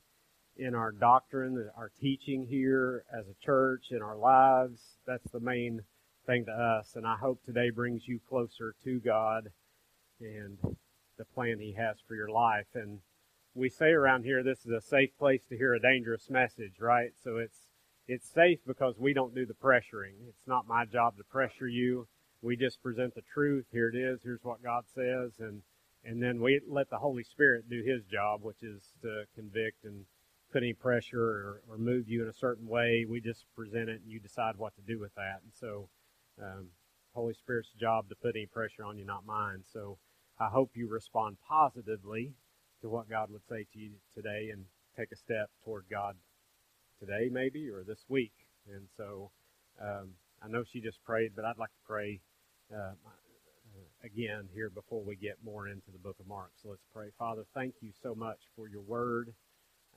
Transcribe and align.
in 0.61 0.75
our 0.75 0.91
doctrine, 0.91 1.69
our 1.75 1.91
teaching 1.99 2.45
here 2.45 3.03
as 3.11 3.25
a 3.27 3.43
church, 3.43 3.85
in 3.89 4.01
our 4.01 4.15
lives. 4.15 4.79
That's 5.07 5.29
the 5.31 5.39
main 5.39 5.81
thing 6.27 6.45
to 6.45 6.51
us. 6.51 6.95
And 6.95 7.05
I 7.05 7.15
hope 7.15 7.43
today 7.43 7.71
brings 7.71 8.07
you 8.07 8.19
closer 8.29 8.75
to 8.83 8.99
God 8.99 9.49
and 10.19 10.59
the 11.17 11.25
plan 11.33 11.57
He 11.59 11.73
has 11.73 11.97
for 12.07 12.13
your 12.13 12.29
life. 12.29 12.67
And 12.75 12.99
we 13.55 13.69
say 13.69 13.87
around 13.87 14.23
here, 14.23 14.43
this 14.43 14.59
is 14.59 14.71
a 14.71 14.81
safe 14.81 15.09
place 15.17 15.41
to 15.49 15.57
hear 15.57 15.73
a 15.73 15.79
dangerous 15.79 16.29
message, 16.29 16.73
right? 16.79 17.11
So 17.23 17.37
it's, 17.37 17.57
it's 18.07 18.29
safe 18.29 18.59
because 18.67 18.99
we 18.99 19.13
don't 19.13 19.33
do 19.33 19.47
the 19.47 19.55
pressuring. 19.55 20.13
It's 20.29 20.47
not 20.47 20.67
my 20.67 20.85
job 20.85 21.17
to 21.17 21.23
pressure 21.23 21.67
you. 21.67 22.07
We 22.43 22.55
just 22.55 22.83
present 22.83 23.15
the 23.15 23.23
truth. 23.33 23.65
Here 23.71 23.89
it 23.89 23.97
is. 23.97 24.19
Here's 24.23 24.43
what 24.43 24.61
God 24.61 24.83
says. 24.93 25.31
And, 25.39 25.63
and 26.05 26.21
then 26.21 26.39
we 26.39 26.61
let 26.69 26.91
the 26.91 26.97
Holy 26.97 27.23
Spirit 27.23 27.67
do 27.67 27.81
His 27.83 28.03
job, 28.05 28.43
which 28.43 28.61
is 28.61 28.83
to 29.01 29.23
convict 29.35 29.85
and 29.85 30.05
put 30.51 30.63
any 30.63 30.73
pressure 30.73 31.21
or, 31.21 31.61
or 31.69 31.77
move 31.77 32.07
you 32.07 32.23
in 32.23 32.29
a 32.29 32.33
certain 32.33 32.67
way. 32.67 33.05
We 33.07 33.21
just 33.21 33.45
present 33.55 33.89
it 33.89 34.01
and 34.01 34.11
you 34.11 34.19
decide 34.19 34.55
what 34.57 34.75
to 34.75 34.81
do 34.81 34.99
with 34.99 35.13
that. 35.15 35.39
And 35.43 35.51
so, 35.53 35.89
um, 36.41 36.67
Holy 37.13 37.33
Spirit's 37.33 37.71
job 37.79 38.09
to 38.09 38.15
put 38.15 38.35
any 38.35 38.45
pressure 38.45 38.85
on 38.85 38.97
you, 38.97 39.05
not 39.05 39.25
mine. 39.25 39.63
So 39.73 39.97
I 40.39 40.47
hope 40.47 40.71
you 40.75 40.87
respond 40.87 41.37
positively 41.47 42.33
to 42.81 42.89
what 42.89 43.09
God 43.09 43.29
would 43.31 43.45
say 43.49 43.65
to 43.73 43.79
you 43.79 43.91
today 44.15 44.49
and 44.51 44.65
take 44.97 45.11
a 45.11 45.15
step 45.15 45.49
toward 45.63 45.85
God 45.89 46.15
today, 46.99 47.29
maybe, 47.31 47.69
or 47.69 47.83
this 47.83 48.05
week. 48.07 48.33
And 48.73 48.87
so 48.95 49.31
um, 49.81 50.11
I 50.41 50.47
know 50.47 50.63
she 50.63 50.79
just 50.79 51.03
prayed, 51.03 51.31
but 51.35 51.45
I'd 51.45 51.57
like 51.57 51.69
to 51.69 51.87
pray 51.87 52.21
uh, 52.73 52.93
again 54.03 54.47
here 54.53 54.69
before 54.69 55.03
we 55.03 55.15
get 55.15 55.37
more 55.43 55.67
into 55.67 55.91
the 55.91 55.99
book 55.99 56.15
of 56.19 56.27
Mark. 56.27 56.51
So 56.61 56.69
let's 56.69 56.85
pray. 56.93 57.07
Father, 57.19 57.43
thank 57.53 57.75
you 57.81 57.91
so 58.01 58.15
much 58.15 58.39
for 58.55 58.67
your 58.67 58.81
word. 58.81 59.33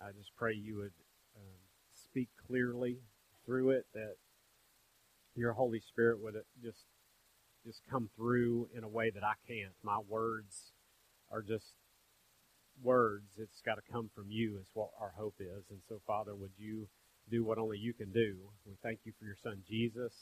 I 0.02 0.12
just 0.12 0.30
pray 0.36 0.54
you 0.54 0.76
would 0.76 0.92
um, 1.36 1.60
speak 1.92 2.28
clearly 2.46 2.98
through 3.46 3.70
it, 3.70 3.86
that 3.94 4.16
your 5.34 5.52
Holy 5.52 5.80
Spirit 5.80 6.22
would 6.22 6.34
just 6.62 6.84
just 7.66 7.80
come 7.90 8.10
through 8.14 8.68
in 8.76 8.84
a 8.84 8.88
way 8.88 9.10
that 9.10 9.24
I 9.24 9.34
can't. 9.48 9.72
My 9.82 9.98
words 10.06 10.72
are 11.30 11.40
just 11.40 11.72
words. 12.82 13.24
It's 13.38 13.62
got 13.64 13.76
to 13.76 13.92
come 13.92 14.10
from 14.14 14.26
you. 14.28 14.58
Is 14.60 14.68
what 14.74 14.90
our 15.00 15.12
hope 15.16 15.36
is. 15.40 15.64
And 15.70 15.80
so, 15.88 16.00
Father, 16.06 16.34
would 16.34 16.52
you 16.58 16.88
do 17.30 17.42
what 17.42 17.58
only 17.58 17.78
you 17.78 17.94
can 17.94 18.12
do? 18.12 18.36
We 18.66 18.74
thank 18.82 19.00
you 19.04 19.12
for 19.18 19.24
your 19.24 19.38
Son 19.42 19.62
Jesus. 19.68 20.12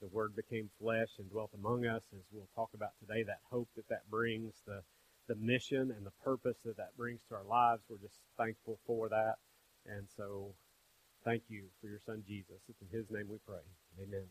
The 0.00 0.08
Word 0.08 0.34
became 0.34 0.70
flesh 0.80 1.10
and 1.18 1.30
dwelt 1.30 1.50
among 1.54 1.84
us, 1.84 2.02
as 2.14 2.24
we'll 2.32 2.48
talk 2.54 2.70
about 2.72 2.92
today. 2.98 3.22
That 3.22 3.40
hope 3.50 3.68
that 3.76 3.88
that 3.90 4.08
brings, 4.10 4.54
the 4.66 4.80
the 5.30 5.36
mission 5.36 5.94
and 5.96 6.04
the 6.04 6.10
purpose 6.24 6.56
that 6.64 6.76
that 6.76 6.96
brings 6.96 7.20
to 7.28 7.36
our 7.36 7.44
lives. 7.44 7.82
We're 7.88 7.98
just 7.98 8.18
thankful 8.36 8.80
for 8.84 9.08
that. 9.10 9.36
And 9.86 10.08
so 10.16 10.54
thank 11.24 11.44
you 11.48 11.66
for 11.80 11.86
your 11.86 12.00
son 12.04 12.24
Jesus. 12.26 12.56
It's 12.68 12.82
in 12.82 12.98
his 12.98 13.08
name 13.12 13.28
we 13.30 13.36
pray. 13.46 13.62
Amen. 14.02 14.26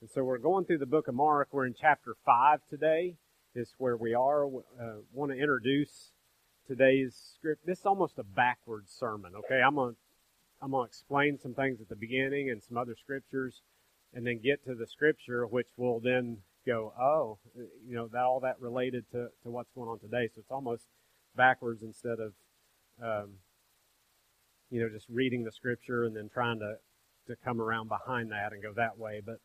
And 0.00 0.08
so 0.08 0.24
we're 0.24 0.38
going 0.38 0.64
through 0.64 0.78
the 0.78 0.86
book 0.86 1.08
of 1.08 1.14
Mark. 1.14 1.48
We're 1.52 1.66
in 1.66 1.74
chapter 1.78 2.16
5 2.24 2.60
today. 2.70 3.16
Is 3.54 3.74
where 3.78 3.96
we 3.96 4.14
are. 4.14 4.46
Uh, 4.46 5.00
want 5.12 5.32
to 5.32 5.38
introduce 5.38 6.12
today's 6.66 7.16
script. 7.34 7.66
This 7.66 7.80
is 7.80 7.86
almost 7.86 8.18
a 8.18 8.22
backwards 8.22 8.92
sermon. 8.92 9.32
Okay, 9.34 9.62
I'm 9.62 9.76
gonna 9.76 9.92
I'm 10.60 10.72
gonna 10.72 10.84
explain 10.84 11.38
some 11.38 11.54
things 11.54 11.80
at 11.80 11.88
the 11.88 11.96
beginning 11.96 12.50
and 12.50 12.62
some 12.62 12.76
other 12.76 12.94
scriptures, 12.94 13.62
and 14.12 14.26
then 14.26 14.40
get 14.42 14.62
to 14.66 14.74
the 14.74 14.86
scripture, 14.86 15.46
which 15.46 15.68
will 15.78 16.00
then 16.00 16.38
go, 16.66 16.92
oh, 17.00 17.38
you 17.86 17.94
know, 17.94 18.08
that 18.08 18.22
all 18.22 18.40
that 18.40 18.60
related 18.60 19.04
to, 19.12 19.28
to 19.42 19.50
what's 19.50 19.70
going 19.74 19.88
on 19.88 19.98
today. 19.98 20.28
So 20.34 20.40
it's 20.40 20.50
almost 20.50 20.84
backwards 21.36 21.82
instead 21.82 22.18
of, 22.18 22.32
um, 23.02 23.34
you 24.70 24.80
know, 24.80 24.88
just 24.88 25.06
reading 25.08 25.44
the 25.44 25.52
scripture 25.52 26.04
and 26.04 26.16
then 26.16 26.28
trying 26.32 26.58
to, 26.58 26.74
to 27.28 27.36
come 27.44 27.60
around 27.60 27.88
behind 27.88 28.32
that 28.32 28.52
and 28.52 28.62
go 28.62 28.72
that 28.76 28.98
way. 28.98 29.22
But 29.24 29.36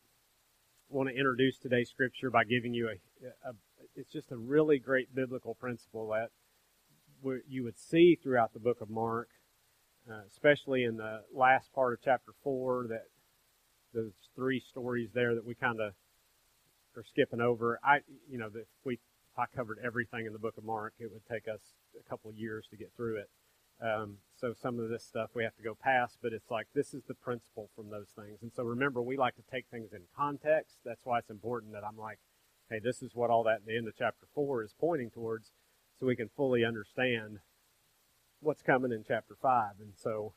I 0.90 0.94
want 0.94 1.08
to 1.08 1.14
introduce 1.14 1.58
today's 1.58 1.90
scripture 1.90 2.30
by 2.30 2.44
giving 2.44 2.74
you 2.74 2.88
a, 2.88 3.48
a 3.48 3.52
it's 3.94 4.12
just 4.12 4.32
a 4.32 4.36
really 4.36 4.78
great 4.78 5.14
biblical 5.14 5.54
principle 5.54 6.08
that 6.08 6.30
you 7.46 7.62
would 7.64 7.78
see 7.78 8.18
throughout 8.20 8.52
the 8.52 8.58
book 8.58 8.80
of 8.80 8.90
Mark, 8.90 9.28
uh, 10.10 10.22
especially 10.26 10.84
in 10.84 10.96
the 10.96 11.20
last 11.32 11.72
part 11.72 11.92
of 11.92 12.00
chapter 12.02 12.32
four, 12.42 12.86
that 12.88 13.04
those 13.94 14.12
three 14.34 14.60
stories 14.60 15.10
there 15.14 15.34
that 15.34 15.44
we 15.44 15.54
kind 15.54 15.80
of 15.80 15.92
or 16.96 17.04
skipping 17.04 17.40
over. 17.40 17.78
I, 17.82 18.00
you 18.28 18.38
know, 18.38 18.50
if 18.54 18.66
we 18.84 18.98
I 19.36 19.44
covered 19.54 19.78
everything 19.82 20.26
in 20.26 20.32
the 20.32 20.38
book 20.38 20.58
of 20.58 20.64
Mark, 20.64 20.94
it 20.98 21.10
would 21.10 21.26
take 21.30 21.48
us 21.48 21.60
a 21.98 22.08
couple 22.08 22.30
of 22.30 22.36
years 22.36 22.66
to 22.70 22.76
get 22.76 22.92
through 22.94 23.16
it. 23.16 23.30
Um, 23.82 24.18
so 24.36 24.52
some 24.60 24.78
of 24.78 24.90
this 24.90 25.04
stuff 25.04 25.30
we 25.34 25.42
have 25.42 25.56
to 25.56 25.62
go 25.62 25.74
past, 25.74 26.18
but 26.22 26.32
it's 26.32 26.50
like 26.50 26.66
this 26.74 26.94
is 26.94 27.02
the 27.08 27.14
principle 27.14 27.70
from 27.74 27.90
those 27.90 28.08
things. 28.14 28.38
And 28.42 28.52
so 28.54 28.62
remember, 28.62 29.02
we 29.02 29.16
like 29.16 29.34
to 29.36 29.42
take 29.50 29.66
things 29.70 29.92
in 29.92 30.02
context. 30.16 30.76
That's 30.84 31.00
why 31.04 31.18
it's 31.18 31.30
important 31.30 31.72
that 31.72 31.84
I'm 31.84 31.96
like, 31.96 32.18
hey, 32.70 32.78
this 32.78 33.02
is 33.02 33.14
what 33.14 33.30
all 33.30 33.42
that 33.44 33.56
at 33.56 33.66
the 33.66 33.76
end 33.76 33.88
of 33.88 33.94
chapter 33.96 34.26
four 34.34 34.62
is 34.62 34.74
pointing 34.78 35.10
towards, 35.10 35.50
so 35.98 36.06
we 36.06 36.14
can 36.14 36.28
fully 36.36 36.64
understand 36.64 37.38
what's 38.40 38.62
coming 38.62 38.92
in 38.92 39.04
chapter 39.06 39.36
five. 39.40 39.72
And 39.80 39.94
so, 39.96 40.34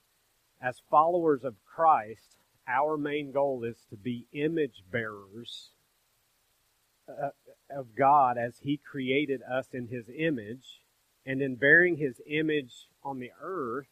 as 0.61 0.81
followers 0.89 1.43
of 1.43 1.55
Christ, 1.65 2.37
our 2.67 2.97
main 2.97 3.31
goal 3.31 3.63
is 3.63 3.85
to 3.89 3.97
be 3.97 4.25
image 4.33 4.83
bearers 4.89 5.71
Uh, 7.07 7.29
of 7.69 7.95
God 7.95 8.37
as 8.37 8.59
He 8.61 8.77
created 8.77 9.41
us 9.41 9.67
in 9.73 9.87
His 9.87 10.05
image, 10.15 10.81
and 11.25 11.41
in 11.41 11.55
bearing 11.55 11.97
His 11.97 12.21
image 12.27 12.87
on 13.03 13.19
the 13.19 13.31
earth, 13.41 13.87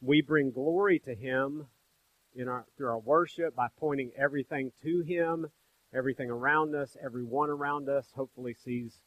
we 0.00 0.20
bring 0.20 0.50
glory 0.50 0.98
to 1.00 1.14
Him 1.14 1.66
in 2.34 2.48
our 2.48 2.66
through 2.76 2.88
our 2.88 2.98
worship 2.98 3.54
by 3.54 3.68
pointing 3.78 4.12
everything 4.18 4.72
to 4.82 5.00
Him, 5.00 5.46
everything 5.94 6.30
around 6.30 6.74
us, 6.74 6.96
everyone 7.02 7.50
around 7.50 7.88
us. 7.88 8.06
Hopefully, 8.14 8.54
sees 8.54 9.02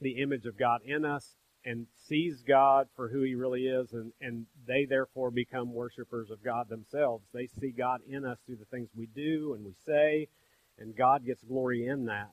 the 0.00 0.22
image 0.22 0.46
of 0.46 0.58
God 0.58 0.80
in 0.84 1.04
us 1.04 1.34
and 1.64 1.86
sees 2.08 2.42
God 2.42 2.88
for 2.94 3.08
who 3.08 3.22
He 3.22 3.34
really 3.34 3.66
is, 3.66 3.92
and, 3.92 4.12
and 4.20 4.46
they 4.66 4.84
therefore 4.84 5.30
become 5.30 5.74
worshipers 5.74 6.30
of 6.30 6.42
God 6.42 6.68
themselves. 6.68 7.24
They 7.32 7.46
see 7.46 7.70
God 7.70 8.00
in 8.08 8.24
us 8.24 8.38
through 8.46 8.56
the 8.56 8.64
things 8.66 8.90
we 8.96 9.06
do 9.06 9.54
and 9.54 9.64
we 9.64 9.74
say 9.84 10.28
and 10.78 10.96
God 10.96 11.24
gets 11.26 11.42
glory 11.42 11.86
in 11.86 12.06
that. 12.06 12.30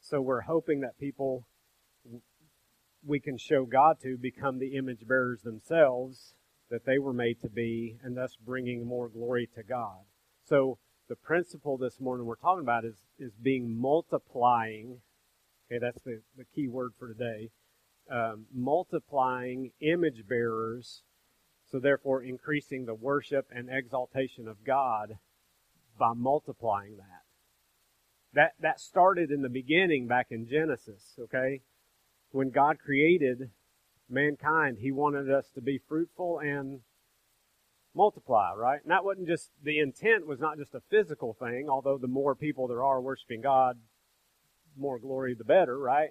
So 0.00 0.20
we're 0.20 0.42
hoping 0.42 0.80
that 0.80 0.98
people 0.98 1.44
we 3.04 3.20
can 3.20 3.38
show 3.38 3.64
God 3.64 3.96
to 4.02 4.16
become 4.16 4.58
the 4.58 4.76
image 4.76 5.06
bearers 5.06 5.42
themselves 5.42 6.34
that 6.70 6.84
they 6.84 6.98
were 6.98 7.12
made 7.12 7.40
to 7.40 7.48
be, 7.48 7.96
and 8.02 8.16
thus 8.16 8.36
bringing 8.44 8.86
more 8.86 9.08
glory 9.08 9.48
to 9.54 9.62
God. 9.62 10.04
So 10.44 10.78
the 11.08 11.16
principle 11.16 11.78
this 11.78 11.98
morning 12.00 12.26
we're 12.26 12.36
talking 12.36 12.62
about 12.62 12.84
is 12.84 12.96
is 13.18 13.32
being 13.42 13.78
multiplying. 13.80 15.00
Okay, 15.66 15.78
that's 15.80 16.02
the, 16.02 16.20
the 16.36 16.44
key 16.44 16.68
word 16.68 16.92
for 16.98 17.08
today. 17.08 17.50
Um, 18.10 18.46
multiplying 18.54 19.72
image 19.80 20.24
bearers, 20.28 21.02
so 21.70 21.78
therefore 21.78 22.22
increasing 22.22 22.86
the 22.86 22.94
worship 22.94 23.46
and 23.50 23.68
exaltation 23.70 24.48
of 24.48 24.64
God 24.64 25.18
by 25.98 26.12
multiplying 26.14 26.96
that. 26.96 27.27
That, 28.34 28.52
that 28.60 28.80
started 28.80 29.30
in 29.30 29.42
the 29.42 29.48
beginning 29.48 30.06
back 30.06 30.26
in 30.30 30.46
Genesis, 30.46 31.14
okay? 31.18 31.62
When 32.30 32.50
God 32.50 32.78
created 32.78 33.50
mankind, 34.08 34.78
He 34.80 34.92
wanted 34.92 35.30
us 35.30 35.46
to 35.54 35.62
be 35.62 35.80
fruitful 35.88 36.38
and 36.38 36.80
multiply, 37.94 38.52
right? 38.54 38.80
And 38.82 38.90
that 38.90 39.04
wasn't 39.04 39.28
just, 39.28 39.50
the 39.62 39.78
intent 39.78 40.26
was 40.26 40.38
not 40.38 40.58
just 40.58 40.74
a 40.74 40.82
physical 40.90 41.34
thing, 41.34 41.68
although 41.70 41.98
the 41.98 42.06
more 42.06 42.34
people 42.34 42.68
there 42.68 42.84
are 42.84 43.00
worshiping 43.00 43.40
God, 43.40 43.78
more 44.76 44.98
glory 44.98 45.34
the 45.34 45.44
better, 45.44 45.78
right? 45.78 46.10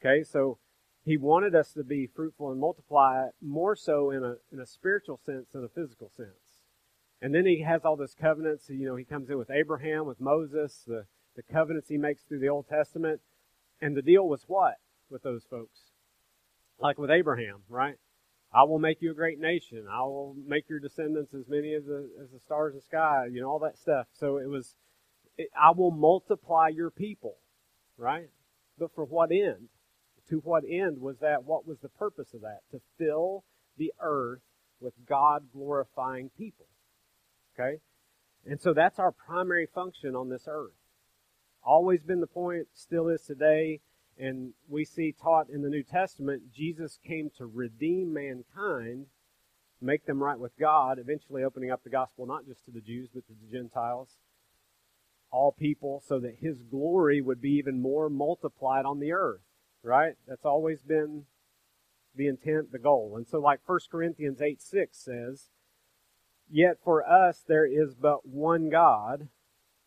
Okay, 0.00 0.22
so 0.24 0.58
He 1.04 1.16
wanted 1.16 1.54
us 1.54 1.72
to 1.72 1.84
be 1.84 2.06
fruitful 2.06 2.50
and 2.50 2.60
multiply 2.60 3.28
more 3.40 3.76
so 3.76 4.10
in 4.10 4.24
a, 4.24 4.34
in 4.52 4.60
a 4.60 4.66
spiritual 4.66 5.18
sense 5.24 5.46
than 5.52 5.64
a 5.64 5.68
physical 5.68 6.10
sense. 6.14 6.64
And 7.22 7.34
then 7.34 7.46
He 7.46 7.62
has 7.62 7.84
all 7.84 7.96
this 7.96 8.14
covenants, 8.14 8.68
you 8.68 8.86
know, 8.86 8.96
He 8.96 9.04
comes 9.04 9.30
in 9.30 9.38
with 9.38 9.50
Abraham, 9.50 10.04
with 10.04 10.20
Moses, 10.20 10.82
the 10.86 11.06
the 11.38 11.52
covenants 11.54 11.88
he 11.88 11.96
makes 11.96 12.22
through 12.22 12.40
the 12.40 12.48
Old 12.48 12.68
Testament. 12.68 13.20
And 13.80 13.96
the 13.96 14.02
deal 14.02 14.26
was 14.26 14.42
what 14.48 14.74
with 15.08 15.22
those 15.22 15.44
folks? 15.48 15.78
Like 16.80 16.98
with 16.98 17.12
Abraham, 17.12 17.62
right? 17.68 17.94
I 18.52 18.64
will 18.64 18.80
make 18.80 19.00
you 19.00 19.12
a 19.12 19.14
great 19.14 19.38
nation. 19.38 19.86
I 19.88 20.00
will 20.00 20.34
make 20.46 20.68
your 20.68 20.80
descendants 20.80 21.32
as 21.34 21.44
many 21.48 21.74
as 21.74 21.84
the, 21.84 22.10
as 22.20 22.30
the 22.32 22.40
stars 22.40 22.74
of 22.74 22.80
the 22.80 22.86
sky, 22.86 23.26
you 23.30 23.40
know, 23.40 23.48
all 23.48 23.60
that 23.60 23.78
stuff. 23.78 24.06
So 24.18 24.38
it 24.38 24.48
was, 24.48 24.74
it, 25.36 25.48
I 25.56 25.70
will 25.70 25.92
multiply 25.92 26.68
your 26.74 26.90
people, 26.90 27.36
right? 27.96 28.30
But 28.76 28.92
for 28.96 29.04
what 29.04 29.30
end? 29.30 29.68
To 30.30 30.38
what 30.38 30.64
end 30.68 30.98
was 31.00 31.18
that? 31.20 31.44
What 31.44 31.68
was 31.68 31.78
the 31.78 31.88
purpose 31.88 32.34
of 32.34 32.40
that? 32.40 32.60
To 32.72 32.80
fill 32.98 33.44
the 33.76 33.92
earth 34.00 34.42
with 34.80 34.94
God 35.08 35.44
glorifying 35.52 36.30
people. 36.36 36.66
Okay? 37.54 37.78
And 38.44 38.60
so 38.60 38.74
that's 38.74 38.98
our 38.98 39.12
primary 39.12 39.68
function 39.72 40.16
on 40.16 40.30
this 40.30 40.48
earth. 40.48 40.72
Always 41.64 42.02
been 42.02 42.20
the 42.20 42.26
point, 42.26 42.68
still 42.72 43.08
is 43.08 43.22
today, 43.22 43.80
and 44.18 44.52
we 44.68 44.84
see 44.84 45.12
taught 45.12 45.50
in 45.50 45.62
the 45.62 45.68
New 45.68 45.82
Testament, 45.82 46.52
Jesus 46.52 46.98
came 47.06 47.30
to 47.38 47.46
redeem 47.46 48.12
mankind, 48.12 49.06
make 49.80 50.06
them 50.06 50.22
right 50.22 50.38
with 50.38 50.58
God, 50.58 50.98
eventually 50.98 51.44
opening 51.44 51.70
up 51.70 51.84
the 51.84 51.90
gospel 51.90 52.26
not 52.26 52.46
just 52.46 52.64
to 52.64 52.70
the 52.70 52.80
Jews, 52.80 53.08
but 53.14 53.26
to 53.26 53.32
the 53.32 53.52
Gentiles, 53.52 54.16
all 55.30 55.52
people, 55.52 56.02
so 56.06 56.18
that 56.20 56.36
his 56.40 56.62
glory 56.62 57.20
would 57.20 57.40
be 57.40 57.52
even 57.52 57.80
more 57.80 58.08
multiplied 58.08 58.84
on 58.84 58.98
the 58.98 59.12
earth. 59.12 59.42
Right? 59.82 60.14
That's 60.26 60.44
always 60.44 60.82
been 60.82 61.24
the 62.16 62.26
intent, 62.26 62.72
the 62.72 62.78
goal. 62.78 63.14
And 63.16 63.26
so, 63.26 63.38
like 63.38 63.60
1 63.64 63.78
Corinthians 63.90 64.42
8 64.42 64.60
6 64.60 64.98
says, 64.98 65.44
Yet 66.50 66.78
for 66.82 67.08
us 67.08 67.44
there 67.46 67.66
is 67.66 67.94
but 67.94 68.26
one 68.26 68.70
God. 68.70 69.28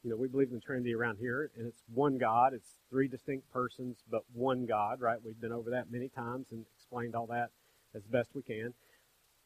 You 0.04 0.10
know, 0.10 0.16
we 0.16 0.28
believe 0.28 0.48
in 0.50 0.56
the 0.56 0.62
Trinity 0.62 0.96
around 0.96 1.18
here, 1.18 1.52
and 1.56 1.68
it's 1.68 1.84
one 1.94 2.18
God. 2.18 2.54
It's 2.54 2.80
three 2.90 3.08
distinct 3.08 3.52
persons, 3.52 3.98
but 4.10 4.24
one 4.34 4.66
God, 4.66 5.00
right? 5.00 5.20
We've 5.24 5.40
been 5.40 5.52
over 5.52 5.70
that 5.72 5.92
many 5.92 6.10
times 6.10 6.48
and 6.52 6.66
explained 6.76 7.16
all 7.16 7.28
that 7.28 7.50
as 7.94 8.02
best 8.04 8.30
we 8.34 8.42
can. 8.42 8.74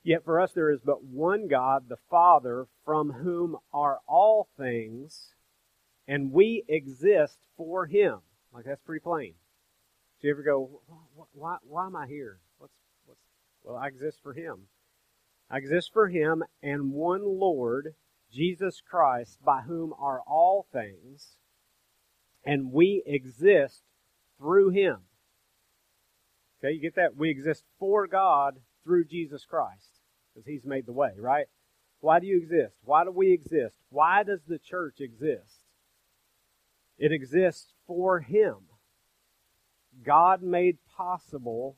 Yet 0.03 0.23
for 0.23 0.39
us 0.39 0.53
there 0.53 0.71
is 0.71 0.79
but 0.79 1.03
one 1.03 1.47
God, 1.47 1.89
the 1.89 1.97
Father, 2.09 2.67
from 2.85 3.11
whom 3.11 3.57
are 3.73 3.99
all 4.07 4.47
things, 4.57 5.33
and 6.07 6.31
we 6.31 6.63
exist 6.69 7.39
for 7.57 7.85
Him. 7.87 8.19
Like 8.53 8.65
that's 8.65 8.81
pretty 8.81 9.01
plain. 9.01 9.33
Do 10.21 10.27
you 10.27 10.33
ever 10.33 10.43
go, 10.43 10.79
why, 11.33 11.57
why 11.67 11.85
am 11.85 11.95
I 11.95 12.07
here? 12.07 12.39
What's, 12.59 12.73
what's, 13.05 13.19
well, 13.63 13.75
I 13.75 13.87
exist 13.87 14.19
for 14.23 14.31
Him. 14.31 14.67
I 15.49 15.57
exist 15.57 15.91
for 15.91 16.07
Him 16.07 16.43
and 16.63 16.91
one 16.91 17.23
Lord, 17.25 17.93
Jesus 18.31 18.81
Christ, 18.81 19.39
by 19.43 19.61
whom 19.61 19.93
are 19.97 20.21
all 20.27 20.67
things, 20.71 21.37
and 22.43 22.71
we 22.71 23.03
exist 23.05 23.81
through 24.37 24.69
Him. 24.69 24.97
Okay, 26.59 26.73
you 26.73 26.81
get 26.81 26.95
that? 26.95 27.15
We 27.15 27.29
exist 27.29 27.63
for 27.79 28.07
God 28.07 28.59
through 28.83 29.05
Jesus 29.05 29.45
Christ, 29.45 30.01
because 30.33 30.45
He's 30.45 30.65
made 30.65 30.85
the 30.85 30.93
way, 30.93 31.11
right? 31.17 31.47
Why 32.01 32.19
do 32.19 32.27
you 32.27 32.37
exist? 32.37 32.77
Why 32.83 33.03
do 33.03 33.11
we 33.11 33.31
exist? 33.31 33.77
Why 33.89 34.23
does 34.23 34.41
the 34.47 34.59
church 34.59 34.95
exist? 34.99 35.63
It 36.97 37.11
exists 37.11 37.73
for 37.87 38.19
Him. 38.19 38.55
God 40.05 40.43
made 40.43 40.77
possible 40.97 41.77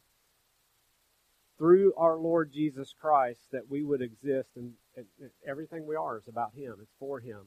through 1.57 1.93
our 1.97 2.17
Lord 2.17 2.51
Jesus 2.53 2.93
Christ 2.99 3.39
that 3.51 3.69
we 3.69 3.83
would 3.83 4.01
exist 4.01 4.49
and, 4.55 4.73
and, 4.95 5.05
everything 5.47 5.87
we 5.87 5.95
are 5.95 6.17
is 6.17 6.27
about 6.27 6.53
Him. 6.55 6.75
It's 6.81 6.93
for 6.99 7.19
Him. 7.19 7.41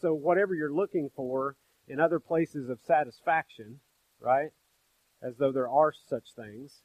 So 0.00 0.14
whatever 0.14 0.54
you're 0.54 0.72
looking 0.72 1.10
for 1.14 1.56
in 1.86 2.00
other 2.00 2.20
places 2.20 2.68
of 2.68 2.80
satisfaction, 2.86 3.80
right? 4.20 4.50
As 5.22 5.36
though 5.38 5.52
there 5.52 5.68
are 5.68 5.92
such 5.92 6.34
things. 6.34 6.82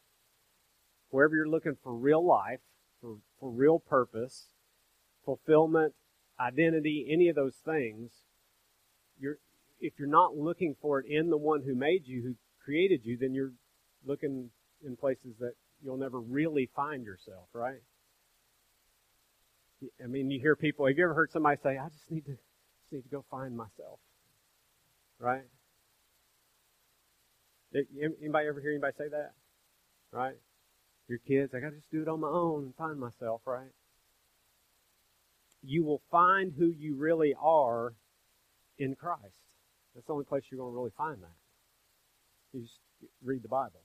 Wherever 1.10 1.36
you're 1.36 1.50
looking 1.50 1.78
for 1.84 1.94
real 1.94 2.26
life, 2.26 2.62
for, 3.02 3.18
for 3.40 3.52
real 3.52 3.80
purpose, 3.80 4.48
fulfillment, 5.26 5.94
identity, 6.40 7.08
any 7.12 7.30
of 7.30 7.36
those 7.36 7.58
things, 7.64 8.12
you're, 9.20 9.38
if 9.80 9.94
you're 10.00 10.08
not 10.08 10.36
looking 10.36 10.76
for 10.82 11.00
it 11.00 11.06
in 11.08 11.30
the 11.30 11.38
one 11.38 11.64
who 11.64 11.76
made 11.76 12.08
you, 12.08 12.22
who 12.24 12.36
created 12.64 13.02
you, 13.04 13.18
then 13.18 13.34
you're 13.34 13.54
looking 14.06 14.50
in 14.86 14.96
places 14.96 15.36
that 15.40 15.54
you'll 15.84 15.98
never 15.98 16.20
really 16.20 16.70
find 16.76 17.06
yourself, 17.06 17.48
right? 17.54 17.82
I 20.02 20.08
mean, 20.08 20.32
you 20.32 20.40
hear 20.40 20.56
people. 20.56 20.88
Have 20.88 20.98
you 20.98 21.04
ever 21.04 21.14
heard 21.14 21.32
somebody 21.32 21.60
say, 21.62 21.78
"I 21.78 21.90
just 21.90 22.10
need 22.10 22.26
to, 22.26 22.32
just 22.32 22.92
need 22.92 23.04
to 23.04 23.10
go 23.10 23.26
find 23.30 23.56
myself," 23.58 24.00
right? 25.20 25.44
Anybody 27.76 28.48
ever 28.48 28.62
hear 28.62 28.72
anybody 28.72 28.96
say 28.98 29.10
that? 29.10 29.34
Right? 30.12 30.38
Your 31.08 31.18
kids, 31.18 31.54
I 31.54 31.60
got 31.60 31.72
to 31.72 31.76
just 31.76 31.92
do 31.92 32.02
it 32.02 32.08
on 32.08 32.22
my 32.22 32.30
own 32.30 32.64
and 32.64 32.76
find 32.76 33.00
myself, 33.00 33.42
right? 33.46 33.72
You 35.64 35.84
will 35.84 36.02
find 36.12 36.54
who 36.58 36.68
you 36.68 36.96
really 36.96 37.36
are 37.42 37.94
in 38.78 38.96
Christ. 38.96 39.42
That's 39.94 40.08
the 40.08 40.14
only 40.14 40.26
place 40.26 40.44
you're 40.50 40.60
going 40.60 40.72
to 40.72 40.76
really 40.76 40.94
find 40.98 41.22
that. 41.22 41.36
You 42.54 42.62
just 42.62 42.80
read 43.24 43.44
the 43.44 43.50
Bible. 43.50 43.83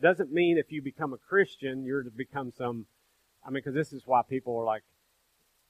Doesn't 0.00 0.32
mean 0.32 0.58
if 0.58 0.70
you 0.70 0.82
become 0.82 1.12
a 1.12 1.18
Christian, 1.18 1.84
you're 1.84 2.02
to 2.02 2.10
become 2.10 2.52
some, 2.56 2.86
I 3.44 3.48
mean, 3.48 3.62
because 3.64 3.74
this 3.74 3.92
is 3.92 4.02
why 4.06 4.22
people 4.28 4.56
are 4.58 4.64
like 4.64 4.82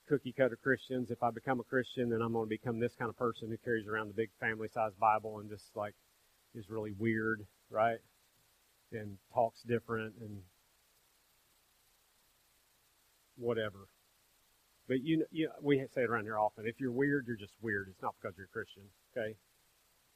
cookie 0.09 0.33
cutter 0.33 0.59
Christians. 0.61 1.11
If 1.11 1.23
I 1.23 1.31
become 1.31 1.61
a 1.61 1.65
Christian, 1.65 2.11
then 2.11 2.21
I'm 2.21 2.33
going 2.33 2.47
to 2.47 2.49
become 2.49 2.81
this 2.81 2.95
kind 2.95 3.09
of 3.09 3.17
person 3.17 3.49
who 3.49 3.57
carries 3.59 3.87
around 3.87 4.09
the 4.09 4.15
big 4.15 4.31
family 4.41 4.69
size 4.69 4.93
Bible 4.99 5.39
and 5.39 5.49
just 5.49 5.77
like 5.77 5.95
is 6.55 6.71
really 6.71 6.93
weird, 6.93 7.47
right? 7.71 7.99
And 8.93 9.19
talks 9.33 9.63
different 9.63 10.15
and 10.21 10.43
whatever. 13.37 13.89
But 14.89 15.03
you, 15.03 15.27
you 15.31 15.51
we 15.61 15.79
say 15.93 16.03
it 16.03 16.11
around 16.11 16.25
here 16.25 16.39
often. 16.39 16.67
If 16.67 16.81
you're 16.81 16.93
weird, 16.93 17.27
you're 17.27 17.37
just 17.37 17.55
weird. 17.61 17.89
It's 17.91 18.03
not 18.03 18.15
because 18.21 18.37
you're 18.37 18.47
a 18.47 18.49
Christian, 18.49 18.85
okay? 19.17 19.35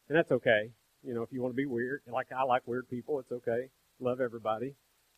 And 0.08 0.16
that's 0.16 0.30
okay. 0.32 0.70
You 1.02 1.14
know, 1.14 1.22
if 1.22 1.32
you 1.32 1.42
want 1.42 1.52
to 1.52 1.56
be 1.56 1.66
weird, 1.66 2.02
like 2.06 2.28
I 2.32 2.42
like 2.44 2.62
weird 2.66 2.88
people, 2.88 3.18
it's 3.18 3.32
okay. 3.32 3.70
Love 4.00 4.20
everybody. 4.20 4.74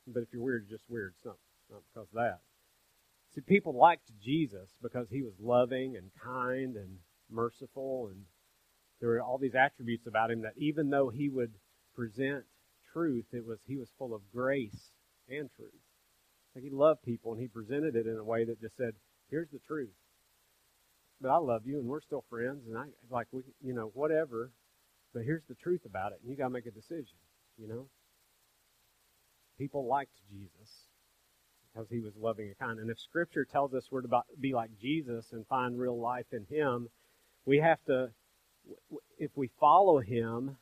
But 0.06 0.24
if 0.24 0.28
you're 0.32 0.42
weird, 0.42 0.66
you're 0.68 0.78
just 0.78 0.90
weird. 0.90 1.14
It's 1.16 1.24
not, 1.24 1.36
not 1.70 1.82
because 1.92 2.08
of 2.08 2.14
that. 2.14 2.40
See, 3.34 3.40
people 3.40 3.74
liked 3.74 4.10
Jesus 4.22 4.68
because 4.82 5.06
he 5.10 5.22
was 5.22 5.34
loving 5.40 5.96
and 5.96 6.10
kind 6.22 6.76
and 6.76 6.98
merciful, 7.30 8.08
and 8.10 8.24
there 9.00 9.10
were 9.10 9.22
all 9.22 9.38
these 9.38 9.54
attributes 9.54 10.06
about 10.06 10.30
him 10.30 10.42
that 10.42 10.54
even 10.56 10.90
though 10.90 11.08
he 11.08 11.28
would 11.28 11.52
present 11.94 12.44
truth, 12.92 13.26
it 13.32 13.46
was 13.46 13.58
he 13.66 13.76
was 13.76 13.88
full 13.98 14.14
of 14.14 14.20
grace 14.34 14.90
and 15.28 15.48
truth. 15.56 15.70
Like 16.54 16.64
he 16.64 16.70
loved 16.70 17.02
people, 17.04 17.32
and 17.32 17.40
he 17.40 17.48
presented 17.48 17.96
it 17.96 18.06
in 18.06 18.18
a 18.18 18.24
way 18.24 18.44
that 18.44 18.60
just 18.60 18.76
said, 18.76 18.94
"Here's 19.30 19.50
the 19.50 19.60
truth." 19.60 19.94
But 21.20 21.30
I 21.30 21.36
love 21.38 21.62
you, 21.64 21.78
and 21.78 21.88
we're 21.88 22.02
still 22.02 22.24
friends, 22.28 22.66
and 22.66 22.76
I 22.76 22.86
like 23.08 23.28
we, 23.32 23.42
you 23.62 23.72
know, 23.72 23.92
whatever. 23.94 24.50
But 25.14 25.24
here's 25.24 25.44
the 25.48 25.54
truth 25.54 25.86
about 25.86 26.12
it, 26.12 26.18
and 26.20 26.30
you 26.30 26.36
got 26.36 26.48
to 26.48 26.50
make 26.50 26.66
a 26.66 26.70
decision. 26.70 27.16
You 27.56 27.68
know. 27.68 27.88
People 29.62 29.86
liked 29.86 30.18
Jesus 30.28 30.88
because 31.72 31.88
he 31.88 32.00
was 32.00 32.14
loving 32.20 32.46
and 32.48 32.58
kind. 32.58 32.80
And 32.80 32.90
if 32.90 32.98
Scripture 32.98 33.44
tells 33.44 33.72
us 33.74 33.84
we're 33.92 34.00
to 34.00 34.22
be 34.40 34.54
like 34.54 34.70
Jesus 34.80 35.26
and 35.30 35.46
find 35.46 35.78
real 35.78 35.96
life 36.00 36.26
in 36.32 36.46
Him, 36.50 36.88
we 37.46 37.58
have 37.58 37.78
to, 37.84 38.10
if 39.18 39.30
we 39.36 39.50
follow 39.60 40.00
Him, 40.00 40.56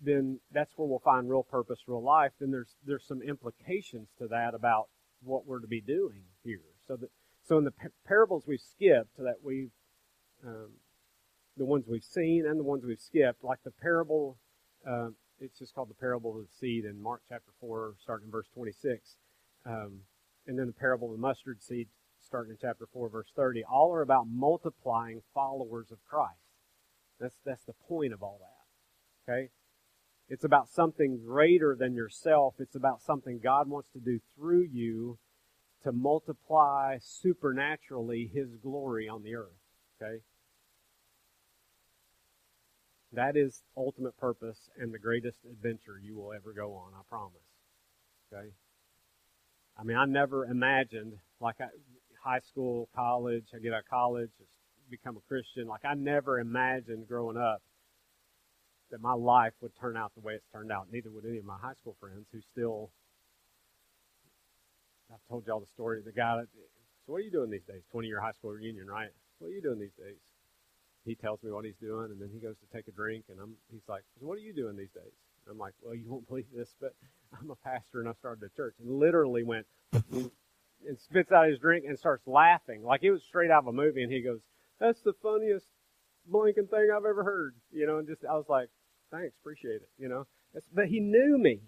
then 0.00 0.40
that's 0.50 0.72
where 0.74 0.88
we'll 0.88 0.98
find 0.98 1.30
real 1.30 1.44
purpose, 1.44 1.78
real 1.86 2.02
life. 2.02 2.32
Then 2.40 2.50
there's 2.50 2.74
there's 2.84 3.06
some 3.06 3.22
implications 3.22 4.08
to 4.18 4.26
that 4.26 4.52
about 4.52 4.88
what 5.22 5.46
we're 5.46 5.60
to 5.60 5.68
be 5.68 5.80
doing 5.80 6.24
here. 6.42 6.74
So 6.88 6.96
that 6.96 7.10
so 7.44 7.56
in 7.56 7.62
the 7.62 7.72
parables 8.04 8.42
we've 8.48 8.58
skipped 8.58 9.16
that 9.18 9.36
we've 9.44 9.70
um, 10.44 10.70
the 11.56 11.64
ones 11.64 11.84
we've 11.86 12.02
seen 12.02 12.46
and 12.48 12.58
the 12.58 12.64
ones 12.64 12.82
we've 12.84 12.98
skipped, 12.98 13.44
like 13.44 13.62
the 13.62 13.70
parable 13.70 14.38
uh, 14.84 15.10
it's 15.42 15.58
just 15.58 15.74
called 15.74 15.90
the 15.90 15.94
parable 15.94 16.38
of 16.38 16.46
the 16.46 16.52
seed 16.60 16.84
in 16.84 17.02
Mark 17.02 17.22
chapter 17.28 17.50
4, 17.60 17.94
starting 18.00 18.26
in 18.26 18.30
verse 18.30 18.46
26. 18.54 19.16
Um, 19.66 20.00
and 20.46 20.58
then 20.58 20.66
the 20.66 20.72
parable 20.72 21.08
of 21.08 21.16
the 21.16 21.20
mustard 21.20 21.62
seed, 21.62 21.88
starting 22.24 22.52
in 22.52 22.58
chapter 22.60 22.86
4, 22.92 23.08
verse 23.08 23.30
30. 23.34 23.64
All 23.64 23.92
are 23.92 24.02
about 24.02 24.26
multiplying 24.28 25.22
followers 25.34 25.90
of 25.90 25.98
Christ. 26.08 26.38
That's, 27.20 27.34
that's 27.44 27.64
the 27.64 27.74
point 27.88 28.12
of 28.12 28.22
all 28.22 28.40
that. 28.40 29.32
Okay? 29.32 29.48
It's 30.28 30.44
about 30.44 30.68
something 30.68 31.20
greater 31.26 31.76
than 31.78 31.94
yourself. 31.94 32.54
It's 32.58 32.76
about 32.76 33.02
something 33.02 33.40
God 33.42 33.68
wants 33.68 33.90
to 33.92 34.00
do 34.00 34.20
through 34.36 34.68
you 34.72 35.18
to 35.82 35.92
multiply 35.92 36.98
supernaturally 37.00 38.30
His 38.32 38.48
glory 38.62 39.08
on 39.08 39.24
the 39.24 39.34
earth. 39.34 39.58
Okay? 40.00 40.22
That 43.12 43.36
is 43.36 43.62
ultimate 43.76 44.16
purpose 44.16 44.58
and 44.78 44.92
the 44.92 44.98
greatest 44.98 45.38
adventure 45.50 46.00
you 46.02 46.16
will 46.16 46.32
ever 46.32 46.52
go 46.52 46.72
on, 46.74 46.92
I 46.94 47.02
promise. 47.08 47.34
Okay? 48.32 48.48
I 49.78 49.84
mean, 49.84 49.96
I 49.96 50.06
never 50.06 50.46
imagined, 50.46 51.14
like 51.40 51.56
I, 51.60 51.66
high 52.22 52.40
school, 52.40 52.88
college, 52.94 53.46
I 53.54 53.58
get 53.58 53.72
out 53.72 53.80
of 53.80 53.88
college, 53.88 54.30
become 54.90 55.16
a 55.16 55.28
Christian. 55.28 55.66
Like, 55.66 55.84
I 55.84 55.94
never 55.94 56.40
imagined 56.40 57.08
growing 57.08 57.36
up 57.36 57.62
that 58.90 59.00
my 59.00 59.14
life 59.14 59.52
would 59.60 59.72
turn 59.80 59.96
out 59.96 60.12
the 60.14 60.20
way 60.20 60.34
it's 60.34 60.46
turned 60.52 60.70
out. 60.70 60.88
Neither 60.90 61.10
would 61.10 61.24
any 61.24 61.38
of 61.38 61.44
my 61.44 61.56
high 61.60 61.74
school 61.74 61.96
friends 62.00 62.26
who 62.32 62.40
still 62.52 62.90
I've 65.12 65.20
told 65.28 65.46
y'all 65.46 65.60
the 65.60 65.66
story 65.66 65.98
of 65.98 66.06
the 66.06 66.12
guy 66.12 66.36
that, 66.36 66.48
so 67.04 67.12
what 67.12 67.18
are 67.18 67.20
you 67.20 67.30
doing 67.30 67.50
these 67.50 67.64
days? 67.68 67.82
20 67.90 68.08
year 68.08 68.20
high 68.20 68.32
school 68.32 68.52
reunion, 68.52 68.86
right? 68.86 69.10
What 69.38 69.48
are 69.48 69.52
you 69.52 69.60
doing 69.60 69.78
these 69.78 69.96
days? 69.98 70.16
He 71.04 71.14
tells 71.14 71.42
me 71.42 71.50
what 71.50 71.64
he's 71.64 71.76
doing, 71.80 72.10
and 72.10 72.20
then 72.20 72.30
he 72.32 72.38
goes 72.38 72.56
to 72.58 72.76
take 72.76 72.86
a 72.88 72.92
drink, 72.92 73.24
and 73.28 73.40
I'm, 73.40 73.54
he's 73.70 73.88
like, 73.88 74.02
so 74.20 74.26
what 74.26 74.36
are 74.38 74.42
you 74.42 74.54
doing 74.54 74.76
these 74.76 74.92
days? 74.94 75.12
And 75.44 75.52
I'm 75.52 75.58
like, 75.58 75.74
well, 75.82 75.94
you 75.94 76.08
won't 76.08 76.28
believe 76.28 76.46
this, 76.54 76.74
but 76.80 76.94
I'm 77.38 77.50
a 77.50 77.56
pastor, 77.56 78.00
and 78.00 78.08
I 78.08 78.12
started 78.14 78.44
a 78.44 78.56
church, 78.56 78.74
and 78.78 78.98
literally 78.98 79.42
went 79.42 79.66
and 79.92 80.98
spits 80.98 81.32
out 81.32 81.48
his 81.48 81.58
drink 81.58 81.84
and 81.86 81.98
starts 81.98 82.26
laughing 82.26 82.82
like 82.82 83.02
it 83.02 83.10
was 83.10 83.22
straight 83.22 83.50
out 83.50 83.60
of 83.60 83.66
a 83.68 83.72
movie, 83.72 84.02
and 84.02 84.12
he 84.12 84.22
goes, 84.22 84.40
that's 84.80 85.00
the 85.02 85.12
funniest 85.22 85.66
blinking 86.26 86.68
thing 86.68 86.88
I've 86.94 87.04
ever 87.04 87.24
heard, 87.24 87.54
you 87.72 87.86
know, 87.86 87.98
and 87.98 88.06
just 88.06 88.24
I 88.24 88.34
was 88.34 88.46
like, 88.48 88.68
thanks, 89.10 89.34
appreciate 89.40 89.82
it, 89.82 89.88
you 89.98 90.08
know. 90.08 90.26
but 90.72 90.86
he 90.86 91.00
knew 91.00 91.38
me. 91.38 91.60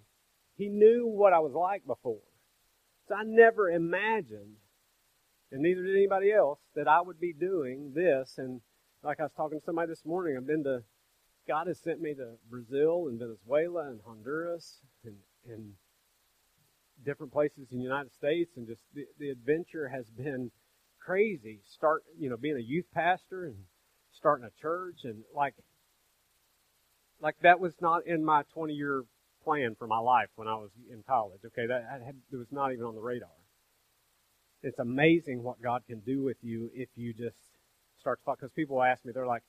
He 0.57 0.69
knew 0.69 1.07
what 1.07 1.33
I 1.33 1.41
was 1.41 1.53
like 1.53 1.85
before. 1.87 2.23
So 3.09 3.15
I 3.15 3.23
never 3.25 3.69
imagined, 3.69 4.57
and 5.51 5.63
neither 5.63 5.83
did 5.83 5.97
anybody 5.97 6.33
else, 6.33 6.61
that 6.75 6.89
I 6.89 7.01
would 7.01 7.21
be 7.21 7.33
doing 7.33 7.93
this. 7.95 8.35
And 8.39 8.61
like 9.05 9.21
I 9.21 9.25
was 9.25 9.33
talking 9.37 9.61
to 9.61 9.65
somebody 9.65 9.89
this 9.89 10.05
morning, 10.05 10.37
I've 10.37 10.47
been 10.47 10.65
to, 10.65 10.83
God 11.47 11.67
has 11.67 11.79
sent 11.79 12.01
me 12.01 12.15
to 12.15 12.37
Brazil 12.49 13.07
and 13.09 13.19
Venezuela 13.19 13.89
and 13.91 14.01
Honduras 14.05 14.81
and, 15.05 15.17
and 15.47 15.73
different 17.05 17.33
places 17.33 17.69
in 17.71 17.79
the 17.79 17.85
United 17.85 18.13
States, 18.15 18.53
and 18.57 18.67
just 18.67 18.81
the, 18.95 19.05
the 19.19 19.29
adventure 19.29 19.89
has 19.89 20.09
been 20.09 20.51
crazy. 20.99 21.61
Start, 21.67 22.03
you 22.19 22.31
know, 22.31 22.39
being 22.39 22.57
a 22.57 22.63
youth 22.63 22.87
pastor 22.95 23.45
and 23.45 23.57
starting 24.11 24.47
a 24.47 24.63
church, 24.63 25.01
and 25.05 25.23
like, 25.35 25.55
like 27.21 27.37
that 27.43 27.61
was 27.61 27.75
not 27.83 28.07
in 28.07 28.25
my 28.25 28.43
20 28.55 28.73
year 28.73 29.05
plan 29.45 29.75
for 29.79 29.87
my 29.87 29.99
life 29.99 30.29
when 30.37 30.49
I 30.49 30.55
was 30.55 30.71
in 30.91 31.03
college. 31.07 31.41
Okay, 31.45 31.67
that 31.67 31.85
had, 31.91 32.15
it 32.33 32.37
was 32.37 32.51
not 32.51 32.73
even 32.73 32.87
on 32.87 32.95
the 32.95 33.03
radar. 33.03 33.29
It's 34.63 34.79
amazing 34.79 35.43
what 35.43 35.61
God 35.61 35.83
can 35.87 36.01
do 36.01 36.23
with 36.23 36.39
you 36.41 36.71
if 36.73 36.89
you 36.97 37.13
just 37.13 37.37
start 38.05 38.21
to 38.23 38.33
Because 38.33 38.53
people 38.53 38.83
ask 38.83 39.03
me, 39.05 39.13
they're 39.13 39.27
like, 39.27 39.43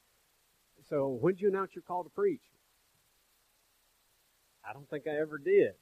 "So 0.88 1.10
when 1.10 1.34
did 1.34 1.42
you 1.42 1.50
announce 1.50 1.76
your 1.76 1.82
call 1.82 2.06
to 2.06 2.10
preach?" 2.10 2.42
I 4.64 4.72
don't 4.72 4.90
think 4.90 5.08
I 5.08 5.18
ever 5.20 5.38
did. 5.38 5.74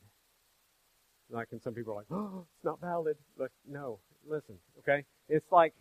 Like, 1.29 1.49
and 1.51 1.61
some 1.61 1.75
people 1.75 1.93
are 1.93 1.97
like, 1.97 2.11
"Oh, 2.11 2.47
it's 2.55 2.63
not 2.65 2.81
valid." 2.81 3.17
Like, 3.37 3.51
no, 3.67 3.99
listen, 4.25 4.57
okay. 4.79 5.05
It's 5.29 5.51
like 5.51 5.75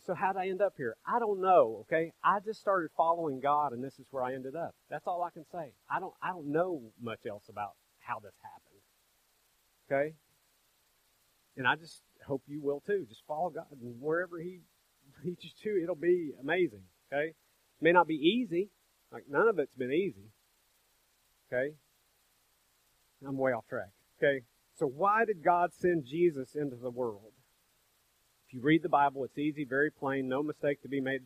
so 0.00 0.14
how 0.14 0.32
did 0.32 0.40
I 0.40 0.48
end 0.48 0.60
up 0.60 0.74
here? 0.76 0.96
I 1.06 1.20
don't 1.20 1.40
know, 1.40 1.78
okay? 1.82 2.12
I 2.24 2.40
just 2.40 2.60
started 2.60 2.90
following 2.96 3.38
God 3.38 3.72
and 3.72 3.84
this 3.84 3.98
is 4.00 4.06
where 4.10 4.24
I 4.24 4.34
ended 4.34 4.56
up. 4.56 4.74
That's 4.90 5.06
all 5.06 5.22
I 5.22 5.30
can 5.30 5.44
say. 5.52 5.74
I 5.88 6.00
don't 6.00 6.14
I 6.20 6.30
don't 6.30 6.48
know 6.48 6.82
much 7.00 7.20
else 7.26 7.48
about 7.48 7.76
how 8.00 8.18
this 8.18 8.34
happened. 8.42 8.82
Okay? 9.88 10.16
And 11.56 11.68
I 11.68 11.76
just 11.76 12.02
hope 12.26 12.42
you 12.48 12.60
will 12.60 12.80
too. 12.80 13.06
Just 13.08 13.22
follow 13.28 13.50
God 13.50 13.66
and 13.70 14.00
wherever 14.00 14.38
he 14.40 14.62
you 15.24 15.36
to, 15.62 15.82
it'll 15.82 15.94
be 15.94 16.32
amazing. 16.40 16.82
Okay? 17.12 17.28
It 17.28 17.82
may 17.82 17.92
not 17.92 18.06
be 18.06 18.14
easy. 18.14 18.70
Like 19.12 19.24
none 19.28 19.48
of 19.48 19.58
it's 19.58 19.74
been 19.74 19.92
easy. 19.92 20.30
Okay? 21.52 21.74
I'm 23.26 23.36
way 23.38 23.52
off 23.52 23.66
track. 23.68 23.90
Okay? 24.18 24.42
So 24.74 24.86
why 24.86 25.24
did 25.24 25.42
God 25.42 25.70
send 25.72 26.04
Jesus 26.04 26.54
into 26.54 26.76
the 26.76 26.90
world? 26.90 27.32
If 28.46 28.54
you 28.54 28.60
read 28.60 28.82
the 28.82 28.88
Bible, 28.88 29.24
it's 29.24 29.38
easy, 29.38 29.64
very 29.64 29.90
plain, 29.90 30.28
no 30.28 30.42
mistake 30.42 30.82
to 30.82 30.88
be 30.88 31.00
made 31.00 31.22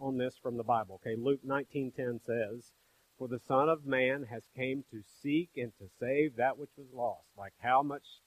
on 0.00 0.16
this 0.16 0.36
from 0.42 0.56
the 0.56 0.64
Bible. 0.64 0.96
Okay, 0.96 1.14
Luke 1.16 1.44
19:10 1.44 2.18
says, 2.18 2.72
"For 3.16 3.28
the 3.28 3.38
Son 3.38 3.68
of 3.68 3.86
Man 3.86 4.24
has 4.24 4.48
came 4.48 4.82
to 4.90 5.02
seek 5.02 5.56
and 5.56 5.76
to 5.78 5.88
save 5.88 6.34
that 6.36 6.58
which 6.58 6.76
was 6.76 6.90
lost." 6.92 7.28
Like 7.36 7.54
how 7.58 7.82
much 7.82 8.22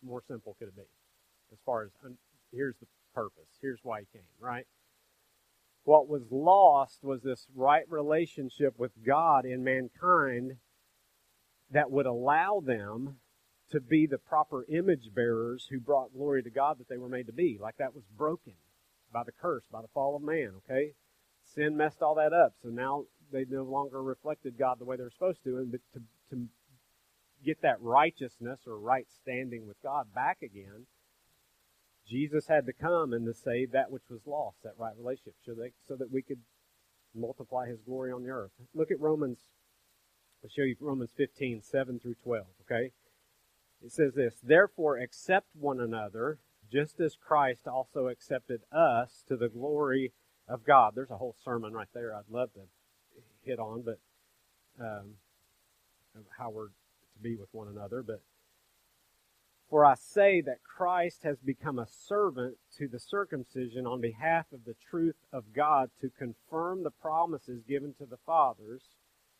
more 0.00 0.22
simple 0.22 0.54
could 0.54 0.68
it 0.68 0.76
be? 0.76 0.86
As 1.50 1.60
far 1.64 1.82
as 1.82 1.90
here's 2.52 2.76
the 2.78 2.86
purpose, 3.14 3.58
here's 3.60 3.80
why 3.82 4.00
he 4.00 4.06
came, 4.12 4.26
right? 4.40 4.66
What 5.84 6.08
was 6.08 6.22
lost 6.30 7.02
was 7.02 7.22
this 7.22 7.46
right 7.54 7.84
relationship 7.88 8.78
with 8.78 8.92
God 9.04 9.44
in 9.44 9.64
mankind 9.64 10.56
that 11.70 11.90
would 11.90 12.06
allow 12.06 12.62
them 12.64 13.16
to 13.70 13.80
be 13.80 14.06
the 14.06 14.18
proper 14.18 14.64
image 14.68 15.10
bearers 15.14 15.66
who 15.70 15.80
brought 15.80 16.12
glory 16.12 16.42
to 16.42 16.50
God 16.50 16.78
that 16.78 16.88
they 16.88 16.98
were 16.98 17.08
made 17.08 17.26
to 17.26 17.32
be. 17.32 17.58
Like 17.60 17.78
that 17.78 17.94
was 17.94 18.04
broken 18.16 18.52
by 19.12 19.24
the 19.24 19.32
curse, 19.32 19.64
by 19.70 19.80
the 19.82 19.88
fall 19.88 20.14
of 20.14 20.22
man, 20.22 20.52
okay? 20.58 20.92
Sin 21.54 21.76
messed 21.76 22.02
all 22.02 22.14
that 22.16 22.32
up. 22.32 22.52
So 22.62 22.68
now 22.68 23.04
they 23.32 23.44
no 23.48 23.62
longer 23.62 24.02
reflected 24.02 24.58
God 24.58 24.78
the 24.78 24.84
way 24.84 24.96
they 24.96 25.02
were 25.02 25.10
supposed 25.10 25.42
to. 25.44 25.56
And 25.56 25.72
to, 25.72 26.00
to 26.30 26.46
get 27.44 27.62
that 27.62 27.80
righteousness 27.80 28.60
or 28.66 28.78
right 28.78 29.06
standing 29.22 29.66
with 29.66 29.82
God 29.82 30.14
back 30.14 30.38
again, 30.42 30.86
Jesus 32.08 32.46
had 32.48 32.66
to 32.66 32.72
come 32.72 33.12
and 33.12 33.26
to 33.26 33.34
save 33.34 33.72
that 33.72 33.90
which 33.90 34.02
was 34.10 34.20
lost, 34.26 34.56
that 34.64 34.74
right 34.78 34.94
relationship, 34.98 35.34
so, 35.44 35.54
they, 35.54 35.72
so 35.86 35.96
that 35.96 36.12
we 36.12 36.22
could 36.22 36.40
multiply 37.14 37.68
his 37.68 37.80
glory 37.80 38.12
on 38.12 38.22
the 38.22 38.30
earth. 38.30 38.50
Look 38.74 38.90
at 38.90 39.00
Romans, 39.00 39.38
I'll 40.42 40.50
show 40.50 40.62
you 40.62 40.76
Romans 40.80 41.10
15, 41.16 41.62
7 41.62 42.00
through 42.00 42.16
12, 42.22 42.46
okay? 42.62 42.90
It 43.84 43.92
says 43.92 44.14
this, 44.14 44.34
Therefore 44.42 44.98
accept 44.98 45.48
one 45.54 45.80
another, 45.80 46.38
just 46.70 47.00
as 47.00 47.16
Christ 47.16 47.66
also 47.66 48.08
accepted 48.08 48.62
us 48.72 49.24
to 49.28 49.36
the 49.36 49.48
glory 49.48 50.12
of 50.48 50.64
God. 50.64 50.92
There's 50.94 51.10
a 51.10 51.16
whole 51.16 51.36
sermon 51.44 51.72
right 51.72 51.88
there 51.92 52.14
I'd 52.14 52.30
love 52.30 52.52
to 52.54 52.60
hit 53.42 53.58
on, 53.58 53.82
but 53.82 53.98
um, 54.80 55.14
how 56.38 56.50
we're 56.50 56.68
to 56.68 57.22
be 57.22 57.36
with 57.36 57.48
one 57.52 57.68
another. 57.68 58.02
But 58.02 58.22
for 59.72 59.86
I 59.86 59.94
say 59.94 60.42
that 60.42 60.62
Christ 60.62 61.22
has 61.22 61.38
become 61.38 61.78
a 61.78 61.86
servant 61.86 62.58
to 62.76 62.86
the 62.86 62.98
circumcision 62.98 63.86
on 63.86 64.02
behalf 64.02 64.44
of 64.52 64.66
the 64.66 64.74
truth 64.90 65.16
of 65.32 65.54
God 65.56 65.88
to 66.02 66.10
confirm 66.10 66.82
the 66.82 66.90
promises 66.90 67.62
given 67.66 67.94
to 67.94 68.04
the 68.04 68.18
fathers. 68.26 68.82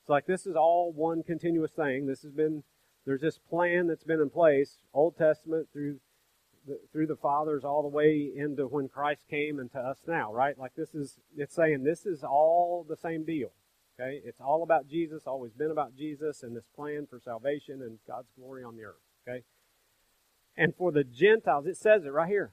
It's 0.00 0.08
like 0.08 0.24
this 0.24 0.46
is 0.46 0.56
all 0.56 0.90
one 0.90 1.22
continuous 1.22 1.72
thing. 1.72 2.06
This 2.06 2.22
has 2.22 2.32
been 2.32 2.62
there's 3.04 3.20
this 3.20 3.36
plan 3.36 3.88
that's 3.88 4.04
been 4.04 4.22
in 4.22 4.30
place, 4.30 4.78
Old 4.94 5.18
Testament 5.18 5.68
through 5.70 5.98
the, 6.66 6.78
through 6.92 7.08
the 7.08 7.16
fathers 7.16 7.62
all 7.62 7.82
the 7.82 7.88
way 7.88 8.30
into 8.34 8.66
when 8.66 8.88
Christ 8.88 9.24
came 9.28 9.58
and 9.58 9.70
to 9.72 9.80
us 9.80 9.98
now, 10.06 10.32
right? 10.32 10.58
Like 10.58 10.74
this 10.74 10.94
is, 10.94 11.18
it's 11.36 11.54
saying 11.54 11.84
this 11.84 12.06
is 12.06 12.24
all 12.24 12.86
the 12.88 12.96
same 12.96 13.26
deal. 13.26 13.52
Okay? 14.00 14.22
It's 14.24 14.40
all 14.40 14.62
about 14.62 14.88
Jesus, 14.88 15.24
always 15.26 15.52
been 15.52 15.70
about 15.70 15.94
Jesus 15.94 16.42
and 16.42 16.56
this 16.56 16.70
plan 16.74 17.06
for 17.10 17.20
salvation 17.20 17.82
and 17.82 17.98
God's 18.08 18.30
glory 18.38 18.64
on 18.64 18.76
the 18.76 18.84
earth. 18.84 19.02
Okay? 19.28 19.42
And 20.56 20.74
for 20.76 20.92
the 20.92 21.04
Gentiles, 21.04 21.66
it 21.66 21.76
says 21.76 22.04
it 22.04 22.12
right 22.12 22.28
here. 22.28 22.52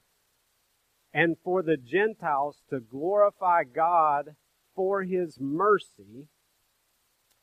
And 1.12 1.36
for 1.44 1.62
the 1.62 1.76
Gentiles 1.76 2.62
to 2.70 2.80
glorify 2.80 3.64
God 3.64 4.36
for 4.74 5.02
his 5.02 5.38
mercy, 5.40 6.28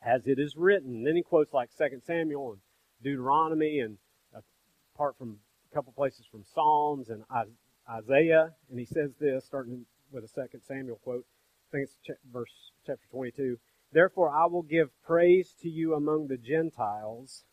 as 0.02 0.26
it 0.26 0.40
is 0.40 0.56
written. 0.56 1.04
Then 1.04 1.16
he 1.16 1.22
quotes 1.22 1.54
like 1.54 1.70
2 1.78 2.02
Samuel 2.06 2.54
and 2.54 2.62
Deuteronomy 3.04 3.80
and 3.80 3.98
uh, 4.36 4.40
apart 4.96 5.18
from 5.18 5.38
a 5.72 5.76
couple 5.76 5.92
places 5.94 6.26
from 6.32 6.44
Psalms 6.44 7.10
and 7.10 7.24
Isaiah. 7.90 8.52
And 8.70 8.80
he 8.80 8.86
says 8.86 9.12
this, 9.20 9.46
starting 9.46 9.86
with 10.12 10.24
a 10.24 10.28
second 10.28 10.62
Samuel 10.68 11.00
quote. 11.04 11.26
I 11.70 11.78
think 11.78 11.90
it's 11.90 12.20
verse 12.32 12.72
chapter 12.86 13.06
22. 13.12 13.58
Therefore, 13.92 14.30
I 14.30 14.46
will 14.46 14.64
give 14.64 14.90
praise 15.06 15.54
to 15.62 15.70
you 15.70 15.94
among 15.94 16.28
the 16.28 16.38
Gentiles, 16.38 17.44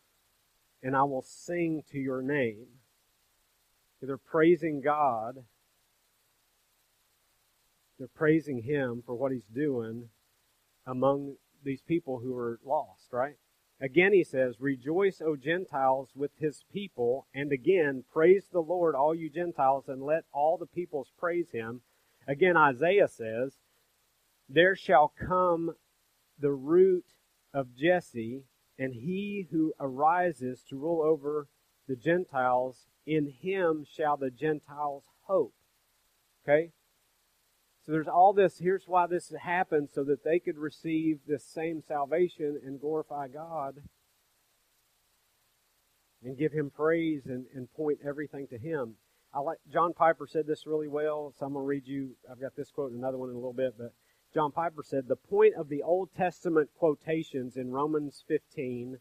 and 0.82 0.96
I 0.96 1.02
will 1.02 1.22
sing 1.22 1.82
to 1.90 1.98
your 1.98 2.22
name. 2.22 2.66
They're 4.06 4.18
praising 4.18 4.80
God. 4.80 5.44
They're 7.98 8.08
praising 8.08 8.62
Him 8.62 9.02
for 9.04 9.14
what 9.14 9.32
He's 9.32 9.48
doing 9.54 10.08
among 10.86 11.36
these 11.64 11.82
people 11.82 12.20
who 12.20 12.36
are 12.36 12.58
lost, 12.64 13.12
right? 13.12 13.36
Again, 13.80 14.12
he 14.12 14.24
says, 14.24 14.60
Rejoice, 14.60 15.20
O 15.20 15.36
Gentiles, 15.36 16.10
with 16.14 16.30
his 16.38 16.64
people. 16.72 17.26
And 17.34 17.52
again, 17.52 18.04
praise 18.12 18.46
the 18.52 18.60
Lord, 18.60 18.94
all 18.94 19.14
you 19.14 19.28
Gentiles, 19.28 19.84
and 19.88 20.02
let 20.02 20.24
all 20.32 20.56
the 20.56 20.66
peoples 20.66 21.12
praise 21.18 21.50
him. 21.50 21.80
Again, 22.28 22.56
Isaiah 22.56 23.08
says, 23.08 23.54
There 24.48 24.76
shall 24.76 25.12
come 25.18 25.74
the 26.38 26.52
root 26.52 27.04
of 27.52 27.74
Jesse, 27.74 28.44
and 28.78 28.94
he 28.94 29.48
who 29.50 29.72
arises 29.80 30.62
to 30.68 30.76
rule 30.76 31.02
over 31.02 31.48
the 31.88 31.96
Gentiles, 31.96 32.86
in 33.06 33.32
him 33.42 33.84
shall 33.90 34.16
the 34.16 34.30
Gentiles 34.30 35.04
hope. 35.26 35.54
Okay? 36.44 36.70
So 37.84 37.92
there's 37.92 38.08
all 38.08 38.32
this. 38.32 38.58
Here's 38.58 38.84
why 38.86 39.06
this 39.06 39.32
happened 39.42 39.90
so 39.92 40.04
that 40.04 40.24
they 40.24 40.38
could 40.38 40.56
receive 40.56 41.20
this 41.26 41.44
same 41.44 41.82
salvation 41.86 42.58
and 42.64 42.80
glorify 42.80 43.28
God 43.28 43.82
and 46.24 46.38
give 46.38 46.52
Him 46.52 46.70
praise 46.74 47.26
and, 47.26 47.44
and 47.54 47.70
point 47.74 47.98
everything 48.06 48.46
to 48.48 48.58
Him. 48.58 48.94
I 49.34 49.40
like 49.40 49.58
John 49.70 49.92
Piper 49.92 50.26
said 50.26 50.46
this 50.46 50.66
really 50.66 50.88
well. 50.88 51.34
So 51.38 51.44
I'm 51.44 51.52
to 51.64 51.68
read 51.68 51.86
you. 51.86 52.16
I've 52.30 52.40
got 52.40 52.56
this 52.56 52.70
quote 52.70 52.92
and 52.92 52.98
another 52.98 53.18
one 53.18 53.28
in 53.28 53.34
a 53.34 53.38
little 53.38 53.52
bit, 53.52 53.74
but 53.76 53.92
John 54.32 54.50
Piper 54.50 54.82
said 54.82 55.06
the 55.06 55.16
point 55.16 55.54
of 55.54 55.68
the 55.68 55.82
Old 55.82 56.08
Testament 56.16 56.70
quotations 56.78 57.56
in 57.56 57.70
Romans 57.70 58.24
15 58.26 58.98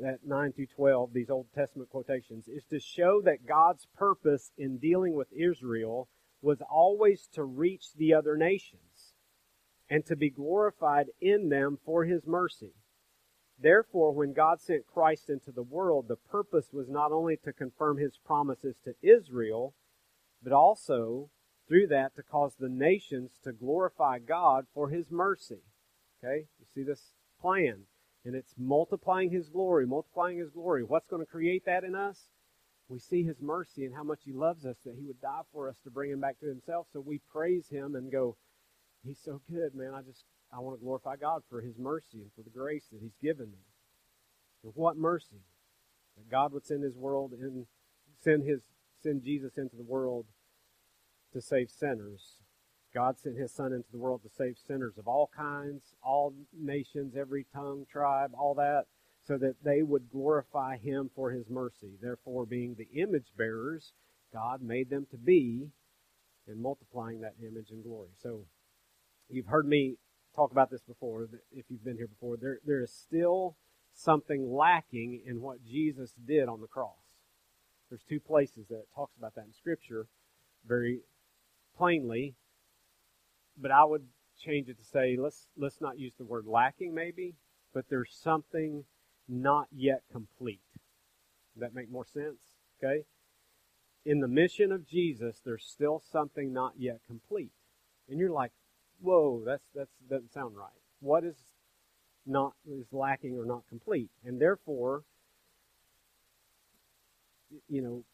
that 0.00 0.20
9 0.24 0.52
through 0.52 0.66
12, 0.66 1.12
these 1.12 1.30
Old 1.30 1.46
Testament 1.54 1.90
quotations, 1.90 2.48
is 2.48 2.64
to 2.70 2.80
show 2.80 3.20
that 3.22 3.46
God's 3.46 3.86
purpose 3.96 4.52
in 4.56 4.78
dealing 4.78 5.14
with 5.14 5.28
Israel 5.32 6.08
was 6.40 6.62
always 6.70 7.28
to 7.34 7.44
reach 7.44 7.92
the 7.94 8.14
other 8.14 8.36
nations 8.36 9.14
and 9.88 10.04
to 10.06 10.16
be 10.16 10.30
glorified 10.30 11.06
in 11.20 11.48
them 11.48 11.78
for 11.84 12.04
his 12.04 12.26
mercy. 12.26 12.72
Therefore, 13.60 14.12
when 14.12 14.32
God 14.32 14.60
sent 14.60 14.86
Christ 14.86 15.28
into 15.28 15.52
the 15.52 15.62
world, 15.62 16.08
the 16.08 16.16
purpose 16.16 16.72
was 16.72 16.88
not 16.88 17.12
only 17.12 17.36
to 17.44 17.52
confirm 17.52 17.98
his 17.98 18.18
promises 18.24 18.76
to 18.84 18.94
Israel, 19.02 19.74
but 20.42 20.52
also 20.52 21.30
through 21.68 21.86
that 21.88 22.16
to 22.16 22.22
cause 22.22 22.54
the 22.58 22.68
nations 22.68 23.30
to 23.44 23.52
glorify 23.52 24.18
God 24.18 24.66
for 24.74 24.88
his 24.88 25.10
mercy. 25.10 25.60
Okay? 26.18 26.46
You 26.58 26.66
see 26.74 26.82
this 26.82 27.12
plan. 27.40 27.82
And 28.24 28.36
it's 28.36 28.54
multiplying 28.56 29.30
his 29.30 29.48
glory, 29.48 29.86
multiplying 29.86 30.38
his 30.38 30.50
glory. 30.50 30.84
What's 30.84 31.08
going 31.08 31.22
to 31.22 31.30
create 31.30 31.64
that 31.66 31.84
in 31.84 31.94
us? 31.94 32.28
We 32.88 32.98
see 32.98 33.24
his 33.24 33.40
mercy 33.40 33.84
and 33.84 33.94
how 33.94 34.04
much 34.04 34.20
he 34.24 34.32
loves 34.32 34.64
us 34.64 34.76
that 34.84 34.96
he 34.96 35.06
would 35.06 35.20
die 35.20 35.42
for 35.52 35.68
us 35.68 35.76
to 35.84 35.90
bring 35.90 36.10
him 36.10 36.20
back 36.20 36.38
to 36.40 36.46
himself. 36.46 36.86
So 36.92 37.00
we 37.00 37.20
praise 37.32 37.68
him 37.68 37.94
and 37.94 38.12
go, 38.12 38.36
He's 39.04 39.18
so 39.24 39.40
good, 39.50 39.74
man. 39.74 39.94
I 39.94 40.02
just 40.02 40.24
I 40.52 40.60
want 40.60 40.78
to 40.78 40.84
glorify 40.84 41.16
God 41.16 41.42
for 41.48 41.60
his 41.60 41.78
mercy 41.78 42.20
and 42.20 42.30
for 42.36 42.42
the 42.42 42.56
grace 42.56 42.84
that 42.92 43.00
he's 43.00 43.16
given 43.20 43.46
me. 43.46 43.64
And 44.62 44.72
what 44.76 44.96
mercy? 44.96 45.42
That 46.16 46.30
God 46.30 46.52
would 46.52 46.66
send 46.66 46.84
his 46.84 46.96
world 46.96 47.32
and 47.32 47.66
send 48.20 48.44
his 48.44 48.60
send 49.02 49.24
Jesus 49.24 49.58
into 49.58 49.76
the 49.76 49.82
world 49.82 50.26
to 51.32 51.40
save 51.40 51.70
sinners. 51.70 52.41
God 52.94 53.18
sent 53.18 53.38
his 53.38 53.52
son 53.52 53.72
into 53.72 53.90
the 53.90 53.98
world 53.98 54.22
to 54.22 54.28
save 54.28 54.56
sinners 54.66 54.98
of 54.98 55.08
all 55.08 55.30
kinds, 55.34 55.94
all 56.02 56.34
nations, 56.52 57.16
every 57.16 57.46
tongue, 57.54 57.86
tribe, 57.90 58.32
all 58.38 58.54
that, 58.54 58.84
so 59.26 59.38
that 59.38 59.56
they 59.64 59.82
would 59.82 60.10
glorify 60.10 60.76
him 60.76 61.10
for 61.14 61.30
his 61.30 61.48
mercy. 61.48 61.92
Therefore, 62.00 62.44
being 62.44 62.74
the 62.74 63.00
image 63.00 63.28
bearers, 63.36 63.92
God 64.32 64.62
made 64.62 64.90
them 64.90 65.06
to 65.10 65.16
be 65.16 65.70
and 66.46 66.60
multiplying 66.60 67.20
that 67.20 67.34
image 67.40 67.70
and 67.70 67.82
glory. 67.82 68.10
So 68.22 68.44
you've 69.30 69.46
heard 69.46 69.66
me 69.66 69.96
talk 70.34 70.50
about 70.50 70.70
this 70.70 70.82
before, 70.82 71.28
if 71.52 71.64
you've 71.68 71.84
been 71.84 71.96
here 71.96 72.08
before. 72.08 72.36
There, 72.36 72.58
there 72.66 72.82
is 72.82 72.92
still 72.92 73.56
something 73.94 74.52
lacking 74.52 75.22
in 75.26 75.40
what 75.40 75.64
Jesus 75.64 76.12
did 76.26 76.48
on 76.48 76.60
the 76.60 76.66
cross. 76.66 76.96
There's 77.90 78.02
two 78.08 78.20
places 78.20 78.66
that 78.68 78.76
it 78.76 78.88
talks 78.94 79.16
about 79.16 79.34
that 79.34 79.44
in 79.44 79.52
Scripture 79.52 80.06
very 80.66 81.00
plainly, 81.76 82.34
but 83.56 83.70
I 83.70 83.84
would 83.84 84.06
change 84.38 84.68
it 84.68 84.78
to 84.78 84.84
say 84.84 85.16
let's 85.18 85.46
let's 85.56 85.80
not 85.80 85.98
use 85.98 86.14
the 86.18 86.24
word 86.24 86.46
lacking 86.46 86.94
maybe, 86.94 87.34
but 87.74 87.84
there's 87.88 88.12
something 88.22 88.84
not 89.28 89.68
yet 89.70 90.02
complete. 90.10 90.60
Does 91.54 91.60
that 91.60 91.74
make 91.74 91.90
more 91.90 92.06
sense? 92.06 92.40
Okay? 92.82 93.04
In 94.04 94.20
the 94.20 94.28
mission 94.28 94.72
of 94.72 94.86
Jesus, 94.86 95.40
there's 95.44 95.64
still 95.64 96.02
something 96.10 96.52
not 96.52 96.72
yet 96.76 97.00
complete. 97.06 97.52
And 98.08 98.18
you're 98.18 98.30
like, 98.30 98.52
whoa, 99.00 99.42
that's 99.44 99.68
that's 99.74 99.92
doesn't 100.08 100.32
sound 100.32 100.56
right. 100.56 100.70
What 101.00 101.24
is 101.24 101.36
not 102.26 102.54
is 102.68 102.86
lacking 102.92 103.36
or 103.38 103.44
not 103.44 103.62
complete? 103.68 104.10
And 104.24 104.40
therefore, 104.40 105.04
you 107.68 107.82
know, 107.82 108.04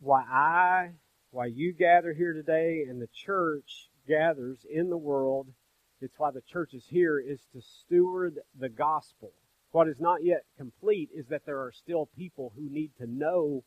why 0.00 0.22
I 0.22 0.90
why 1.30 1.46
you 1.46 1.72
gather 1.72 2.12
here 2.12 2.32
today 2.32 2.84
and 2.88 3.00
the 3.00 3.08
church 3.08 3.90
gathers 4.06 4.64
in 4.68 4.90
the 4.90 4.98
world, 4.98 5.48
it's 6.00 6.18
why 6.18 6.30
the 6.30 6.40
church 6.40 6.74
is 6.74 6.86
here, 6.88 7.18
is 7.18 7.40
to 7.52 7.60
steward 7.60 8.38
the 8.58 8.68
gospel. 8.68 9.32
What 9.70 9.88
is 9.88 10.00
not 10.00 10.24
yet 10.24 10.44
complete 10.58 11.10
is 11.14 11.26
that 11.28 11.46
there 11.46 11.60
are 11.60 11.72
still 11.72 12.08
people 12.16 12.52
who 12.56 12.68
need 12.68 12.90
to 12.98 13.06
know 13.06 13.64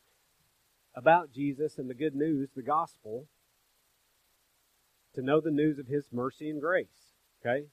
about 0.96 1.32
Jesus 1.34 1.78
and 1.78 1.90
the 1.90 1.96
good 1.96 2.16
news, 2.16 2.50
the 2.56 2.62
gospel, 2.62 3.28
to 5.16 5.22
know 5.22 5.42
the 5.42 5.52
news 5.52 5.80
of 5.80 5.88
his 5.88 6.06
mercy 6.12 6.50
and 6.50 6.62
grace. 6.62 7.14
Okay? 7.42 7.66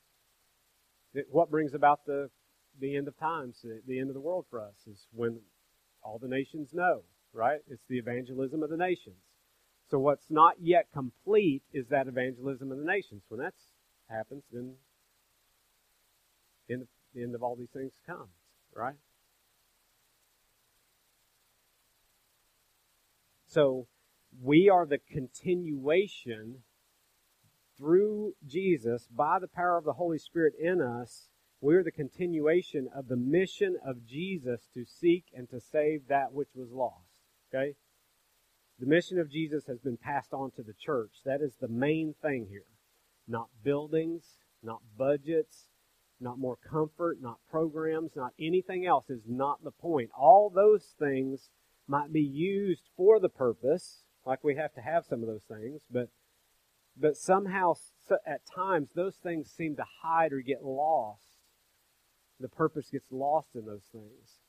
What 1.30 1.50
brings 1.50 1.74
about 1.74 2.06
the, 2.06 2.30
the 2.80 2.96
end 2.96 3.08
of 3.08 3.18
times, 3.18 3.58
the, 3.62 3.80
the 3.86 3.98
end 3.98 4.08
of 4.08 4.14
the 4.14 4.20
world 4.20 4.46
for 4.48 4.60
us, 4.60 4.74
is 4.86 5.06
when 5.12 5.40
all 6.02 6.18
the 6.18 6.28
nations 6.28 6.70
know, 6.72 7.02
right? 7.32 7.60
It's 7.68 7.84
the 7.88 7.98
evangelism 7.98 8.62
of 8.62 8.70
the 8.70 8.76
nations. 8.76 9.16
So 9.90 9.98
what's 9.98 10.30
not 10.30 10.54
yet 10.60 10.86
complete 10.92 11.62
is 11.72 11.88
that 11.88 12.08
evangelism 12.08 12.72
of 12.72 12.78
the 12.78 12.84
nations. 12.84 13.22
When 13.28 13.40
that 13.40 13.54
happens, 14.08 14.44
then 14.50 14.74
the 16.68 17.22
end 17.22 17.34
of 17.34 17.42
all 17.42 17.56
these 17.56 17.70
things 17.70 17.92
comes, 18.06 18.30
right? 18.74 18.94
So 23.46 23.86
we 24.42 24.70
are 24.70 24.86
the 24.86 24.98
continuation 24.98 26.62
through 27.76 28.32
Jesus 28.46 29.08
by 29.14 29.38
the 29.38 29.48
power 29.48 29.76
of 29.76 29.84
the 29.84 29.92
Holy 29.92 30.18
Spirit 30.18 30.54
in 30.58 30.80
us. 30.80 31.28
We're 31.60 31.84
the 31.84 31.92
continuation 31.92 32.88
of 32.94 33.08
the 33.08 33.16
mission 33.16 33.76
of 33.84 34.06
Jesus 34.06 34.68
to 34.74 34.84
seek 34.84 35.26
and 35.34 35.48
to 35.50 35.60
save 35.60 36.08
that 36.08 36.32
which 36.32 36.48
was 36.54 36.70
lost. 36.70 37.10
Okay? 37.54 37.74
The 38.78 38.86
mission 38.86 39.18
of 39.18 39.30
Jesus 39.30 39.66
has 39.66 39.78
been 39.78 39.96
passed 39.96 40.32
on 40.32 40.50
to 40.52 40.62
the 40.62 40.74
church. 40.74 41.12
That 41.24 41.40
is 41.40 41.54
the 41.60 41.68
main 41.68 42.14
thing 42.20 42.46
here. 42.50 42.66
Not 43.28 43.48
buildings, 43.62 44.38
not 44.62 44.80
budgets, 44.96 45.68
not 46.20 46.38
more 46.38 46.56
comfort, 46.56 47.18
not 47.20 47.38
programs, 47.50 48.12
not 48.16 48.32
anything 48.40 48.86
else 48.86 49.10
is 49.10 49.22
not 49.26 49.62
the 49.62 49.70
point. 49.70 50.10
All 50.18 50.50
those 50.50 50.94
things 50.98 51.50
might 51.86 52.12
be 52.12 52.22
used 52.22 52.88
for 52.96 53.20
the 53.20 53.28
purpose, 53.28 54.04
like 54.24 54.42
we 54.42 54.56
have 54.56 54.72
to 54.74 54.80
have 54.80 55.04
some 55.04 55.20
of 55.20 55.26
those 55.26 55.44
things, 55.44 55.82
but 55.90 56.08
but 56.96 57.16
somehow 57.16 57.72
at 58.26 58.42
times 58.54 58.90
those 58.94 59.16
things 59.16 59.50
seem 59.50 59.76
to 59.76 59.84
hide 60.02 60.32
or 60.32 60.40
get 60.40 60.62
lost. 60.62 61.22
The 62.38 62.48
purpose 62.48 62.90
gets 62.90 63.10
lost 63.10 63.48
in 63.54 63.64
those 63.64 63.86
things. 63.92 64.41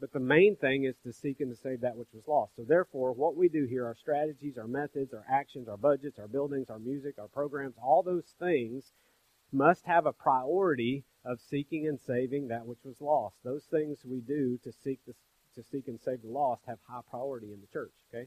But 0.00 0.12
the 0.12 0.20
main 0.20 0.56
thing 0.56 0.84
is 0.84 0.96
to 1.04 1.12
seek 1.12 1.40
and 1.40 1.50
to 1.50 1.56
save 1.56 1.80
that 1.80 1.96
which 1.96 2.12
was 2.12 2.28
lost. 2.28 2.54
So 2.56 2.64
therefore, 2.64 3.12
what 3.12 3.34
we 3.34 3.48
do 3.48 3.64
here, 3.64 3.86
our 3.86 3.94
strategies, 3.94 4.58
our 4.58 4.68
methods, 4.68 5.14
our 5.14 5.24
actions, 5.30 5.68
our 5.68 5.78
budgets, 5.78 6.18
our 6.18 6.28
buildings, 6.28 6.68
our 6.68 6.78
music, 6.78 7.14
our 7.18 7.28
programs, 7.28 7.76
all 7.82 8.02
those 8.02 8.34
things 8.38 8.92
must 9.52 9.86
have 9.86 10.04
a 10.04 10.12
priority 10.12 11.04
of 11.24 11.40
seeking 11.40 11.86
and 11.86 11.98
saving 11.98 12.48
that 12.48 12.66
which 12.66 12.84
was 12.84 13.00
lost. 13.00 13.36
Those 13.42 13.64
things 13.64 14.00
we 14.04 14.20
do 14.20 14.58
to 14.64 14.72
seek 14.72 15.00
the, 15.06 15.14
to 15.54 15.62
seek 15.62 15.88
and 15.88 15.98
save 15.98 16.22
the 16.22 16.28
lost 16.28 16.62
have 16.66 16.78
high 16.86 17.00
priority 17.08 17.52
in 17.52 17.60
the 17.60 17.66
church. 17.72 17.92
Okay, 18.10 18.26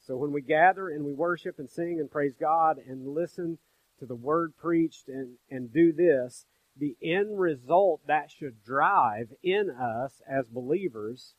so 0.00 0.16
when 0.16 0.32
we 0.32 0.42
gather 0.42 0.88
and 0.88 1.04
we 1.04 1.12
worship 1.12 1.58
and 1.58 1.70
sing 1.70 2.00
and 2.00 2.10
praise 2.10 2.34
God 2.38 2.78
and 2.78 3.14
listen 3.14 3.58
to 4.00 4.06
the 4.06 4.16
word 4.16 4.56
preached 4.56 5.08
and 5.08 5.36
and 5.50 5.72
do 5.72 5.92
this, 5.92 6.44
the 6.78 6.96
end 7.02 7.38
result 7.38 8.00
that 8.06 8.30
should 8.30 8.62
drive 8.64 9.32
in 9.42 9.70
us 9.70 10.20
as 10.28 10.46
believers 10.48 11.34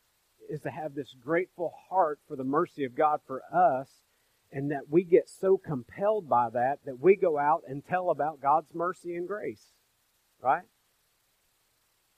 is 0.49 0.61
to 0.61 0.71
have 0.71 0.95
this 0.95 1.13
grateful 1.13 1.73
heart 1.89 2.19
for 2.27 2.35
the 2.35 2.43
mercy 2.43 2.83
of 2.83 2.95
God 2.95 3.19
for 3.25 3.41
us 3.53 3.89
and 4.51 4.71
that 4.71 4.89
we 4.89 5.03
get 5.03 5.29
so 5.29 5.57
compelled 5.57 6.27
by 6.27 6.49
that 6.49 6.79
that 6.85 6.99
we 6.99 7.15
go 7.15 7.37
out 7.37 7.63
and 7.67 7.85
tell 7.85 8.09
about 8.09 8.41
God's 8.41 8.73
mercy 8.73 9.15
and 9.15 9.27
grace. 9.27 9.73
Right? 10.41 10.63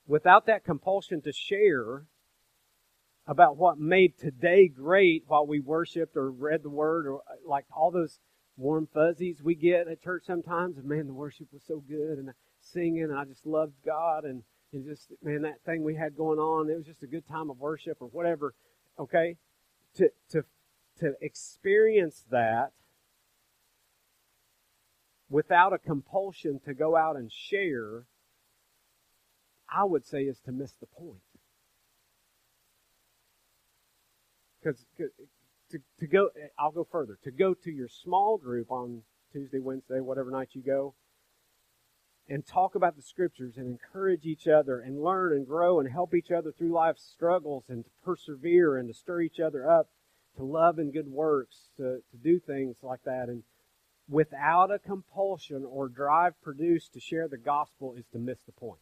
Without 0.07 0.45
that 0.45 0.63
compulsion 0.63 1.21
to 1.21 1.33
share 1.33 2.05
about 3.27 3.57
what 3.57 3.77
made 3.77 4.17
today 4.17 4.67
great 4.67 5.23
while 5.27 5.45
we 5.45 5.59
worshiped 5.59 6.15
or 6.15 6.31
read 6.31 6.63
the 6.63 6.69
word 6.69 7.07
or 7.07 7.21
like 7.45 7.65
all 7.75 7.91
those 7.91 8.19
warm 8.57 8.87
fuzzies 8.93 9.41
we 9.43 9.55
get 9.55 9.87
at 9.87 10.01
church 10.01 10.23
sometimes 10.25 10.77
and 10.77 10.85
man 10.85 11.07
the 11.07 11.13
worship 11.13 11.47
was 11.53 11.63
so 11.65 11.81
good 11.87 12.17
and 12.17 12.31
singing, 12.61 13.11
I 13.11 13.25
just 13.25 13.45
loved 13.45 13.73
God, 13.85 14.23
and, 14.23 14.43
and 14.73 14.85
just, 14.85 15.11
man, 15.23 15.41
that 15.43 15.63
thing 15.65 15.83
we 15.83 15.95
had 15.95 16.15
going 16.15 16.39
on, 16.39 16.69
it 16.69 16.75
was 16.75 16.85
just 16.85 17.03
a 17.03 17.07
good 17.07 17.27
time 17.27 17.49
of 17.49 17.59
worship 17.59 17.97
or 17.99 18.07
whatever, 18.07 18.53
okay? 18.99 19.37
To, 19.97 20.09
to, 20.31 20.43
to 20.99 21.13
experience 21.21 22.23
that 22.31 22.71
without 25.29 25.73
a 25.73 25.77
compulsion 25.77 26.59
to 26.65 26.73
go 26.73 26.95
out 26.95 27.15
and 27.15 27.31
share, 27.31 28.05
I 29.69 29.85
would 29.85 30.05
say 30.05 30.23
is 30.23 30.39
to 30.45 30.51
miss 30.51 30.73
the 30.73 30.87
point. 30.87 31.21
Because 34.61 34.85
to, 35.71 35.79
to 35.99 36.07
go, 36.07 36.29
I'll 36.59 36.71
go 36.71 36.85
further. 36.91 37.17
To 37.23 37.31
go 37.31 37.53
to 37.53 37.71
your 37.71 37.87
small 37.87 38.37
group 38.37 38.69
on 38.69 39.01
Tuesday, 39.31 39.59
Wednesday, 39.59 39.99
whatever 40.01 40.29
night 40.29 40.49
you 40.51 40.61
go, 40.61 40.93
and 42.29 42.45
talk 42.45 42.75
about 42.75 42.95
the 42.95 43.01
scriptures 43.01 43.57
and 43.57 43.67
encourage 43.67 44.25
each 44.25 44.47
other 44.47 44.79
and 44.79 45.03
learn 45.03 45.33
and 45.33 45.45
grow 45.45 45.79
and 45.79 45.91
help 45.91 46.13
each 46.13 46.31
other 46.31 46.51
through 46.51 46.71
life's 46.71 47.03
struggles 47.03 47.65
and 47.67 47.83
to 47.83 47.91
persevere 48.03 48.77
and 48.77 48.87
to 48.87 48.93
stir 48.93 49.21
each 49.21 49.39
other 49.39 49.69
up 49.69 49.89
to 50.37 50.43
love 50.43 50.79
and 50.79 50.93
good 50.93 51.07
works, 51.07 51.69
to, 51.77 51.99
to 52.11 52.17
do 52.23 52.39
things 52.39 52.77
like 52.81 53.03
that. 53.03 53.27
And 53.27 53.43
without 54.09 54.71
a 54.71 54.79
compulsion 54.79 55.65
or 55.67 55.87
drive 55.89 56.41
produced 56.41 56.93
to 56.93 56.99
share 56.99 57.27
the 57.27 57.37
gospel 57.37 57.95
is 57.97 58.05
to 58.13 58.19
miss 58.19 58.39
the 58.45 58.51
point. 58.51 58.79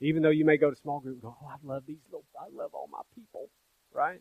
Even 0.00 0.22
though 0.22 0.30
you 0.30 0.44
may 0.44 0.56
go 0.56 0.70
to 0.70 0.76
small 0.76 1.00
group 1.00 1.16
and 1.16 1.22
go, 1.22 1.36
oh, 1.42 1.46
I 1.46 1.56
love 1.62 1.84
these 1.86 2.00
little, 2.06 2.24
I 2.38 2.46
love 2.54 2.70
all 2.72 2.88
my 2.90 3.02
people, 3.14 3.50
right? 3.92 4.20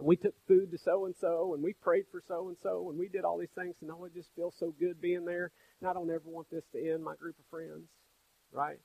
And 0.00 0.06
we 0.06 0.16
took 0.16 0.34
food 0.48 0.70
to 0.72 0.78
so 0.78 1.04
and 1.04 1.14
so, 1.20 1.52
and 1.52 1.62
we 1.62 1.74
prayed 1.74 2.06
for 2.10 2.22
so 2.26 2.48
and 2.48 2.56
so, 2.62 2.88
and 2.88 2.98
we 2.98 3.08
did 3.08 3.22
all 3.22 3.36
these 3.36 3.54
things, 3.54 3.76
and 3.82 3.90
oh, 3.90 4.06
it 4.06 4.14
just 4.14 4.30
feels 4.34 4.54
so 4.58 4.74
good 4.80 4.98
being 4.98 5.26
there. 5.26 5.52
And 5.78 5.90
I 5.90 5.92
don't 5.92 6.10
ever 6.10 6.22
want 6.24 6.50
this 6.50 6.64
to 6.72 6.90
end, 6.90 7.04
my 7.04 7.14
group 7.16 7.38
of 7.38 7.44
friends, 7.50 7.84
right? 8.50 8.78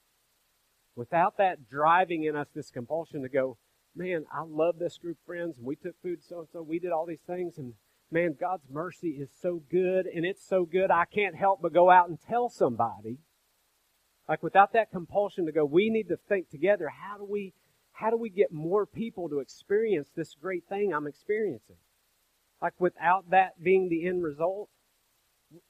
Without 0.93 1.37
that 1.37 1.69
driving 1.69 2.25
in 2.25 2.35
us 2.35 2.47
this 2.53 2.69
compulsion 2.69 3.21
to 3.21 3.29
go, 3.29 3.57
man, 3.95 4.25
I 4.29 4.41
love 4.45 4.77
this 4.77 4.97
group 4.97 5.17
of 5.21 5.25
friends, 5.25 5.57
and 5.57 5.65
we 5.65 5.77
took 5.77 5.95
food 6.01 6.19
so 6.21 6.39
and 6.39 6.49
so, 6.51 6.61
we 6.61 6.79
did 6.79 6.91
all 6.91 7.05
these 7.05 7.23
things, 7.25 7.57
and 7.57 7.75
man, 8.11 8.35
God's 8.37 8.65
mercy 8.69 9.11
is 9.11 9.29
so 9.41 9.61
good, 9.71 10.07
and 10.07 10.25
it's 10.25 10.45
so 10.45 10.65
good, 10.65 10.91
I 10.91 11.05
can't 11.05 11.35
help 11.35 11.61
but 11.61 11.73
go 11.73 11.89
out 11.89 12.09
and 12.09 12.19
tell 12.19 12.49
somebody. 12.49 13.19
Like 14.27 14.43
without 14.43 14.73
that 14.73 14.91
compulsion 14.91 15.45
to 15.45 15.53
go, 15.53 15.63
we 15.63 15.89
need 15.89 16.09
to 16.09 16.17
think 16.27 16.49
together, 16.49 16.89
how 16.89 17.17
do 17.17 17.23
we 17.23 17.53
how 17.95 18.09
do 18.09 18.17
we 18.17 18.29
get 18.29 18.51
more 18.51 18.85
people 18.85 19.29
to 19.29 19.39
experience 19.39 20.09
this 20.15 20.35
great 20.35 20.65
thing 20.67 20.93
I'm 20.93 21.07
experiencing? 21.07 21.77
Like 22.61 22.73
without 22.79 23.29
that 23.29 23.61
being 23.63 23.89
the 23.89 24.05
end 24.05 24.23
result, 24.23 24.69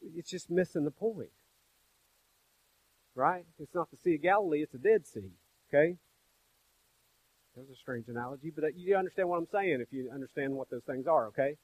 it's 0.02 0.30
just 0.30 0.50
missing 0.50 0.86
the 0.86 0.92
point. 0.92 1.30
Right? 3.14 3.46
It's 3.60 3.74
not 3.76 3.92
the 3.92 3.98
Sea 3.98 4.16
of 4.16 4.24
Galilee, 4.24 4.62
it's 4.64 4.74
a 4.74 4.80
Dead 4.80 5.06
Sea. 5.06 5.32
Okay? 5.70 5.98
That 7.56 7.62
was 7.62 7.70
a 7.70 7.80
strange 7.80 8.08
analogy, 8.10 8.52
but 8.54 8.66
uh, 8.66 8.68
you 8.76 8.96
understand 8.98 9.30
what 9.30 9.38
I'm 9.38 9.48
saying 9.52 9.80
if 9.80 9.94
you 9.94 10.10
understand 10.14 10.54
what 10.54 10.70
those 10.70 10.84
things 10.84 11.08
are, 11.08 11.28
okay? 11.28 11.56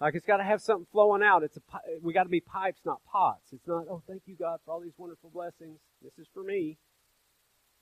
Like 0.00 0.14
it's 0.14 0.26
got 0.26 0.36
to 0.36 0.44
have 0.44 0.60
something 0.60 0.86
flowing 0.92 1.22
out. 1.22 1.42
It's 1.42 1.56
a 1.56 1.60
we 2.02 2.12
got 2.12 2.24
to 2.24 2.28
be 2.28 2.40
pipes, 2.40 2.80
not 2.84 3.00
pots. 3.10 3.52
It's 3.52 3.66
not 3.66 3.84
oh 3.90 4.02
thank 4.06 4.22
you 4.26 4.36
God 4.36 4.60
for 4.64 4.72
all 4.72 4.80
these 4.80 4.92
wonderful 4.96 5.30
blessings. 5.30 5.78
This 6.02 6.12
is 6.18 6.26
for 6.34 6.42
me. 6.42 6.76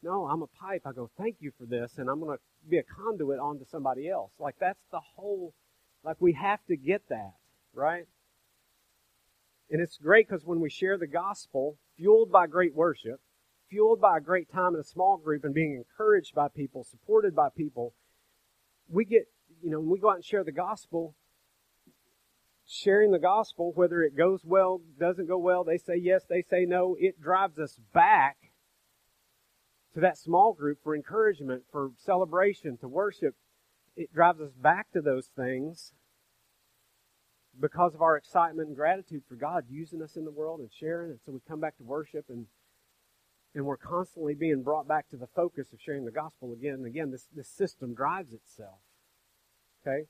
No, 0.02 0.26
I'm 0.26 0.42
a 0.42 0.46
pipe. 0.46 0.82
I 0.84 0.92
go 0.92 1.10
thank 1.18 1.36
you 1.40 1.52
for 1.58 1.66
this, 1.66 1.98
and 1.98 2.08
I'm 2.08 2.20
going 2.20 2.36
to 2.36 2.42
be 2.68 2.78
a 2.78 2.82
conduit 2.82 3.38
onto 3.38 3.64
somebody 3.64 4.08
else. 4.08 4.32
Like 4.38 4.56
that's 4.60 4.84
the 4.90 5.00
whole. 5.16 5.54
Like 6.04 6.16
we 6.20 6.32
have 6.34 6.60
to 6.68 6.76
get 6.76 7.02
that 7.08 7.34
right. 7.74 8.04
And 9.70 9.80
it's 9.80 9.96
great 9.96 10.28
because 10.28 10.44
when 10.44 10.60
we 10.60 10.70
share 10.70 10.96
the 10.96 11.08
gospel, 11.08 11.76
fueled 11.96 12.30
by 12.30 12.46
great 12.46 12.74
worship, 12.74 13.20
fueled 13.68 14.00
by 14.00 14.18
a 14.18 14.20
great 14.20 14.50
time 14.52 14.74
in 14.74 14.80
a 14.80 14.84
small 14.84 15.16
group 15.16 15.44
and 15.44 15.52
being 15.52 15.74
encouraged 15.74 16.34
by 16.34 16.48
people, 16.48 16.84
supported 16.84 17.34
by 17.34 17.48
people, 17.56 17.92
we 18.88 19.04
get, 19.04 19.26
you 19.62 19.70
know, 19.70 19.80
when 19.80 19.90
we 19.90 19.98
go 19.98 20.10
out 20.10 20.16
and 20.16 20.24
share 20.24 20.44
the 20.44 20.52
gospel, 20.52 21.16
sharing 22.64 23.10
the 23.10 23.18
gospel, 23.18 23.72
whether 23.74 24.02
it 24.02 24.16
goes 24.16 24.42
well, 24.44 24.80
doesn't 25.00 25.26
go 25.26 25.38
well, 25.38 25.64
they 25.64 25.78
say 25.78 25.96
yes, 25.96 26.22
they 26.28 26.42
say 26.48 26.64
no, 26.64 26.96
it 27.00 27.20
drives 27.20 27.58
us 27.58 27.76
back 27.92 28.36
to 29.96 30.00
that 30.02 30.18
small 30.18 30.52
group 30.52 30.76
for 30.84 30.94
encouragement, 30.94 31.62
for 31.72 31.90
celebration, 31.96 32.76
to 32.76 32.86
worship. 32.86 33.34
It 33.96 34.12
drives 34.12 34.42
us 34.42 34.52
back 34.52 34.92
to 34.92 35.00
those 35.00 35.30
things 35.34 35.94
because 37.58 37.94
of 37.94 38.02
our 38.02 38.14
excitement 38.14 38.68
and 38.68 38.76
gratitude 38.76 39.22
for 39.26 39.36
God 39.36 39.64
using 39.70 40.02
us 40.02 40.14
in 40.14 40.26
the 40.26 40.30
world 40.30 40.60
and 40.60 40.68
sharing. 40.70 41.12
And 41.12 41.20
so 41.24 41.32
we 41.32 41.40
come 41.48 41.60
back 41.60 41.78
to 41.78 41.82
worship 41.82 42.26
and 42.28 42.46
and 43.54 43.64
we're 43.64 43.78
constantly 43.78 44.34
being 44.34 44.62
brought 44.62 44.86
back 44.86 45.08
to 45.08 45.16
the 45.16 45.28
focus 45.28 45.72
of 45.72 45.80
sharing 45.80 46.04
the 46.04 46.10
gospel 46.10 46.52
again 46.52 46.74
and 46.74 46.86
again. 46.86 47.10
This 47.10 47.26
this 47.34 47.48
system 47.48 47.94
drives 47.94 48.34
itself. 48.34 48.80
Okay? 49.80 50.08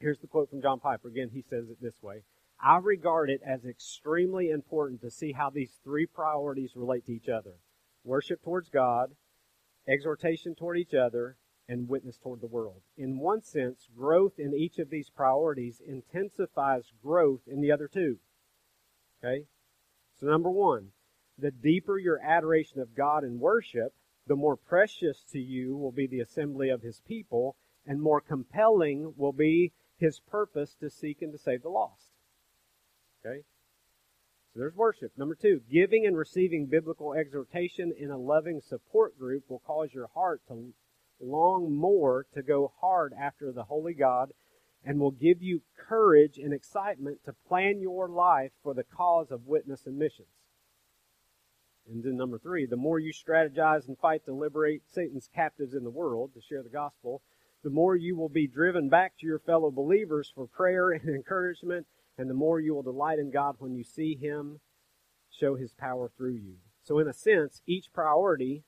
Here's 0.00 0.18
the 0.18 0.26
quote 0.26 0.50
from 0.50 0.60
John 0.60 0.80
Piper. 0.80 1.08
Again, 1.08 1.30
he 1.32 1.40
says 1.40 1.70
it 1.70 1.78
this 1.80 2.02
way 2.02 2.24
I 2.62 2.76
regard 2.76 3.30
it 3.30 3.40
as 3.42 3.64
extremely 3.64 4.50
important 4.50 5.00
to 5.00 5.10
see 5.10 5.32
how 5.32 5.48
these 5.48 5.78
three 5.82 6.04
priorities 6.04 6.72
relate 6.76 7.06
to 7.06 7.12
each 7.12 7.30
other 7.30 7.54
worship 8.08 8.42
towards 8.42 8.68
God, 8.68 9.10
exhortation 9.86 10.54
toward 10.54 10.78
each 10.78 10.94
other, 10.94 11.36
and 11.68 11.88
witness 11.88 12.16
toward 12.16 12.40
the 12.40 12.46
world. 12.46 12.80
In 12.96 13.18
one 13.18 13.42
sense, 13.42 13.86
growth 13.94 14.38
in 14.38 14.54
each 14.54 14.78
of 14.78 14.88
these 14.88 15.10
priorities 15.10 15.82
intensifies 15.86 16.84
growth 17.02 17.42
in 17.46 17.60
the 17.60 17.70
other 17.70 17.88
two. 17.88 18.18
Okay? 19.22 19.44
So, 20.18 20.26
number 20.26 20.50
one, 20.50 20.88
the 21.38 21.50
deeper 21.50 21.98
your 21.98 22.18
adoration 22.20 22.80
of 22.80 22.96
God 22.96 23.22
and 23.22 23.38
worship, 23.38 23.92
the 24.26 24.34
more 24.34 24.56
precious 24.56 25.24
to 25.32 25.38
you 25.38 25.76
will 25.76 25.92
be 25.92 26.06
the 26.06 26.20
assembly 26.20 26.70
of 26.70 26.82
His 26.82 27.02
people, 27.06 27.56
and 27.86 28.00
more 28.00 28.20
compelling 28.20 29.12
will 29.16 29.32
be 29.32 29.72
his 29.98 30.20
purpose 30.20 30.76
to 30.80 30.88
seek 30.88 31.22
and 31.22 31.32
to 31.32 31.38
save 31.38 31.62
the 31.62 31.68
lost. 31.68 32.12
Okay? 33.20 33.42
There's 34.58 34.74
worship. 34.74 35.12
Number 35.16 35.36
two, 35.36 35.60
giving 35.70 36.04
and 36.04 36.16
receiving 36.16 36.66
biblical 36.66 37.14
exhortation 37.14 37.92
in 37.96 38.10
a 38.10 38.18
loving 38.18 38.60
support 38.60 39.16
group 39.16 39.44
will 39.48 39.60
cause 39.60 39.94
your 39.94 40.08
heart 40.08 40.42
to 40.48 40.72
long 41.20 41.72
more 41.72 42.26
to 42.34 42.42
go 42.42 42.72
hard 42.80 43.12
after 43.16 43.52
the 43.52 43.62
Holy 43.62 43.94
God 43.94 44.32
and 44.84 44.98
will 44.98 45.12
give 45.12 45.40
you 45.40 45.62
courage 45.76 46.38
and 46.38 46.52
excitement 46.52 47.20
to 47.24 47.36
plan 47.46 47.80
your 47.80 48.08
life 48.08 48.50
for 48.64 48.74
the 48.74 48.82
cause 48.82 49.30
of 49.30 49.46
witness 49.46 49.86
and 49.86 49.96
missions. 49.96 50.26
And 51.88 52.02
then 52.02 52.16
number 52.16 52.40
three, 52.40 52.66
the 52.66 52.76
more 52.76 52.98
you 52.98 53.12
strategize 53.12 53.86
and 53.86 53.96
fight 53.96 54.24
to 54.24 54.32
liberate 54.32 54.82
Satan's 54.88 55.28
captives 55.32 55.72
in 55.72 55.84
the 55.84 55.90
world, 55.90 56.32
to 56.34 56.40
share 56.40 56.64
the 56.64 56.68
gospel, 56.68 57.22
the 57.62 57.70
more 57.70 57.94
you 57.94 58.16
will 58.16 58.28
be 58.28 58.48
driven 58.48 58.88
back 58.88 59.12
to 59.18 59.26
your 59.26 59.38
fellow 59.38 59.70
believers 59.70 60.32
for 60.34 60.48
prayer 60.48 60.90
and 60.90 61.08
encouragement, 61.08 61.86
and 62.18 62.28
the 62.28 62.34
more 62.34 62.60
you 62.60 62.74
will 62.74 62.82
delight 62.82 63.18
in 63.18 63.30
God 63.30 63.54
when 63.58 63.74
you 63.74 63.84
see 63.84 64.16
Him 64.16 64.60
show 65.30 65.54
His 65.54 65.72
power 65.72 66.10
through 66.16 66.34
you. 66.34 66.56
So, 66.82 66.98
in 66.98 67.08
a 67.08 67.12
sense, 67.12 67.62
each 67.66 67.92
priority 67.92 68.64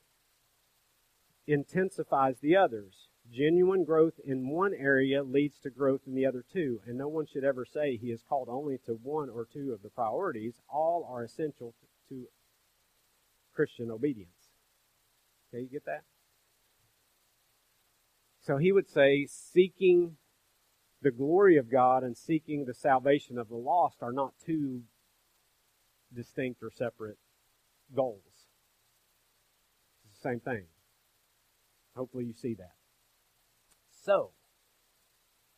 intensifies 1.46 2.36
the 2.40 2.56
others. 2.56 3.08
Genuine 3.30 3.84
growth 3.84 4.14
in 4.24 4.48
one 4.48 4.72
area 4.74 5.22
leads 5.22 5.58
to 5.60 5.70
growth 5.70 6.02
in 6.06 6.14
the 6.14 6.26
other 6.26 6.44
two, 6.52 6.80
and 6.86 6.96
no 6.96 7.08
one 7.08 7.26
should 7.26 7.44
ever 7.44 7.64
say 7.64 7.96
he 7.96 8.08
is 8.08 8.22
called 8.28 8.48
only 8.48 8.78
to 8.86 8.92
one 8.92 9.28
or 9.28 9.46
two 9.52 9.72
of 9.72 9.82
the 9.82 9.90
priorities. 9.90 10.54
All 10.68 11.08
are 11.10 11.24
essential 11.24 11.74
to 12.08 12.26
Christian 13.54 13.90
obedience. 13.90 14.50
Okay, 15.52 15.62
you 15.62 15.68
get 15.68 15.84
that? 15.86 16.02
So 18.42 18.56
he 18.56 18.72
would 18.72 18.88
say, 18.88 19.26
seeking 19.28 20.16
the 21.02 21.10
glory 21.10 21.56
of 21.56 21.70
God 21.70 22.02
and 22.02 22.16
seeking 22.16 22.64
the 22.64 22.74
salvation 22.74 23.38
of 23.38 23.48
the 23.48 23.56
lost 23.56 23.98
are 24.02 24.12
not 24.12 24.34
two 24.44 24.82
distinct 26.14 26.62
or 26.62 26.70
separate 26.70 27.18
goals. 27.94 28.20
It's 30.04 30.22
the 30.22 30.28
same 30.28 30.40
thing. 30.40 30.64
Hopefully 31.96 32.24
you 32.24 32.34
see 32.34 32.54
that. 32.54 32.74
So, 34.04 34.30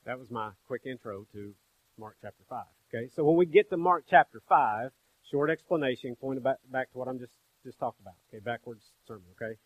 that 0.05 0.18
was 0.18 0.31
my 0.31 0.50
quick 0.66 0.83
intro 0.85 1.26
to 1.33 1.55
Mark 1.98 2.16
chapter 2.20 2.42
5. 2.48 2.64
Okay, 2.92 3.09
so 3.14 3.24
when 3.24 3.37
we 3.37 3.46
get 3.46 3.70
to 3.70 3.76
Mark 3.76 4.05
chapter 4.09 4.42
5, 4.48 4.90
short 5.31 5.50
explanation, 5.50 6.16
pointing 6.20 6.42
back, 6.42 6.57
back 6.70 6.92
to 6.92 6.98
what 6.98 7.09
I'm 7.09 7.18
just, 7.18 7.33
just 7.64 7.78
talked 7.78 8.00
about. 8.00 8.14
Okay, 8.28 8.40
backwards 8.44 8.92
sermon, 9.07 9.24
okay? 9.40 9.57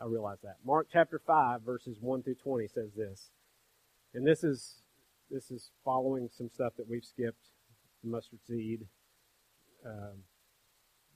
I 0.00 0.06
realize 0.06 0.38
that. 0.42 0.56
Mark 0.64 0.88
chapter 0.92 1.20
5, 1.24 1.62
verses 1.62 1.98
1 2.00 2.22
through 2.22 2.36
20 2.36 2.66
says 2.68 2.90
this. 2.96 3.30
And 4.14 4.26
this 4.26 4.42
is 4.42 4.81
this 5.32 5.50
is 5.50 5.70
following 5.84 6.28
some 6.36 6.48
stuff 6.48 6.74
that 6.76 6.88
we've 6.88 7.04
skipped. 7.04 7.48
Mustard 8.04 8.40
seed, 8.46 8.86
um, 9.86 10.24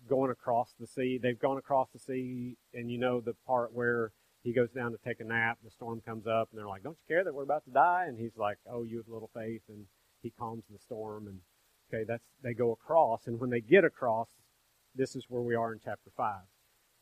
going 0.09 0.31
across 0.31 0.72
the 0.79 0.87
sea. 0.87 1.18
They've 1.20 1.38
gone 1.38 1.59
across 1.59 1.88
the 1.92 1.98
sea, 1.98 2.57
and 2.72 2.90
you 2.90 2.98
know 2.98 3.20
the 3.20 3.35
part 3.46 3.72
where 3.72 4.12
he 4.42 4.52
goes 4.52 4.70
down 4.70 4.92
to 4.92 4.98
take 5.05 5.18
a 5.18 5.24
nap. 5.24 5.59
The 5.64 5.70
storm 5.70 6.00
comes 6.00 6.26
up, 6.29 6.48
and 6.50 6.59
they're 6.59 6.68
like, 6.68 6.85
"Don't 6.85 6.96
you 6.96 7.14
care 7.14 7.24
that 7.24 7.35
we're 7.35 7.42
about 7.42 7.64
to 7.64 7.72
die?" 7.72 8.05
And 8.07 8.18
he's 8.18 8.37
like, 8.37 8.59
"Oh, 8.70 8.85
you 8.85 8.98
have 8.98 9.09
little 9.09 9.31
faith," 9.35 9.62
and 9.68 9.87
he 10.22 10.31
calms 10.31 10.64
the 10.70 10.79
storm. 10.79 11.26
And 11.26 11.40
okay, 11.92 12.05
that's 12.05 12.24
they 12.42 12.55
go 12.55 12.70
across, 12.72 13.26
and 13.26 13.40
when 13.40 13.50
they 13.50 13.61
get 13.61 13.85
across, 13.85 14.29
this 14.94 15.16
is 15.16 15.26
where 15.29 15.42
we 15.42 15.57
are 15.57 15.72
in 15.72 15.81
chapter 15.85 16.11
five 16.16 16.46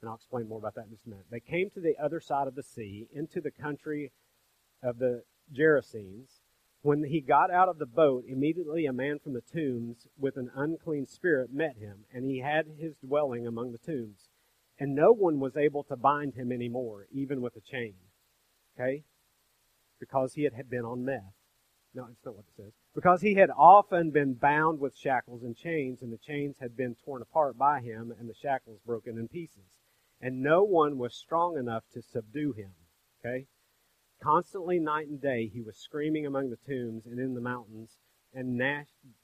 and 0.04 0.10
I'll 0.10 0.16
explain 0.16 0.48
more 0.48 0.58
about 0.58 0.74
that 0.74 0.84
in 0.84 0.90
just 0.90 1.06
a 1.06 1.08
minute. 1.08 1.24
They 1.30 1.40
came 1.40 1.70
to 1.70 1.80
the 1.80 1.96
other 1.98 2.20
side 2.20 2.46
of 2.46 2.54
the 2.54 2.62
sea, 2.62 3.08
into 3.10 3.40
the 3.40 3.50
country 3.50 4.12
of 4.82 4.98
the 4.98 5.22
Gerasenes. 5.50 6.40
When 6.84 7.04
he 7.04 7.20
got 7.22 7.50
out 7.50 7.70
of 7.70 7.78
the 7.78 7.86
boat, 7.86 8.24
immediately 8.28 8.84
a 8.84 8.92
man 8.92 9.18
from 9.18 9.32
the 9.32 9.40
tombs 9.40 10.06
with 10.18 10.36
an 10.36 10.50
unclean 10.54 11.06
spirit 11.06 11.50
met 11.50 11.76
him, 11.78 12.04
and 12.12 12.26
he 12.26 12.40
had 12.40 12.66
his 12.78 12.94
dwelling 12.96 13.46
among 13.46 13.72
the 13.72 13.78
tombs. 13.78 14.28
And 14.78 14.94
no 14.94 15.10
one 15.12 15.40
was 15.40 15.56
able 15.56 15.82
to 15.84 15.96
bind 15.96 16.34
him 16.34 16.52
any 16.52 16.68
more, 16.68 17.06
even 17.10 17.40
with 17.40 17.56
a 17.56 17.60
chain. 17.60 17.94
Okay? 18.74 19.02
Because 19.98 20.34
he 20.34 20.42
had 20.44 20.68
been 20.68 20.84
on 20.84 21.04
meth. 21.04 21.32
No, 21.94 22.06
it's 22.10 22.24
not 22.24 22.34
what 22.34 22.44
it 22.48 22.62
says. 22.62 22.72
Because 22.94 23.22
he 23.22 23.34
had 23.34 23.50
often 23.56 24.10
been 24.10 24.34
bound 24.34 24.78
with 24.78 24.96
shackles 24.96 25.42
and 25.42 25.56
chains, 25.56 26.02
and 26.02 26.12
the 26.12 26.18
chains 26.18 26.58
had 26.60 26.76
been 26.76 26.96
torn 27.04 27.22
apart 27.22 27.56
by 27.56 27.80
him, 27.80 28.12
and 28.18 28.28
the 28.28 28.34
shackles 28.34 28.80
broken 28.84 29.16
in 29.16 29.26
pieces 29.26 29.80
and 30.24 30.42
no 30.42 30.62
one 30.62 30.96
was 30.96 31.14
strong 31.14 31.58
enough 31.58 31.84
to 31.92 32.00
subdue 32.00 32.52
him. 32.52 32.70
Okay? 33.20 33.46
Constantly, 34.24 34.78
night 34.78 35.06
and 35.06 35.20
day, 35.20 35.50
he 35.52 35.60
was 35.60 35.76
screaming 35.76 36.24
among 36.24 36.48
the 36.48 36.56
tombs 36.66 37.04
and 37.04 37.18
in 37.18 37.34
the 37.34 37.42
mountains 37.42 37.98
and 38.32 38.58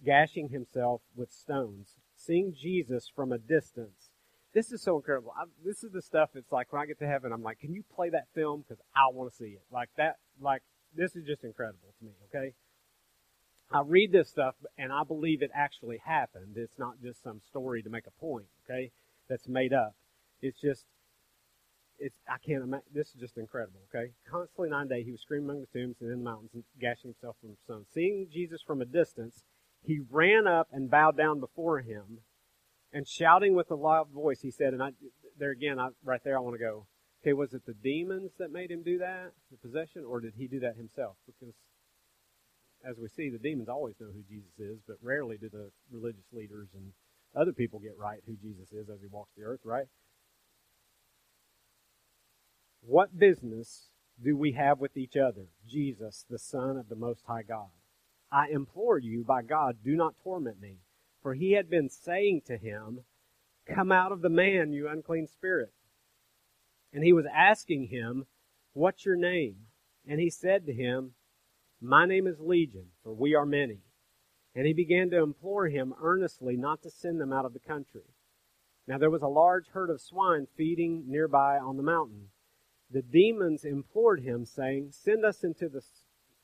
gashing 0.04 0.50
himself 0.50 1.00
with 1.16 1.32
stones. 1.32 1.96
Seeing 2.16 2.54
Jesus 2.54 3.10
from 3.16 3.32
a 3.32 3.38
distance, 3.38 4.10
this 4.52 4.70
is 4.70 4.82
so 4.82 4.96
incredible. 4.96 5.32
I, 5.34 5.44
this 5.64 5.82
is 5.82 5.92
the 5.92 6.02
stuff. 6.02 6.30
It's 6.34 6.52
like 6.52 6.70
when 6.70 6.82
I 6.82 6.86
get 6.86 6.98
to 6.98 7.06
heaven, 7.06 7.32
I'm 7.32 7.42
like, 7.42 7.60
can 7.60 7.72
you 7.72 7.82
play 7.94 8.10
that 8.10 8.26
film? 8.34 8.62
Because 8.68 8.82
I 8.94 9.08
want 9.10 9.32
to 9.32 9.36
see 9.36 9.52
it. 9.52 9.62
Like 9.72 9.88
that. 9.96 10.16
Like 10.38 10.62
this 10.94 11.16
is 11.16 11.24
just 11.24 11.44
incredible 11.44 11.94
to 11.98 12.04
me. 12.04 12.12
Okay. 12.28 12.52
I 13.72 13.80
read 13.80 14.12
this 14.12 14.28
stuff 14.28 14.54
and 14.76 14.92
I 14.92 15.04
believe 15.04 15.40
it 15.40 15.50
actually 15.54 16.02
happened. 16.04 16.56
It's 16.56 16.78
not 16.78 17.00
just 17.02 17.22
some 17.22 17.40
story 17.48 17.82
to 17.82 17.88
make 17.88 18.06
a 18.06 18.20
point. 18.20 18.46
Okay, 18.68 18.90
that's 19.30 19.48
made 19.48 19.72
up. 19.72 19.94
It's 20.42 20.60
just. 20.60 20.84
It's 22.00 22.16
I 22.28 22.38
can't 22.44 22.64
imagine. 22.64 22.86
This 22.92 23.08
is 23.08 23.20
just 23.20 23.36
incredible. 23.36 23.80
Okay, 23.94 24.12
constantly 24.28 24.70
nine 24.70 24.88
day 24.88 25.04
he 25.04 25.12
was 25.12 25.20
screaming 25.20 25.50
among 25.50 25.60
the 25.60 25.78
tombs 25.78 25.96
and 26.00 26.10
in 26.10 26.18
the 26.18 26.24
mountains 26.24 26.50
and 26.54 26.64
gashing 26.80 27.10
himself 27.12 27.36
from 27.40 27.50
the 27.50 27.56
sun. 27.66 27.84
Seeing 27.92 28.26
Jesus 28.32 28.62
from 28.66 28.80
a 28.80 28.86
distance, 28.86 29.44
he 29.82 30.00
ran 30.10 30.46
up 30.46 30.68
and 30.72 30.90
bowed 30.90 31.16
down 31.16 31.40
before 31.40 31.80
him 31.80 32.20
and 32.92 33.06
shouting 33.06 33.54
with 33.54 33.70
a 33.70 33.74
loud 33.74 34.10
voice, 34.10 34.40
he 34.40 34.50
said, 34.50 34.72
and 34.72 34.82
I, 34.82 34.90
there 35.38 35.50
again, 35.50 35.78
I, 35.78 35.88
right 36.04 36.20
there, 36.24 36.36
I 36.36 36.40
want 36.40 36.54
to 36.54 36.64
go, 36.64 36.86
okay, 37.22 37.32
was 37.32 37.54
it 37.54 37.64
the 37.66 37.74
demons 37.74 38.32
that 38.38 38.50
made 38.50 38.70
him 38.70 38.82
do 38.82 38.98
that, 38.98 39.32
the 39.50 39.56
possession, 39.58 40.04
or 40.04 40.20
did 40.20 40.34
he 40.36 40.48
do 40.48 40.60
that 40.60 40.76
himself? 40.76 41.16
Because 41.26 41.54
as 42.84 42.96
we 42.98 43.08
see, 43.08 43.30
the 43.30 43.38
demons 43.38 43.68
always 43.68 43.94
know 44.00 44.08
who 44.12 44.22
Jesus 44.28 44.58
is, 44.58 44.78
but 44.86 44.96
rarely 45.02 45.36
do 45.36 45.48
the 45.48 45.70
religious 45.90 46.24
leaders 46.32 46.68
and 46.74 46.92
other 47.36 47.52
people 47.52 47.78
get 47.78 47.96
right 47.98 48.20
who 48.26 48.36
Jesus 48.36 48.72
is 48.72 48.88
as 48.88 49.00
he 49.00 49.06
walks 49.06 49.30
the 49.36 49.44
earth, 49.44 49.60
right? 49.64 49.86
What 52.90 53.20
business 53.20 53.86
do 54.20 54.36
we 54.36 54.50
have 54.54 54.80
with 54.80 54.96
each 54.96 55.16
other? 55.16 55.46
Jesus, 55.64 56.26
the 56.28 56.40
Son 56.40 56.76
of 56.76 56.88
the 56.88 56.96
Most 56.96 57.22
High 57.24 57.44
God. 57.44 57.68
I 58.32 58.48
implore 58.50 58.98
you, 58.98 59.22
by 59.22 59.42
God, 59.42 59.76
do 59.84 59.94
not 59.94 60.16
torment 60.24 60.60
me. 60.60 60.78
For 61.22 61.34
he 61.34 61.52
had 61.52 61.70
been 61.70 61.88
saying 61.88 62.42
to 62.48 62.56
him, 62.56 63.04
Come 63.64 63.92
out 63.92 64.10
of 64.10 64.22
the 64.22 64.28
man, 64.28 64.72
you 64.72 64.88
unclean 64.88 65.28
spirit. 65.28 65.72
And 66.92 67.04
he 67.04 67.12
was 67.12 67.26
asking 67.32 67.90
him, 67.92 68.26
What's 68.72 69.04
your 69.04 69.14
name? 69.14 69.66
And 70.04 70.18
he 70.18 70.28
said 70.28 70.66
to 70.66 70.72
him, 70.72 71.12
My 71.80 72.06
name 72.06 72.26
is 72.26 72.40
Legion, 72.40 72.86
for 73.04 73.12
we 73.12 73.36
are 73.36 73.46
many. 73.46 73.82
And 74.52 74.66
he 74.66 74.72
began 74.72 75.10
to 75.10 75.22
implore 75.22 75.68
him 75.68 75.94
earnestly 76.02 76.56
not 76.56 76.82
to 76.82 76.90
send 76.90 77.20
them 77.20 77.32
out 77.32 77.44
of 77.44 77.52
the 77.52 77.60
country. 77.60 78.16
Now 78.88 78.98
there 78.98 79.10
was 79.10 79.22
a 79.22 79.28
large 79.28 79.68
herd 79.68 79.90
of 79.90 80.00
swine 80.00 80.48
feeding 80.56 81.04
nearby 81.06 81.56
on 81.56 81.76
the 81.76 81.84
mountain. 81.84 82.30
The 82.90 83.02
demons 83.02 83.64
implored 83.64 84.22
him, 84.22 84.44
saying, 84.44 84.88
Send 84.90 85.24
us 85.24 85.44
into 85.44 85.68
the 85.68 85.82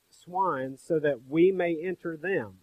swine 0.08 0.76
so 0.76 0.98
that 1.00 1.22
we 1.28 1.50
may 1.50 1.76
enter 1.82 2.16
them. 2.16 2.58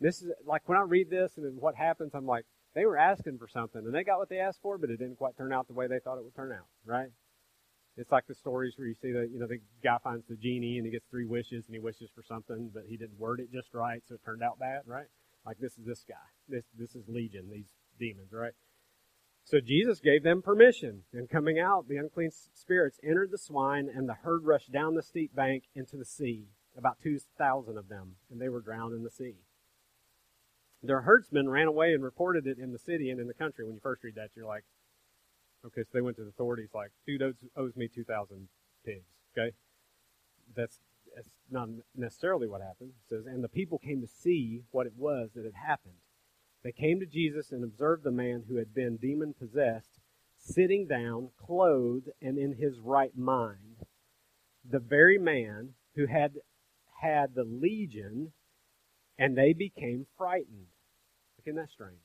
This 0.00 0.20
is 0.20 0.32
like 0.44 0.68
when 0.68 0.78
I 0.78 0.82
read 0.82 1.10
this 1.10 1.36
and 1.36 1.60
what 1.60 1.76
happens, 1.76 2.12
I'm 2.14 2.26
like, 2.26 2.44
they 2.74 2.84
were 2.84 2.98
asking 2.98 3.38
for 3.38 3.48
something 3.48 3.82
and 3.84 3.94
they 3.94 4.02
got 4.02 4.18
what 4.18 4.28
they 4.28 4.38
asked 4.38 4.60
for, 4.60 4.76
but 4.76 4.90
it 4.90 4.98
didn't 4.98 5.16
quite 5.16 5.36
turn 5.36 5.52
out 5.52 5.68
the 5.68 5.74
way 5.74 5.86
they 5.86 6.00
thought 6.00 6.18
it 6.18 6.24
would 6.24 6.34
turn 6.34 6.52
out, 6.52 6.66
right? 6.84 7.08
It's 7.96 8.10
like 8.10 8.26
the 8.26 8.34
stories 8.34 8.74
where 8.76 8.88
you 8.88 8.94
see 8.94 9.12
that, 9.12 9.28
you 9.30 9.38
know, 9.38 9.46
the 9.46 9.60
guy 9.84 9.98
finds 10.02 10.26
the 10.26 10.36
genie 10.36 10.78
and 10.78 10.86
he 10.86 10.90
gets 10.90 11.06
three 11.10 11.26
wishes 11.26 11.66
and 11.66 11.74
he 11.74 11.78
wishes 11.78 12.10
for 12.14 12.22
something, 12.22 12.70
but 12.72 12.84
he 12.88 12.96
didn't 12.96 13.18
word 13.18 13.40
it 13.40 13.52
just 13.52 13.68
right, 13.74 14.02
so 14.08 14.14
it 14.14 14.24
turned 14.24 14.42
out 14.42 14.58
bad, 14.58 14.80
right? 14.86 15.06
Like 15.46 15.58
this 15.58 15.72
is 15.72 15.84
this 15.84 16.04
guy. 16.08 16.14
This, 16.48 16.64
this 16.76 16.94
is 16.94 17.04
Legion, 17.06 17.48
these 17.50 17.68
demons, 18.00 18.32
right? 18.32 18.52
So 19.44 19.60
Jesus 19.60 20.00
gave 20.00 20.22
them 20.22 20.40
permission, 20.40 21.02
and 21.12 21.28
coming 21.28 21.58
out, 21.58 21.88
the 21.88 21.96
unclean 21.96 22.30
spirits 22.54 22.98
entered 23.02 23.30
the 23.30 23.38
swine, 23.38 23.88
and 23.92 24.08
the 24.08 24.14
herd 24.14 24.44
rushed 24.44 24.72
down 24.72 24.94
the 24.94 25.02
steep 25.02 25.34
bank 25.34 25.64
into 25.74 25.96
the 25.96 26.04
sea, 26.04 26.46
about 26.76 26.98
2,000 27.02 27.76
of 27.76 27.88
them, 27.88 28.16
and 28.30 28.40
they 28.40 28.48
were 28.48 28.60
drowned 28.60 28.94
in 28.94 29.02
the 29.02 29.10
sea. 29.10 29.34
Their 30.82 31.02
herdsmen 31.02 31.48
ran 31.48 31.66
away 31.66 31.92
and 31.92 32.02
reported 32.02 32.46
it 32.46 32.58
in 32.58 32.72
the 32.72 32.78
city 32.78 33.10
and 33.10 33.20
in 33.20 33.28
the 33.28 33.34
country. 33.34 33.64
When 33.64 33.74
you 33.74 33.80
first 33.80 34.02
read 34.02 34.14
that, 34.16 34.30
you're 34.34 34.46
like, 34.46 34.64
okay, 35.66 35.82
so 35.82 35.88
they 35.92 36.00
went 36.00 36.16
to 36.16 36.22
the 36.22 36.30
authorities 36.30 36.70
like, 36.74 36.90
dude 37.06 37.22
owes, 37.22 37.34
owes 37.56 37.76
me 37.76 37.88
2,000 37.88 38.48
pigs, 38.84 39.04
okay? 39.36 39.54
That's, 40.56 40.78
that's 41.14 41.28
not 41.50 41.68
necessarily 41.96 42.48
what 42.48 42.62
happened. 42.62 42.90
It 42.90 43.14
says, 43.14 43.26
and 43.26 43.44
the 43.44 43.48
people 43.48 43.78
came 43.78 44.00
to 44.00 44.08
see 44.08 44.62
what 44.70 44.86
it 44.86 44.94
was 44.96 45.30
that 45.34 45.44
had 45.44 45.54
happened. 45.54 45.94
They 46.62 46.72
came 46.72 47.00
to 47.00 47.06
Jesus 47.06 47.50
and 47.50 47.64
observed 47.64 48.04
the 48.04 48.12
man 48.12 48.44
who 48.48 48.56
had 48.56 48.72
been 48.74 48.96
demon 48.96 49.34
possessed, 49.34 50.00
sitting 50.38 50.86
down, 50.86 51.30
clothed, 51.36 52.10
and 52.20 52.38
in 52.38 52.54
his 52.54 52.78
right 52.78 53.16
mind. 53.16 53.86
The 54.68 54.78
very 54.78 55.18
man 55.18 55.74
who 55.96 56.06
had 56.06 56.34
had 57.00 57.34
the 57.34 57.44
legion, 57.44 58.32
and 59.18 59.36
they 59.36 59.52
became 59.52 60.06
frightened. 60.16 60.68
Isn't 61.44 61.56
that 61.56 61.70
strange? 61.70 61.98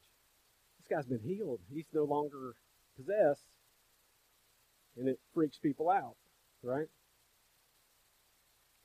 This 0.79 0.87
guy's 0.87 1.05
been 1.05 1.19
healed. 1.19 1.59
He's 1.71 1.85
no 1.93 2.03
longer 2.03 2.55
possessed. 2.95 3.45
And 4.97 5.07
it 5.07 5.19
freaks 5.35 5.59
people 5.59 5.91
out, 5.91 6.15
right? 6.63 6.87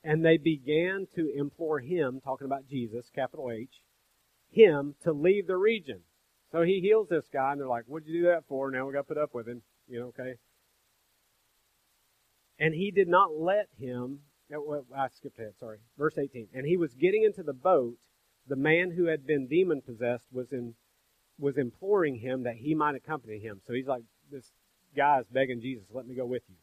And 0.05 0.23
they 0.23 0.37
began 0.37 1.07
to 1.15 1.33
implore 1.35 1.81
him, 1.81 2.21
talking 2.23 2.45
about 2.45 2.69
Jesus, 2.69 3.11
capital 3.15 3.51
H, 3.51 3.71
him 4.53 4.95
to 5.03 5.12
leave 5.12 5.47
the 5.47 5.57
region. 5.57 6.01
So 6.53 6.62
he 6.62 6.81
heals 6.81 7.09
this 7.09 7.25
guy, 7.33 7.53
and 7.53 7.61
they're 7.61 7.69
like, 7.69 7.85
What'd 7.87 8.07
you 8.07 8.23
do 8.23 8.29
that 8.29 8.45
for? 8.49 8.71
Now 8.71 8.87
we 8.87 8.93
got 8.93 9.01
to 9.01 9.15
put 9.15 9.19
up 9.19 9.35
with 9.35 9.49
him. 9.49 9.62
You 9.88 10.01
know, 10.01 10.07
okay? 10.09 10.35
And 12.59 12.75
he 12.75 12.91
did 12.91 13.09
not 13.09 13.31
let 13.37 13.67
him. 13.79 14.21
Oh, 14.55 14.85
I 14.97 15.09
skipped 15.09 15.38
ahead, 15.38 15.55
sorry. 15.59 15.79
Verse 15.99 16.19
18. 16.19 16.49
And 16.53 16.67
he 16.67 16.77
was 16.77 16.95
getting 16.95 17.25
into 17.25 17.43
the 17.43 17.55
boat, 17.55 17.95
the 18.47 18.57
man 18.57 18.93
who 18.93 19.07
had 19.07 19.27
been 19.27 19.49
demon 19.49 19.81
possessed 19.81 20.27
was 20.31 20.53
in 20.53 20.75
was 21.38 21.57
imploring 21.57 22.17
him 22.17 22.45
that 22.45 22.57
he 22.57 22.75
might 22.75 22.95
accompany 22.95 23.38
him. 23.38 23.61
So 23.67 23.73
he's 23.73 23.87
like, 23.87 24.03
this 24.31 24.53
guy 24.97 25.19
is 25.21 25.27
begging 25.33 25.61
Jesus, 25.61 25.87
let 25.93 26.07
me 26.07 26.15
go 26.15 26.27
with 26.27 26.43
you. 26.49 26.57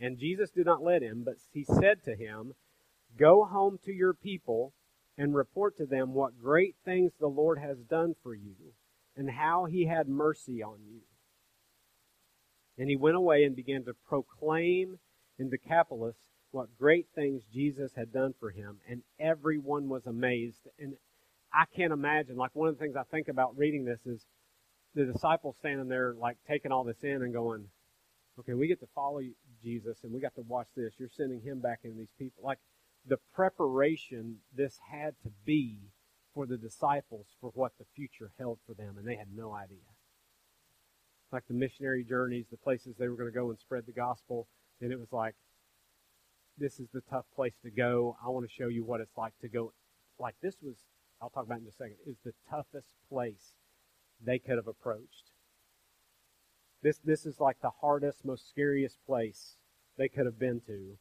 And 0.00 0.18
Jesus 0.18 0.50
did 0.50 0.66
not 0.66 0.82
let 0.82 1.02
him, 1.02 1.22
but 1.24 1.34
he 1.52 1.64
said 1.64 2.02
to 2.04 2.16
him, 2.16 2.54
Go 3.16 3.44
home 3.44 3.78
to 3.84 3.92
your 3.92 4.12
people 4.12 4.72
and 5.16 5.34
report 5.34 5.76
to 5.76 5.86
them 5.86 6.12
what 6.12 6.40
great 6.40 6.74
things 6.84 7.12
the 7.18 7.28
Lord 7.28 7.58
has 7.58 7.78
done 7.78 8.14
for 8.22 8.34
you 8.34 8.74
and 9.16 9.30
how 9.30 9.64
he 9.66 9.86
had 9.86 10.08
mercy 10.08 10.62
on 10.62 10.78
you. 10.84 11.00
And 12.76 12.88
he 12.88 12.96
went 12.96 13.16
away 13.16 13.44
and 13.44 13.54
began 13.54 13.84
to 13.84 13.94
proclaim 14.08 14.98
in 15.38 15.48
Decapolis 15.50 16.16
what 16.50 16.76
great 16.78 17.06
things 17.14 17.42
Jesus 17.52 17.92
had 17.96 18.12
done 18.12 18.34
for 18.38 18.50
him, 18.50 18.78
and 18.88 19.02
everyone 19.18 19.88
was 19.88 20.06
amazed. 20.06 20.68
And 20.78 20.94
I 21.52 21.64
can't 21.76 21.92
imagine. 21.92 22.36
Like 22.36 22.54
one 22.54 22.68
of 22.68 22.76
the 22.76 22.80
things 22.80 22.96
I 22.96 23.02
think 23.04 23.28
about 23.28 23.56
reading 23.56 23.84
this 23.84 24.00
is 24.06 24.24
the 24.94 25.04
disciples 25.04 25.56
standing 25.58 25.88
there, 25.88 26.14
like 26.14 26.36
taking 26.48 26.72
all 26.72 26.84
this 26.84 27.02
in 27.02 27.22
and 27.22 27.32
going, 27.32 27.70
"Okay, 28.38 28.54
we 28.54 28.68
get 28.68 28.80
to 28.80 28.88
follow 28.94 29.20
Jesus, 29.62 30.02
and 30.04 30.12
we 30.12 30.20
got 30.20 30.34
to 30.36 30.42
watch 30.42 30.68
this. 30.76 30.94
You're 30.98 31.08
sending 31.08 31.40
him 31.40 31.60
back 31.60 31.80
into 31.84 31.98
these 31.98 32.12
people." 32.18 32.44
Like 32.44 32.58
the 33.06 33.18
preparation 33.34 34.36
this 34.54 34.78
had 34.90 35.14
to 35.22 35.30
be 35.44 35.78
for 36.32 36.46
the 36.46 36.56
disciples 36.56 37.26
for 37.40 37.50
what 37.54 37.72
the 37.78 37.84
future 37.94 38.32
held 38.38 38.58
for 38.66 38.74
them, 38.74 38.96
and 38.98 39.06
they 39.06 39.16
had 39.16 39.28
no 39.34 39.52
idea. 39.52 39.78
Like 41.30 41.44
the 41.48 41.54
missionary 41.54 42.04
journeys, 42.04 42.46
the 42.50 42.56
places 42.56 42.94
they 42.96 43.08
were 43.08 43.16
going 43.16 43.30
to 43.30 43.38
go 43.38 43.50
and 43.50 43.58
spread 43.58 43.84
the 43.86 43.92
gospel, 43.92 44.48
and 44.80 44.92
it 44.92 44.98
was 44.98 45.12
like, 45.12 45.34
this 46.56 46.78
is 46.78 46.88
the 46.92 47.02
tough 47.10 47.26
place 47.34 47.54
to 47.64 47.70
go. 47.70 48.16
I 48.24 48.28
want 48.30 48.48
to 48.48 48.52
show 48.52 48.68
you 48.68 48.84
what 48.84 49.00
it's 49.00 49.16
like 49.16 49.32
to 49.40 49.48
go. 49.48 49.72
Like 50.18 50.36
this 50.40 50.56
was 50.62 50.76
I'll 51.24 51.30
talk 51.30 51.46
about 51.46 51.60
in 51.60 51.66
a 51.66 51.72
second, 51.72 51.96
is 52.06 52.18
the 52.22 52.34
toughest 52.50 52.94
place 53.08 53.54
they 54.22 54.38
could 54.38 54.56
have 54.56 54.68
approached. 54.68 55.30
This, 56.82 56.98
this 57.02 57.24
is 57.24 57.40
like 57.40 57.56
the 57.62 57.70
hardest, 57.80 58.26
most 58.26 58.46
scariest 58.46 58.98
place 59.06 59.56
they 59.96 60.08
could 60.08 60.26
have 60.26 60.38
been 60.38 60.60
to, 60.66 60.98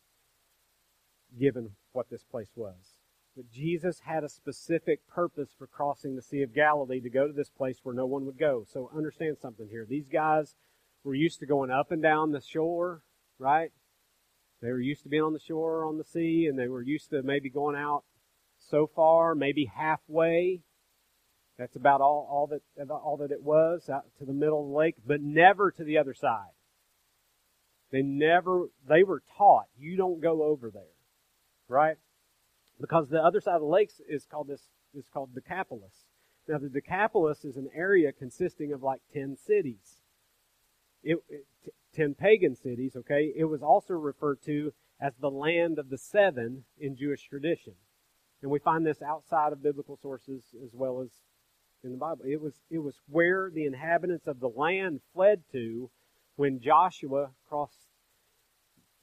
given 1.37 1.71
what 1.91 2.09
this 2.09 2.23
place 2.23 2.51
was. 2.55 2.95
But 3.35 3.49
Jesus 3.51 4.01
had 4.05 4.23
a 4.23 4.29
specific 4.29 5.07
purpose 5.07 5.49
for 5.57 5.65
crossing 5.65 6.15
the 6.15 6.21
Sea 6.21 6.43
of 6.43 6.53
Galilee 6.53 7.01
to 7.01 7.09
go 7.09 7.27
to 7.27 7.33
this 7.33 7.49
place 7.49 7.79
where 7.81 7.95
no 7.95 8.05
one 8.05 8.25
would 8.25 8.37
go. 8.37 8.63
So 8.71 8.91
understand 8.95 9.37
something 9.41 9.67
here. 9.69 9.85
These 9.89 10.07
guys 10.07 10.55
were 11.03 11.15
used 11.15 11.39
to 11.39 11.45
going 11.45 11.71
up 11.71 11.91
and 11.91 12.01
down 12.01 12.31
the 12.31 12.41
shore, 12.41 13.01
right? 13.39 13.71
They 14.61 14.69
were 14.69 14.79
used 14.79 15.03
to 15.03 15.09
being 15.09 15.23
on 15.23 15.33
the 15.33 15.39
shore 15.39 15.83
on 15.83 15.97
the 15.97 16.03
sea, 16.03 16.47
and 16.47 16.57
they 16.57 16.67
were 16.67 16.81
used 16.81 17.09
to 17.09 17.21
maybe 17.23 17.49
going 17.49 17.75
out 17.75 18.03
so 18.59 18.87
far, 18.87 19.35
maybe 19.35 19.65
halfway. 19.65 20.61
That's 21.57 21.75
about 21.75 22.01
all, 22.01 22.27
all 22.29 22.47
that 22.47 22.89
all 22.89 23.17
that 23.17 23.31
it 23.31 23.43
was 23.43 23.89
out 23.89 24.05
to 24.19 24.25
the 24.25 24.33
middle 24.33 24.63
of 24.63 24.69
the 24.69 24.75
lake, 24.75 24.95
but 25.05 25.21
never 25.21 25.69
to 25.71 25.83
the 25.83 25.97
other 25.97 26.13
side. 26.13 26.53
They 27.91 28.01
never 28.01 28.69
they 28.87 29.03
were 29.03 29.21
taught 29.37 29.65
you 29.77 29.97
don't 29.97 30.21
go 30.21 30.43
over 30.43 30.71
there, 30.71 30.92
right? 31.67 31.97
Because 32.79 33.09
the 33.09 33.21
other 33.21 33.39
side 33.39 33.55
of 33.55 33.61
the 33.61 33.67
lakes 33.67 34.01
is 34.07 34.25
called 34.25 34.47
this 34.47 34.67
is 34.93 35.05
called 35.11 35.33
Decapolis. 35.33 36.05
Now 36.47 36.57
the 36.57 36.69
Decapolis 36.69 37.45
is 37.45 37.55
an 37.55 37.69
area 37.75 38.11
consisting 38.11 38.73
of 38.73 38.83
like 38.83 39.01
ten 39.13 39.35
cities. 39.35 40.01
It, 41.03 41.17
it, 41.29 41.45
ten 41.93 42.13
pagan 42.13 42.55
cities. 42.55 42.95
Okay, 42.95 43.31
it 43.35 43.45
was 43.45 43.61
also 43.61 43.93
referred 43.93 44.41
to 44.45 44.73
as 44.99 45.13
the 45.19 45.29
land 45.29 45.79
of 45.79 45.89
the 45.89 45.97
seven 45.97 46.63
in 46.79 46.95
Jewish 46.95 47.27
tradition. 47.27 47.73
And 48.41 48.51
we 48.51 48.59
find 48.59 48.85
this 48.85 49.01
outside 49.01 49.53
of 49.53 49.63
biblical 49.63 49.97
sources 50.01 50.43
as 50.63 50.71
well 50.73 51.01
as 51.01 51.09
in 51.83 51.91
the 51.91 51.97
Bible. 51.97 52.23
It 52.25 52.41
was 52.41 52.53
it 52.69 52.79
was 52.79 52.95
where 53.07 53.49
the 53.53 53.65
inhabitants 53.65 54.27
of 54.27 54.39
the 54.39 54.49
land 54.49 55.01
fled 55.13 55.43
to 55.51 55.89
when 56.35 56.59
Joshua 56.59 57.31
crossed 57.47 57.89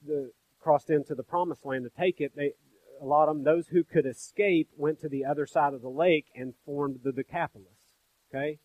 the 0.05 0.31
crossed 0.61 0.89
into 0.89 1.15
the 1.15 1.23
promised 1.23 1.65
land 1.65 1.83
to 1.83 2.01
take 2.01 2.21
it. 2.21 2.33
They 2.35 2.53
a 3.01 3.05
lot 3.05 3.27
of 3.27 3.35
them, 3.35 3.43
those 3.43 3.67
who 3.69 3.83
could 3.83 4.05
escape, 4.05 4.69
went 4.77 5.01
to 5.01 5.09
the 5.09 5.25
other 5.25 5.47
side 5.47 5.73
of 5.73 5.81
the 5.81 5.89
lake 5.89 6.27
and 6.35 6.53
formed 6.65 6.99
the 7.03 7.11
Decapolis. 7.11 7.95
Okay? 8.29 8.59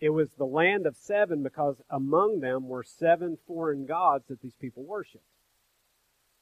It 0.00 0.10
was 0.10 0.30
the 0.32 0.46
land 0.46 0.86
of 0.86 0.96
seven 0.96 1.42
because 1.42 1.76
among 1.90 2.40
them 2.40 2.68
were 2.68 2.82
seven 2.82 3.36
foreign 3.46 3.84
gods 3.86 4.24
that 4.28 4.40
these 4.40 4.56
people 4.58 4.84
worshiped. 4.84 5.24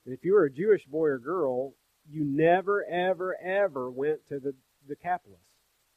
And 0.05 0.15
if 0.15 0.25
you 0.25 0.35
were 0.35 0.45
a 0.45 0.53
Jewish 0.53 0.87
boy 0.87 1.07
or 1.07 1.19
girl, 1.19 1.75
you 2.09 2.25
never, 2.25 2.85
ever, 2.85 3.37
ever 3.43 3.91
went 3.91 4.29
to 4.29 4.39
the 4.39 4.55
Decapolis. 4.87 5.41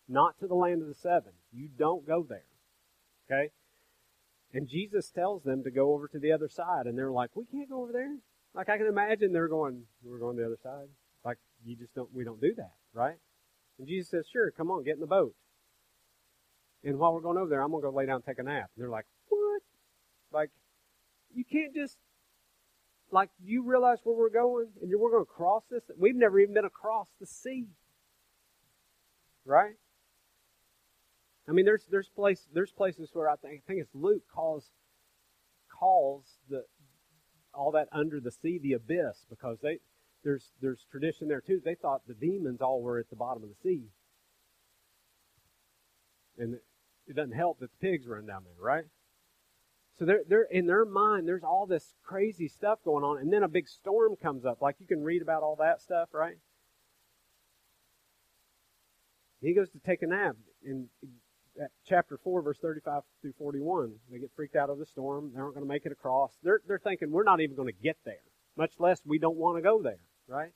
Not 0.07 0.39
to 0.39 0.47
the 0.47 0.55
land 0.55 0.81
of 0.81 0.87
the 0.87 0.95
seven. 0.95 1.33
You 1.51 1.67
don't 1.77 2.07
go 2.07 2.25
there. 2.27 2.45
Okay? 3.29 3.51
And 4.53 4.69
Jesus 4.69 5.11
tells 5.11 5.43
them 5.43 5.63
to 5.63 5.71
go 5.71 5.93
over 5.93 6.07
to 6.07 6.19
the 6.19 6.31
other 6.31 6.47
side, 6.47 6.85
and 6.85 6.97
they're 6.97 7.11
like, 7.11 7.35
"We 7.35 7.45
can't 7.45 7.69
go 7.69 7.83
over 7.83 7.91
there." 7.91 8.17
Like 8.57 8.69
I 8.69 8.77
can 8.77 8.87
imagine 8.87 9.31
they're 9.31 9.47
going, 9.47 9.83
"We're 10.03 10.17
going 10.17 10.35
to 10.35 10.41
the 10.41 10.47
other 10.47 10.57
side." 10.63 10.87
Like 11.23 11.37
you 11.63 11.75
just 11.75 11.93
don't, 11.93 12.11
we 12.13 12.23
don't 12.23 12.41
do 12.41 12.53
that, 12.55 12.73
right? 12.91 13.15
And 13.77 13.87
Jesus 13.87 14.09
says, 14.09 14.25
"Sure, 14.27 14.49
come 14.51 14.71
on, 14.71 14.83
get 14.83 14.95
in 14.95 14.99
the 14.99 15.07
boat." 15.07 15.35
And 16.83 16.97
while 16.97 17.13
we're 17.13 17.21
going 17.21 17.37
over 17.37 17.49
there, 17.49 17.61
I'm 17.61 17.69
gonna 17.71 17.83
go 17.83 17.91
lay 17.91 18.07
down 18.07 18.15
and 18.15 18.25
take 18.25 18.39
a 18.39 18.43
nap. 18.43 18.71
And 18.75 18.81
they're 18.81 18.89
like, 18.89 19.05
"What?" 19.29 19.61
Like, 20.31 20.49
you 21.33 21.45
can't 21.45 21.73
just 21.75 21.97
like 23.11 23.29
you 23.43 23.63
realize 23.63 23.99
where 24.03 24.15
we're 24.15 24.29
going, 24.29 24.67
and 24.81 24.91
we're 24.99 25.11
going 25.11 25.25
to 25.25 25.31
cross 25.31 25.63
this. 25.69 25.83
We've 25.97 26.15
never 26.15 26.39
even 26.39 26.53
been 26.53 26.65
across 26.65 27.07
the 27.19 27.25
sea, 27.25 27.67
right? 29.45 29.75
I 31.47 31.51
mean, 31.53 31.65
there's 31.65 31.85
there's 31.89 32.09
place 32.09 32.47
there's 32.53 32.71
places 32.71 33.11
where 33.13 33.29
I 33.29 33.35
think 33.35 33.53
I 33.53 33.61
think 33.67 33.81
it's 33.81 33.93
Luke 33.93 34.23
calls 34.33 34.71
calls 35.71 36.25
the 36.49 36.65
all 37.57 37.71
that 37.71 37.87
under 37.91 38.19
the 38.19 38.31
sea 38.31 38.59
the 38.59 38.73
abyss 38.73 39.25
because 39.29 39.57
they 39.61 39.79
there's 40.23 40.51
there's 40.61 40.85
tradition 40.91 41.27
there 41.27 41.41
too. 41.41 41.61
They 41.63 41.75
thought 41.75 42.01
the 42.07 42.13
demons 42.13 42.61
all 42.61 42.81
were 42.81 42.99
at 42.99 43.09
the 43.09 43.15
bottom 43.15 43.43
of 43.43 43.49
the 43.49 43.55
sea, 43.63 43.83
and 46.37 46.55
it 47.07 47.15
doesn't 47.15 47.35
help 47.35 47.59
that 47.59 47.69
the 47.71 47.87
pigs 47.87 48.07
run 48.07 48.25
down 48.25 48.43
there, 48.43 48.63
right? 48.63 48.85
So 49.97 50.05
they're, 50.05 50.21
they're 50.27 50.47
in 50.51 50.67
their 50.67 50.85
mind. 50.85 51.27
There's 51.27 51.43
all 51.43 51.65
this 51.65 51.95
crazy 52.03 52.47
stuff 52.47 52.79
going 52.83 53.03
on, 53.03 53.17
and 53.17 53.33
then 53.33 53.41
a 53.41 53.47
big 53.47 53.67
storm 53.67 54.15
comes 54.15 54.45
up. 54.45 54.61
Like 54.61 54.75
you 54.79 54.85
can 54.85 55.03
read 55.03 55.21
about 55.21 55.41
all 55.41 55.55
that 55.55 55.81
stuff, 55.81 56.09
right? 56.11 56.35
He 59.41 59.53
goes 59.53 59.69
to 59.71 59.79
take 59.79 60.01
a 60.03 60.07
nap 60.07 60.35
in 60.63 60.89
chapter 61.85 62.17
4, 62.23 62.41
verse 62.41 62.57
35 62.59 63.01
through 63.21 63.33
41. 63.37 63.93
They 64.11 64.19
get 64.19 64.31
freaked 64.35 64.55
out 64.55 64.69
of 64.69 64.79
the 64.79 64.85
storm. 64.85 65.31
They 65.33 65.39
aren't 65.39 65.55
going 65.55 65.65
to 65.65 65.71
make 65.71 65.85
it 65.85 65.91
across. 65.91 66.31
They're, 66.43 66.61
they're 66.67 66.79
thinking, 66.79 67.11
we're 67.11 67.23
not 67.23 67.41
even 67.41 67.55
going 67.55 67.73
to 67.73 67.83
get 67.83 67.97
there, 68.05 68.15
much 68.57 68.73
less 68.79 69.01
we 69.05 69.19
don't 69.19 69.37
want 69.37 69.57
to 69.57 69.61
go 69.61 69.81
there, 69.81 69.99
right? 70.27 70.51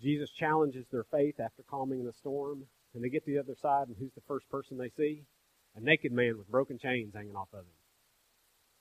Jesus 0.00 0.30
challenges 0.30 0.86
their 0.90 1.04
faith 1.04 1.38
after 1.40 1.62
calming 1.68 2.04
the 2.04 2.12
storm. 2.12 2.64
And 2.94 3.02
they 3.02 3.08
get 3.08 3.24
to 3.24 3.32
the 3.32 3.40
other 3.40 3.56
side, 3.60 3.88
and 3.88 3.96
who's 3.98 4.12
the 4.14 4.22
first 4.28 4.48
person 4.48 4.78
they 4.78 4.90
see? 4.96 5.24
A 5.74 5.80
naked 5.80 6.12
man 6.12 6.38
with 6.38 6.48
broken 6.48 6.78
chains 6.78 7.12
hanging 7.14 7.34
off 7.34 7.48
of 7.52 7.60
him. 7.60 7.66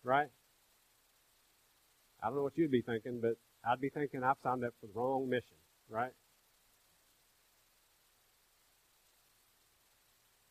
Right? 0.03 0.27
I 2.21 2.27
don't 2.27 2.35
know 2.35 2.43
what 2.43 2.57
you'd 2.57 2.71
be 2.71 2.83
thinking, 2.83 3.19
but 3.21 3.37
I'd 3.67 3.81
be 3.81 3.89
thinking 3.89 4.23
I've 4.23 4.37
signed 4.43 4.63
up 4.63 4.73
for 4.79 4.87
the 4.87 4.93
wrong 4.93 5.29
mission, 5.29 5.57
right? 5.89 6.11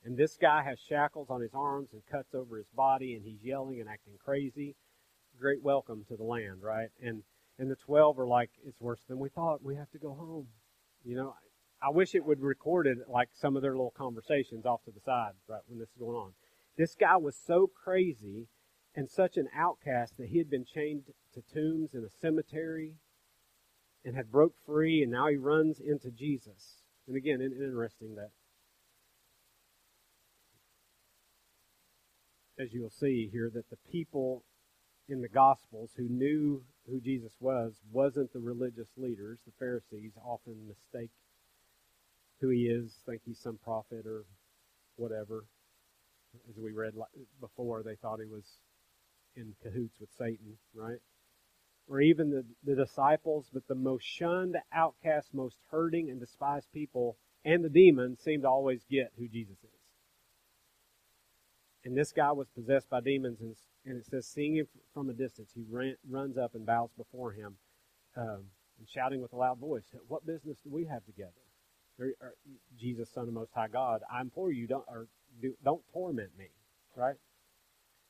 And 0.04 0.16
this 0.16 0.36
guy 0.36 0.64
has 0.64 0.78
shackles 0.80 1.28
on 1.30 1.40
his 1.40 1.54
arms 1.54 1.90
and 1.92 2.02
cuts 2.10 2.34
over 2.34 2.56
his 2.56 2.66
body, 2.74 3.14
and 3.14 3.24
he's 3.24 3.42
yelling 3.42 3.80
and 3.80 3.88
acting 3.88 4.14
crazy. 4.22 4.74
Great 5.38 5.62
welcome 5.62 6.04
to 6.08 6.16
the 6.16 6.24
land, 6.24 6.62
right? 6.62 6.88
And 7.02 7.22
and 7.58 7.70
the 7.70 7.76
twelve 7.76 8.18
are 8.18 8.26
like, 8.26 8.50
it's 8.66 8.80
worse 8.80 9.02
than 9.08 9.18
we 9.18 9.28
thought. 9.28 9.62
We 9.62 9.76
have 9.76 9.90
to 9.90 9.98
go 9.98 10.14
home. 10.14 10.48
You 11.04 11.16
know, 11.16 11.34
I 11.82 11.90
wish 11.90 12.14
it 12.14 12.24
would 12.24 12.40
record 12.40 12.86
it 12.86 12.98
like 13.08 13.28
some 13.32 13.56
of 13.56 13.62
their 13.62 13.72
little 13.72 13.94
conversations 13.96 14.66
off 14.66 14.84
to 14.84 14.90
the 14.90 15.00
side, 15.00 15.32
right 15.48 15.60
when 15.66 15.78
this 15.78 15.90
is 15.90 15.98
going 15.98 16.16
on. 16.16 16.32
This 16.76 16.94
guy 16.98 17.16
was 17.16 17.36
so 17.36 17.70
crazy 17.84 18.48
and 18.94 19.08
such 19.08 19.36
an 19.36 19.48
outcast 19.56 20.16
that 20.18 20.28
he 20.28 20.38
had 20.38 20.50
been 20.50 20.64
chained 20.64 21.04
to 21.34 21.42
tombs 21.52 21.94
in 21.94 22.04
a 22.04 22.10
cemetery 22.20 22.94
and 24.04 24.16
had 24.16 24.32
broke 24.32 24.54
free, 24.66 25.02
and 25.02 25.12
now 25.12 25.28
he 25.28 25.36
runs 25.36 25.78
into 25.78 26.10
Jesus. 26.10 26.82
And 27.06 27.16
again, 27.16 27.40
interesting 27.40 28.16
that 28.16 28.30
as 32.58 32.72
you'll 32.72 32.90
see 32.90 33.28
here, 33.30 33.50
that 33.54 33.70
the 33.70 33.78
people 33.90 34.44
in 35.08 35.20
the 35.20 35.28
Gospels 35.28 35.90
who 35.96 36.08
knew 36.08 36.62
who 36.88 37.00
Jesus 37.00 37.32
was 37.40 37.74
wasn't 37.90 38.32
the 38.32 38.40
religious 38.40 38.88
leaders. 38.96 39.40
The 39.44 39.52
Pharisees 39.58 40.12
often 40.24 40.68
mistake 40.68 41.10
who 42.40 42.48
he 42.48 42.66
is, 42.66 42.92
think 43.06 43.22
he's 43.24 43.38
some 43.38 43.58
prophet 43.62 44.06
or 44.06 44.24
whatever. 44.96 45.44
As 46.48 46.56
we 46.56 46.72
read 46.72 46.94
before, 47.40 47.82
they 47.82 47.96
thought 47.96 48.20
he 48.20 48.26
was 48.26 48.46
in 49.36 49.54
cahoots 49.62 49.98
with 50.00 50.08
Satan, 50.18 50.58
right? 50.74 50.98
Or 51.88 52.00
even 52.00 52.30
the, 52.30 52.44
the 52.64 52.74
disciples, 52.74 53.48
but 53.52 53.66
the 53.68 53.74
most 53.74 54.04
shunned, 54.04 54.56
outcast, 54.72 55.34
most 55.34 55.58
hurting, 55.70 56.10
and 56.10 56.20
despised 56.20 56.68
people 56.72 57.16
and 57.44 57.64
the 57.64 57.68
demons 57.68 58.20
seem 58.22 58.42
to 58.42 58.48
always 58.48 58.84
get 58.90 59.12
who 59.18 59.28
Jesus 59.28 59.56
is. 59.64 59.71
And 61.84 61.96
this 61.96 62.12
guy 62.12 62.30
was 62.30 62.48
possessed 62.54 62.88
by 62.88 63.00
demons, 63.00 63.40
and, 63.40 63.56
and 63.84 63.98
it 63.98 64.06
says, 64.06 64.26
seeing 64.26 64.56
him 64.56 64.66
from 64.94 65.10
a 65.10 65.12
distance, 65.12 65.50
he 65.54 65.64
ran, 65.68 65.96
runs 66.08 66.38
up 66.38 66.54
and 66.54 66.64
bows 66.64 66.90
before 66.96 67.32
him, 67.32 67.56
um, 68.16 68.44
and 68.78 68.88
shouting 68.88 69.20
with 69.20 69.32
a 69.32 69.36
loud 69.36 69.58
voice, 69.58 69.84
"What 70.06 70.24
business 70.24 70.58
do 70.62 70.70
we 70.70 70.84
have 70.84 71.04
together?" 71.04 71.32
Or, 71.98 72.06
or, 72.20 72.34
Jesus, 72.78 73.10
Son 73.10 73.26
of 73.26 73.34
Most 73.34 73.52
High 73.52 73.68
God, 73.68 74.02
I 74.10 74.20
implore 74.20 74.52
you, 74.52 74.66
don't 74.66 74.84
or 74.88 75.08
do, 75.40 75.54
don't 75.64 75.82
torment 75.92 76.30
me, 76.38 76.46
right? 76.96 77.16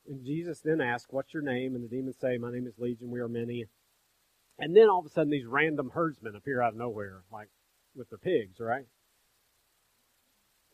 And 0.07 0.23
Jesus 0.23 0.61
then 0.61 0.79
asks, 0.79 1.11
"What's 1.11 1.33
your 1.33 1.43
name?" 1.43 1.73
And 1.75 1.83
the 1.83 1.87
demons 1.87 2.17
say, 2.19 2.37
"My 2.37 2.51
name 2.51 2.67
is 2.67 2.77
Legion. 2.77 3.09
We 3.09 3.21
are 3.21 3.27
many." 3.27 3.65
And 4.59 4.75
then 4.75 4.87
all 4.87 4.99
of 4.99 5.05
a 5.07 5.09
sudden, 5.09 5.31
these 5.31 5.47
random 5.47 5.89
herdsmen 5.93 6.35
appear 6.35 6.61
out 6.61 6.73
of 6.73 6.77
nowhere, 6.77 7.23
like 7.31 7.49
with 7.95 8.09
their 8.09 8.19
pigs, 8.19 8.59
right? 8.59 8.85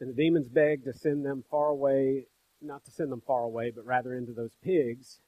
And 0.02 0.10
the 0.10 0.14
demons 0.14 0.50
beg 0.50 0.84
to 0.84 0.94
send 0.94 1.26
them 1.26 1.44
far 1.50 1.68
away 1.68 2.26
not 2.62 2.84
to 2.86 2.92
send 2.92 3.12
them 3.12 3.22
far 3.26 3.44
away, 3.44 3.72
but 3.74 3.86
rather 3.86 4.14
into 4.14 4.34
those 4.34 4.56
pigs. 4.64 5.20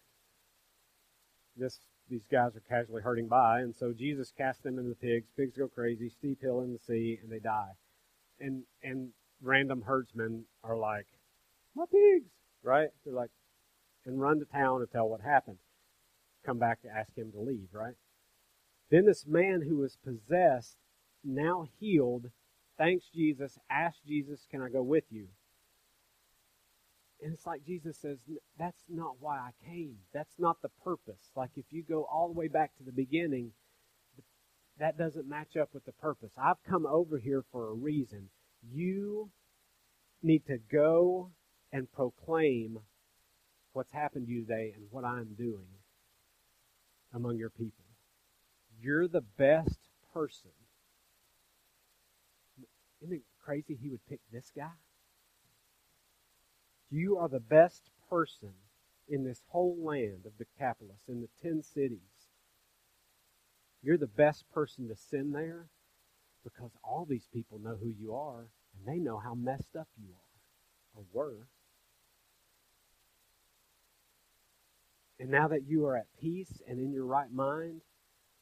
This 1.55 1.79
these 2.09 2.25
guys 2.29 2.55
are 2.55 2.61
casually 2.67 3.01
hurting 3.01 3.27
by, 3.27 3.61
and 3.61 3.73
so 3.75 3.93
Jesus 3.93 4.33
casts 4.37 4.61
them 4.63 4.77
into 4.77 4.89
the 4.89 4.95
pigs. 4.95 5.27
Pigs 5.37 5.55
go 5.57 5.67
crazy, 5.67 6.09
steep 6.09 6.41
hill 6.41 6.61
in 6.61 6.73
the 6.73 6.79
sea, 6.79 7.19
and 7.21 7.31
they 7.31 7.39
die. 7.39 7.71
And 8.39 8.63
and 8.83 9.13
random 9.41 9.83
herdsmen 9.83 10.45
are 10.63 10.77
like, 10.77 11.07
"My 11.75 11.85
pigs!" 11.85 12.31
Right? 12.63 12.89
They're 13.03 13.13
like, 13.13 13.31
and 14.05 14.19
run 14.19 14.39
to 14.39 14.45
town 14.45 14.81
and 14.81 14.91
tell 14.91 15.09
what 15.09 15.21
happened. 15.21 15.57
Come 16.45 16.57
back 16.59 16.81
to 16.81 16.89
ask 16.89 17.15
him 17.15 17.31
to 17.31 17.39
leave. 17.39 17.69
Right? 17.73 17.95
Then 18.89 19.05
this 19.05 19.25
man 19.25 19.61
who 19.61 19.77
was 19.77 19.97
possessed, 20.03 20.77
now 21.23 21.67
healed, 21.79 22.31
thanks 22.77 23.05
Jesus, 23.13 23.57
asks 23.69 24.01
Jesus, 24.05 24.47
"Can 24.49 24.61
I 24.61 24.69
go 24.69 24.83
with 24.83 25.05
you?" 25.11 25.29
And 27.21 27.33
it's 27.33 27.45
like 27.45 27.63
Jesus 27.65 27.97
says, 27.97 28.17
that's 28.57 28.83
not 28.89 29.17
why 29.19 29.37
I 29.37 29.51
came. 29.65 29.97
That's 30.13 30.39
not 30.39 30.61
the 30.61 30.71
purpose. 30.83 31.31
Like 31.35 31.51
if 31.55 31.65
you 31.69 31.83
go 31.83 32.07
all 32.11 32.27
the 32.27 32.39
way 32.39 32.47
back 32.47 32.75
to 32.77 32.83
the 32.83 32.91
beginning, 32.91 33.51
that 34.79 34.97
doesn't 34.97 35.29
match 35.29 35.55
up 35.55 35.69
with 35.73 35.85
the 35.85 35.91
purpose. 35.91 36.31
I've 36.35 36.63
come 36.67 36.87
over 36.87 37.19
here 37.19 37.43
for 37.51 37.69
a 37.69 37.73
reason. 37.73 38.29
You 38.73 39.29
need 40.23 40.45
to 40.47 40.57
go 40.71 41.31
and 41.71 41.91
proclaim 41.91 42.79
what's 43.73 43.91
happened 43.91 44.27
to 44.27 44.33
you 44.33 44.41
today 44.41 44.73
and 44.75 44.85
what 44.89 45.05
I'm 45.05 45.35
doing 45.37 45.67
among 47.13 47.37
your 47.37 47.51
people. 47.51 47.85
You're 48.81 49.07
the 49.07 49.23
best 49.37 49.79
person. 50.13 50.51
Isn't 53.01 53.15
it 53.15 53.21
crazy 53.43 53.77
he 53.79 53.89
would 53.89 54.05
pick 54.07 54.19
this 54.31 54.51
guy? 54.55 54.71
You 56.91 57.17
are 57.17 57.29
the 57.29 57.39
best 57.39 57.89
person 58.09 58.53
in 59.07 59.23
this 59.23 59.41
whole 59.47 59.77
land 59.81 60.25
of 60.25 60.37
Decapolis, 60.37 60.99
in 61.07 61.21
the 61.21 61.29
ten 61.41 61.63
cities. 61.63 61.99
You're 63.81 63.97
the 63.97 64.07
best 64.07 64.45
person 64.51 64.87
to 64.89 64.95
send 64.95 65.33
there 65.33 65.67
because 66.43 66.71
all 66.83 67.05
these 67.05 67.27
people 67.33 67.59
know 67.59 67.77
who 67.81 67.89
you 67.89 68.13
are 68.13 68.47
and 68.75 68.85
they 68.85 68.99
know 68.99 69.17
how 69.17 69.33
messed 69.33 69.75
up 69.75 69.87
you 69.97 70.09
are 70.13 70.99
or 71.01 71.05
were. 71.13 71.47
And 75.19 75.29
now 75.29 75.47
that 75.47 75.63
you 75.67 75.85
are 75.85 75.97
at 75.97 76.07
peace 76.19 76.61
and 76.67 76.79
in 76.79 76.91
your 76.91 77.05
right 77.05 77.31
mind, 77.31 77.81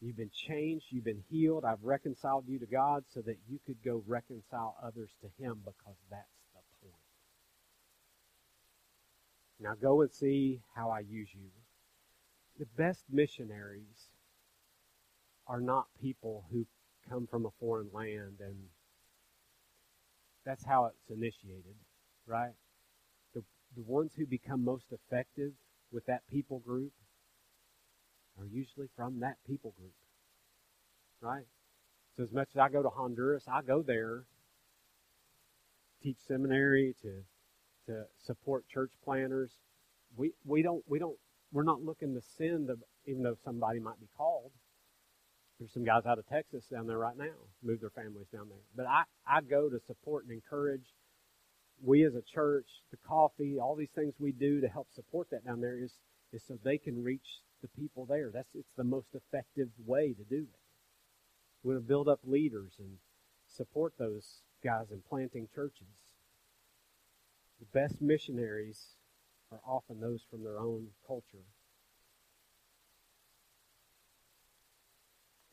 You've 0.02 0.16
been 0.16 0.32
changed. 0.34 0.86
You've 0.92 1.04
been 1.04 1.24
healed. 1.30 1.66
I've 1.66 1.84
reconciled 1.84 2.46
you 2.48 2.60
to 2.60 2.66
God 2.66 3.04
so 3.14 3.22
that 3.22 3.38
you 3.50 3.60
could 3.66 3.84
go 3.84 4.02
reconcile 4.08 4.78
others 4.82 5.10
to 5.22 5.28
Him 5.44 5.60
because 5.66 5.98
that's 6.10 6.24
the 6.54 6.62
point. 6.82 6.96
Now 9.60 9.74
go 9.80 10.02
and 10.02 10.12
see 10.12 10.62
how 10.76 10.90
I 10.90 11.00
use 11.00 11.30
you. 11.34 11.50
The 12.58 12.68
best 12.78 13.04
missionaries 13.10 14.10
are 15.48 15.60
not 15.60 15.88
people 16.02 16.46
who 16.52 16.66
come 17.10 17.28
from 17.28 17.46
a 17.46 17.52
foreign 17.60 17.90
land 17.94 18.38
and 18.40 18.56
that's 20.46 20.66
how 20.66 20.86
it's 20.86 21.10
initiated, 21.10 21.76
right? 22.26 22.54
The, 23.34 23.44
the 23.76 23.84
ones 23.84 24.14
who 24.16 24.26
become 24.26 24.64
most 24.64 24.86
effective 24.92 25.52
with 25.92 26.06
that 26.06 26.22
people 26.32 26.60
group 26.60 26.92
are 28.40 28.46
usually 28.46 28.88
from 28.96 29.20
that 29.20 29.38
people 29.46 29.74
group. 29.78 29.94
Right? 31.22 31.46
So 32.16 32.24
as 32.24 32.32
much 32.32 32.50
as 32.56 32.58
I 32.58 32.70
go 32.70 32.82
to 32.82 32.90
Honduras, 32.90 33.44
I 33.52 33.62
go 33.62 33.82
there, 33.82 34.24
teach 36.02 36.18
seminary, 36.26 36.96
to 37.02 37.24
to 37.90 38.06
support 38.26 38.68
church 38.70 38.92
planters. 39.04 39.52
We 40.16 40.32
we 40.46 40.62
don't 40.62 40.84
we 40.88 41.00
don't 41.00 41.18
we're 41.52 41.64
not 41.64 41.82
looking 41.82 42.14
to 42.14 42.22
send, 42.38 42.70
even 43.06 43.24
though 43.24 43.38
somebody 43.44 43.80
might 43.80 44.00
be 44.00 44.08
called. 44.16 44.52
There's 45.60 45.74
some 45.74 45.84
guys 45.84 46.06
out 46.06 46.20
of 46.20 46.28
Texas 46.28 46.66
down 46.72 46.88
there 46.88 46.98
right 46.98 47.18
now, 47.18 47.36
move 47.64 47.82
their 47.82 47.90
families 47.90 48.28
down 48.32 48.48
there. 48.50 48.64
But 48.76 48.86
I, 48.86 49.04
I 49.28 49.42
go 49.42 49.70
to 49.70 49.80
support 49.88 50.24
and 50.26 50.34
encourage. 50.34 50.86
We 51.84 52.06
as 52.06 52.14
a 52.16 52.22
church, 52.22 52.68
the 52.92 52.98
coffee, 53.08 53.58
all 53.60 53.76
these 53.76 53.92
things 53.96 54.14
we 54.20 54.32
do 54.32 54.62
to 54.62 54.68
help 54.68 54.88
support 54.94 55.30
that 55.32 55.46
down 55.46 55.62
there 55.62 55.78
is, 55.78 55.92
is 56.34 56.44
so 56.48 56.58
they 56.64 56.78
can 56.78 57.04
reach 57.04 57.42
the 57.62 57.70
people 57.70 58.06
there. 58.06 58.32
That's 58.34 58.50
it's 58.54 58.72
the 58.78 58.84
most 58.84 59.08
effective 59.14 59.70
way 59.86 60.14
to 60.14 60.24
do 60.24 60.44
it. 60.44 60.60
We 61.64 61.74
want 61.74 61.84
to 61.84 61.88
build 61.88 62.08
up 62.08 62.20
leaders 62.26 62.74
and 62.80 62.98
support 63.48 63.94
those 63.98 64.42
guys 64.64 64.92
in 64.92 65.02
planting 65.10 65.48
churches. 65.54 65.88
The 67.60 67.66
best 67.74 68.02
missionaries 68.02 68.96
are 69.52 69.60
often 69.66 70.00
those 70.00 70.22
from 70.30 70.44
their 70.44 70.58
own 70.58 70.88
culture. 71.06 71.46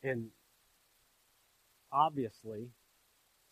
And 0.03 0.29
obviously, 1.91 2.69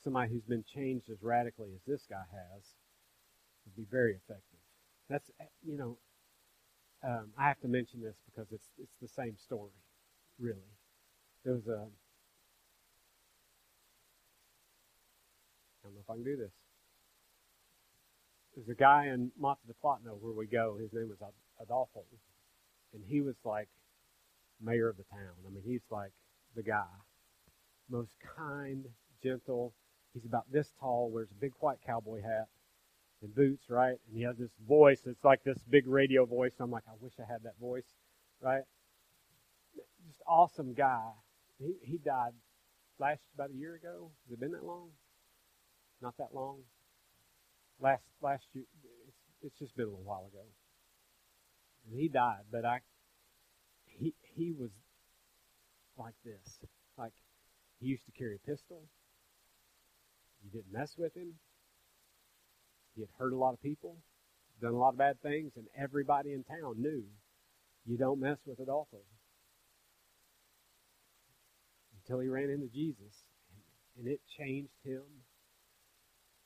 somebody 0.04 0.32
who's 0.32 0.44
been 0.44 0.64
changed 0.64 1.10
as 1.10 1.22
radically 1.22 1.70
as 1.76 1.82
this 1.86 2.06
guy 2.10 2.24
has 2.32 2.64
would 3.66 3.76
be 3.76 3.86
very 3.90 4.14
effective. 4.14 4.60
That's, 5.10 5.30
you 5.66 5.78
know, 5.78 5.98
um, 7.04 7.32
I 7.38 7.48
have 7.48 7.60
to 7.62 7.68
mention 7.68 8.02
this 8.02 8.16
because 8.26 8.52
it's 8.52 8.70
it's 8.80 8.96
the 9.02 9.08
same 9.08 9.38
story, 9.38 9.72
really. 10.40 10.72
There 11.44 11.54
was 11.54 11.68
a 11.68 11.88
I 15.84 15.88
don't 15.88 15.94
know 15.94 16.02
if 16.02 16.10
I 16.10 16.14
can 16.16 16.24
do 16.24 16.38
this. 16.38 16.65
There's 18.56 18.70
a 18.70 18.74
guy 18.74 19.08
in 19.08 19.32
Mata 19.38 19.60
de 19.68 19.74
Platno 19.84 20.18
where 20.22 20.32
we 20.32 20.48
go. 20.48 20.78
His 20.80 20.94
name 20.94 21.10
was 21.10 21.18
Adolfo, 21.62 22.04
and 22.94 23.04
he 23.06 23.20
was 23.20 23.36
like 23.44 23.68
mayor 24.62 24.88
of 24.90 24.98
the 24.98 25.04
town. 25.12 25.34
I 25.46 25.50
mean, 25.54 25.64
he's 25.66 25.82
like 25.92 26.12
the 26.56 26.64
guy, 26.64 26.86
most 27.90 28.12
kind, 28.38 28.86
gentle. 29.22 29.74
He's 30.14 30.26
about 30.26 30.50
this 30.50 30.72
tall, 30.80 31.10
wears 31.12 31.28
a 31.32 31.42
big 31.42 31.52
white 31.60 31.80
cowboy 31.86 32.22
hat, 32.22 32.48
and 33.22 33.36
boots, 33.36 33.66
right? 33.70 33.98
And 34.08 34.18
he 34.18 34.24
has 34.24 34.38
this 34.38 34.52
voice. 34.66 35.02
It's 35.06 35.26
like 35.26 35.44
this 35.44 35.60
big 35.70 35.86
radio 35.86 36.26
voice. 36.26 36.54
I'm 36.62 36.72
like, 36.72 36.84
I 36.88 36.94
wish 37.02 37.14
I 37.20 37.30
had 37.30 37.44
that 37.44 37.60
voice, 37.60 37.84
right? 38.42 38.64
Just 40.08 40.22
awesome 40.26 40.74
guy. 40.74 41.10
He 41.60 41.74
he 41.82 41.98
died 41.98 42.32
last 43.00 43.20
about 43.34 43.50
a 43.50 43.54
year 43.54 43.76
ago. 43.76 44.12
Has 44.26 44.34
it 44.34 44.40
been 44.40 44.52
that 44.52 44.64
long? 44.64 44.92
Not 46.02 46.16
that 46.20 46.34
long. 46.34 46.60
Last 47.82 48.04
last 48.22 48.44
year. 48.54 48.66
It's 49.08 49.18
it's 49.42 49.60
just 49.60 49.76
been 49.76 49.86
a 49.86 49.90
little 49.90 50.04
while 50.04 50.30
ago. 50.32 50.46
And 51.86 52.00
he 52.00 52.08
died, 52.08 52.46
but 52.52 52.66
I 52.66 52.80
he 53.86 54.14
he 54.36 54.52
was 54.52 54.72
like 55.98 56.16
this. 56.24 56.60
Like 56.98 57.14
he 57.80 57.88
used 57.88 58.06
to 58.06 58.12
carry 58.12 58.36
a 58.36 58.50
pistol. 58.50 58.84
You 60.44 60.52
didn't 60.52 60.72
mess 60.72 60.94
with 60.98 61.16
him. 61.16 61.34
He 62.96 63.02
had 63.02 63.10
hurt 63.18 63.34
a 63.34 63.38
lot 63.38 63.54
of 63.54 63.62
people, 63.62 63.98
done 64.62 64.74
a 64.74 64.78
lot 64.78 64.90
of 64.90 64.98
bad 64.98 65.22
things, 65.22 65.52
and 65.58 65.66
everybody 65.78 66.32
in 66.32 66.44
town 66.44 66.76
knew 66.78 67.04
you 67.86 67.98
don't 67.98 68.20
mess 68.20 68.38
with 68.46 68.60
Adolfo. 68.60 68.98
Until 72.02 72.20
he 72.20 72.30
ran 72.30 72.50
into 72.50 72.68
Jesus, 72.68 73.26
and, 73.52 74.06
and 74.06 74.14
it 74.14 74.22
changed 74.38 74.72
him 74.84 75.02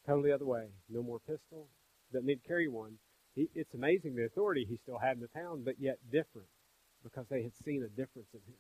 totally 0.10 0.32
other 0.32 0.46
way. 0.46 0.66
No 0.90 1.04
more 1.04 1.20
pistol. 1.20 1.68
Doesn't 2.12 2.26
need 2.26 2.42
to 2.42 2.48
carry 2.48 2.68
one. 2.68 2.98
He, 3.36 3.48
it's 3.54 3.74
amazing 3.74 4.16
the 4.16 4.26
authority 4.26 4.66
he 4.68 4.78
still 4.78 4.98
had 4.98 5.18
in 5.18 5.22
the 5.22 5.28
town, 5.28 5.62
but 5.64 5.76
yet 5.80 5.98
different 6.12 6.48
because 7.04 7.28
they 7.30 7.44
had 7.44 7.56
seen 7.64 7.84
a 7.84 7.90
difference 7.90 8.30
in 8.34 8.40
him. 8.40 8.60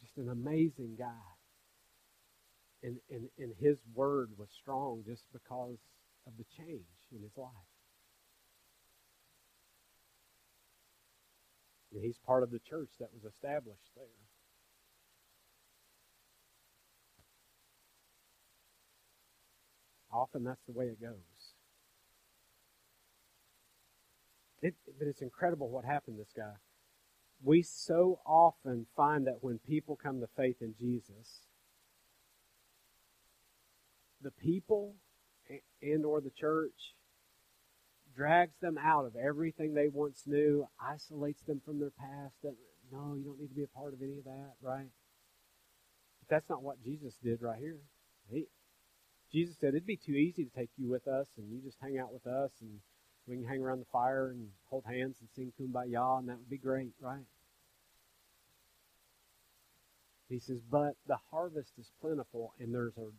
Just 0.00 0.16
an 0.18 0.28
amazing 0.28 0.96
guy 0.98 1.34
and, 2.82 2.98
and, 3.10 3.28
and 3.38 3.52
his 3.58 3.78
word 3.94 4.30
was 4.36 4.48
strong 4.50 5.02
just 5.06 5.24
because 5.32 5.78
of 6.26 6.32
the 6.36 6.44
change 6.58 6.82
in 7.14 7.22
his 7.22 7.36
life. 7.36 7.48
And 11.94 12.02
he's 12.02 12.18
part 12.26 12.42
of 12.42 12.50
the 12.50 12.58
church 12.58 12.90
that 12.98 13.08
was 13.14 13.24
established 13.32 13.94
there. 13.96 14.23
Often 20.14 20.44
that's 20.44 20.62
the 20.66 20.72
way 20.72 20.86
it 20.86 21.00
goes. 21.00 21.54
It, 24.62 24.74
but 24.98 25.08
it's 25.08 25.20
incredible 25.20 25.68
what 25.68 25.84
happened 25.84 26.16
to 26.16 26.22
this 26.22 26.32
guy. 26.36 26.54
We 27.42 27.62
so 27.62 28.20
often 28.24 28.86
find 28.96 29.26
that 29.26 29.38
when 29.42 29.58
people 29.58 29.98
come 30.00 30.20
to 30.20 30.28
faith 30.36 30.56
in 30.60 30.74
Jesus, 30.78 31.48
the 34.22 34.30
people 34.30 34.94
and 35.82 36.04
or 36.06 36.20
the 36.20 36.30
church 36.30 36.94
drags 38.16 38.54
them 38.62 38.78
out 38.78 39.04
of 39.04 39.16
everything 39.16 39.74
they 39.74 39.88
once 39.88 40.22
knew, 40.26 40.66
isolates 40.80 41.42
them 41.42 41.60
from 41.64 41.80
their 41.80 41.90
past. 41.90 42.34
No, 42.92 43.14
you 43.16 43.24
don't 43.24 43.40
need 43.40 43.48
to 43.48 43.54
be 43.54 43.64
a 43.64 43.78
part 43.78 43.92
of 43.92 44.00
any 44.00 44.18
of 44.18 44.24
that, 44.24 44.52
right? 44.62 44.88
But 46.20 46.28
that's 46.34 46.48
not 46.48 46.62
what 46.62 46.82
Jesus 46.82 47.14
did 47.22 47.42
right 47.42 47.58
here. 47.58 47.80
He, 48.30 48.46
Jesus 49.34 49.56
said 49.60 49.70
it'd 49.70 49.84
be 49.84 49.96
too 49.96 50.12
easy 50.12 50.44
to 50.44 50.50
take 50.56 50.70
you 50.76 50.88
with 50.88 51.08
us 51.08 51.26
and 51.36 51.50
you 51.50 51.60
just 51.60 51.78
hang 51.82 51.98
out 51.98 52.12
with 52.12 52.24
us 52.24 52.52
and 52.60 52.70
we 53.26 53.34
can 53.34 53.44
hang 53.44 53.62
around 53.62 53.80
the 53.80 53.92
fire 53.92 54.30
and 54.30 54.46
hold 54.70 54.84
hands 54.86 55.16
and 55.18 55.28
sing 55.34 55.52
kumbaya 55.60 56.20
and 56.20 56.28
that 56.28 56.38
would 56.38 56.48
be 56.48 56.56
great, 56.56 56.92
right? 57.00 57.26
He 60.28 60.38
says, 60.38 60.60
but 60.70 60.94
the 61.08 61.18
harvest 61.32 61.72
is 61.80 61.90
plentiful 62.00 62.54
and 62.60 62.72
there's 62.72 62.96
a 62.96 63.10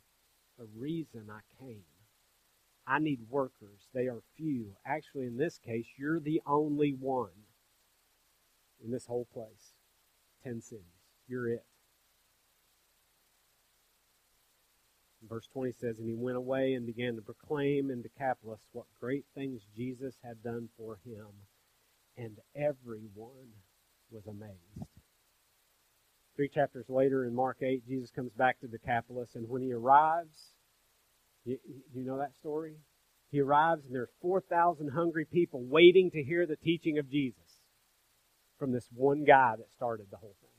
the 0.58 0.68
reason 0.78 1.30
I 1.30 1.42
came. 1.60 1.84
I 2.88 3.00
need 3.00 3.20
workers. 3.30 3.90
They 3.94 4.08
are 4.08 4.22
few. 4.38 4.68
Actually, 4.86 5.26
in 5.26 5.36
this 5.36 5.58
case, 5.58 5.86
you're 5.98 6.22
the 6.22 6.42
only 6.48 6.96
one 6.98 7.32
in 8.82 8.90
this 8.90 9.06
whole 9.06 9.28
place. 9.34 9.74
Ten 10.44 10.62
cities. 10.62 10.86
You're 11.28 11.50
it. 11.50 11.66
Verse 15.30 15.48
20 15.54 15.74
says, 15.74 16.00
And 16.00 16.08
he 16.08 16.16
went 16.16 16.38
away 16.38 16.74
and 16.74 16.86
began 16.86 17.16
to 17.16 17.22
proclaim 17.22 17.90
in 17.90 18.02
Decapolis 18.02 18.62
what 18.72 18.86
great 19.00 19.26
things 19.34 19.62
Jesus 19.76 20.16
had 20.24 20.44
done 20.44 20.70
for 20.78 21.00
him, 21.06 21.28
and 22.18 22.38
everyone 22.56 23.54
was 24.12 24.26
amazed. 24.28 24.90
Three 26.36 26.50
chapters 26.50 26.86
later 26.90 27.26
in 27.26 27.34
Mark 27.34 27.58
8, 27.62 27.88
Jesus 27.88 28.12
comes 28.12 28.32
back 28.34 28.60
to 28.60 28.68
Decapolis, 28.68 29.36
and 29.36 29.48
when 29.48 29.62
he 29.62 29.72
arrives, 29.72 30.52
you, 31.46 31.58
you 31.94 32.04
know 32.06 32.18
that 32.18 32.36
story? 32.36 32.76
He 33.32 33.40
arrives, 33.40 33.86
and 33.86 33.96
there 33.96 34.04
are 34.04 34.10
4,000 34.22 34.90
hungry 34.90 35.26
people 35.26 35.64
waiting 35.64 36.12
to 36.12 36.24
hear 36.24 36.46
the 36.46 36.58
teaching 36.58 36.98
of 36.98 37.10
Jesus 37.10 37.62
from 38.60 38.72
this 38.72 38.88
one 38.94 39.24
guy 39.24 39.56
that 39.58 39.72
started 39.72 40.08
the 40.12 40.18
whole 40.18 40.36
thing. 40.42 40.50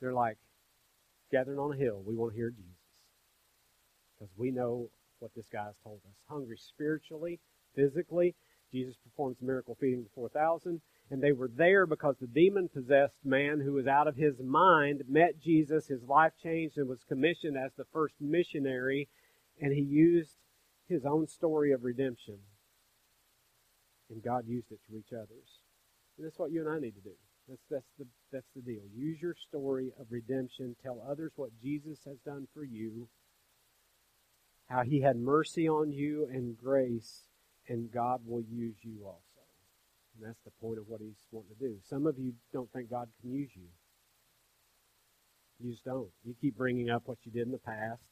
They're 0.00 0.14
like, 0.14 0.38
gathering 1.30 1.58
on 1.58 1.72
a 1.72 1.76
hill, 1.76 2.02
we 2.06 2.14
want 2.14 2.32
to 2.32 2.36
hear 2.36 2.50
Jesus. 2.50 2.75
Because 4.18 4.32
we 4.36 4.50
know 4.50 4.88
what 5.18 5.32
this 5.34 5.46
guy 5.52 5.64
has 5.64 5.76
told 5.82 6.00
us. 6.06 6.14
Hungry 6.28 6.58
spiritually, 6.58 7.40
physically. 7.74 8.34
Jesus 8.72 8.96
performs 9.04 9.36
the 9.38 9.46
miracle 9.46 9.76
feeding 9.80 10.02
the 10.02 10.10
4,000. 10.14 10.80
And 11.10 11.22
they 11.22 11.32
were 11.32 11.48
there 11.48 11.86
because 11.86 12.16
the 12.20 12.26
demon 12.26 12.68
possessed 12.68 13.24
man 13.24 13.60
who 13.60 13.74
was 13.74 13.86
out 13.86 14.08
of 14.08 14.16
his 14.16 14.34
mind 14.40 15.04
met 15.08 15.40
Jesus. 15.40 15.86
His 15.86 16.02
life 16.02 16.32
changed 16.42 16.76
and 16.78 16.88
was 16.88 17.04
commissioned 17.08 17.56
as 17.56 17.70
the 17.76 17.84
first 17.92 18.14
missionary. 18.20 19.08
And 19.60 19.72
he 19.72 19.82
used 19.82 20.36
his 20.88 21.04
own 21.04 21.26
story 21.28 21.72
of 21.72 21.84
redemption. 21.84 22.38
And 24.10 24.22
God 24.22 24.44
used 24.46 24.70
it 24.70 24.80
to 24.86 24.94
reach 24.94 25.12
others. 25.12 25.60
And 26.16 26.26
that's 26.26 26.38
what 26.38 26.50
you 26.50 26.60
and 26.60 26.68
I 26.68 26.78
need 26.78 26.94
to 26.94 27.00
do. 27.00 27.14
That's, 27.48 27.62
that's, 27.70 27.92
the, 27.98 28.06
that's 28.32 28.50
the 28.56 28.62
deal. 28.62 28.82
Use 28.92 29.20
your 29.20 29.34
story 29.48 29.92
of 30.00 30.06
redemption. 30.10 30.74
Tell 30.82 31.00
others 31.08 31.32
what 31.36 31.50
Jesus 31.62 31.98
has 32.04 32.16
done 32.24 32.48
for 32.52 32.64
you, 32.64 33.08
how 34.68 34.82
he 34.82 35.00
had 35.00 35.16
mercy 35.16 35.68
on 35.68 35.92
you 35.92 36.26
and 36.30 36.56
grace, 36.56 37.22
and 37.68 37.90
God 37.90 38.20
will 38.26 38.42
use 38.42 38.76
you 38.82 39.04
also. 39.04 39.20
And 40.16 40.28
that's 40.28 40.42
the 40.44 40.50
point 40.60 40.78
of 40.78 40.84
what 40.88 41.00
he's 41.00 41.16
wanting 41.30 41.54
to 41.56 41.68
do. 41.68 41.76
Some 41.88 42.06
of 42.06 42.18
you 42.18 42.32
don't 42.52 42.70
think 42.72 42.90
God 42.90 43.08
can 43.20 43.32
use 43.32 43.50
you. 43.54 43.68
You 45.60 45.72
just 45.72 45.84
don't. 45.84 46.08
You 46.24 46.34
keep 46.40 46.56
bringing 46.56 46.90
up 46.90 47.02
what 47.06 47.18
you 47.24 47.32
did 47.32 47.46
in 47.46 47.52
the 47.52 47.58
past. 47.58 48.02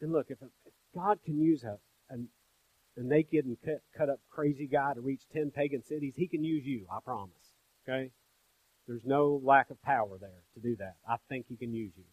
And 0.00 0.12
look, 0.12 0.26
if, 0.28 0.38
if 0.42 0.72
God 0.94 1.18
can 1.24 1.40
use 1.40 1.64
a, 1.64 1.78
a, 2.12 2.16
a 2.96 3.02
naked 3.02 3.46
and 3.46 3.56
cut, 3.64 3.80
cut 3.96 4.10
up 4.10 4.20
crazy 4.30 4.66
guy 4.66 4.94
to 4.94 5.00
reach 5.00 5.22
10 5.32 5.52
pagan 5.54 5.82
cities, 5.82 6.14
he 6.16 6.28
can 6.28 6.44
use 6.44 6.64
you, 6.64 6.86
I 6.92 6.98
promise. 7.04 7.32
Okay? 7.88 8.10
There's 8.86 9.04
no 9.04 9.40
lack 9.42 9.70
of 9.70 9.82
power 9.82 10.18
there 10.20 10.42
to 10.54 10.60
do 10.60 10.76
that. 10.76 10.96
I 11.08 11.16
think 11.28 11.46
he 11.48 11.56
can 11.56 11.72
use 11.72 11.92
you. 11.96 12.04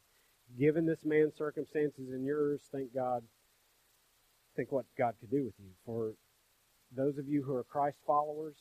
Given 0.58 0.86
this 0.86 1.04
man's 1.04 1.36
circumstances 1.36 2.10
and 2.12 2.26
yours, 2.26 2.62
thank 2.72 2.93
God, 2.93 3.24
think 4.56 4.72
what 4.72 4.86
God 4.97 5.16
could 5.20 5.32
do 5.32 5.45
with 5.45 5.56
you. 5.58 5.72
For 5.86 6.14
those 6.95 7.18
of 7.18 7.28
you 7.28 7.41
who 7.43 7.56
are 7.56 7.64
Christ 7.64 7.97
followers, 8.06 8.56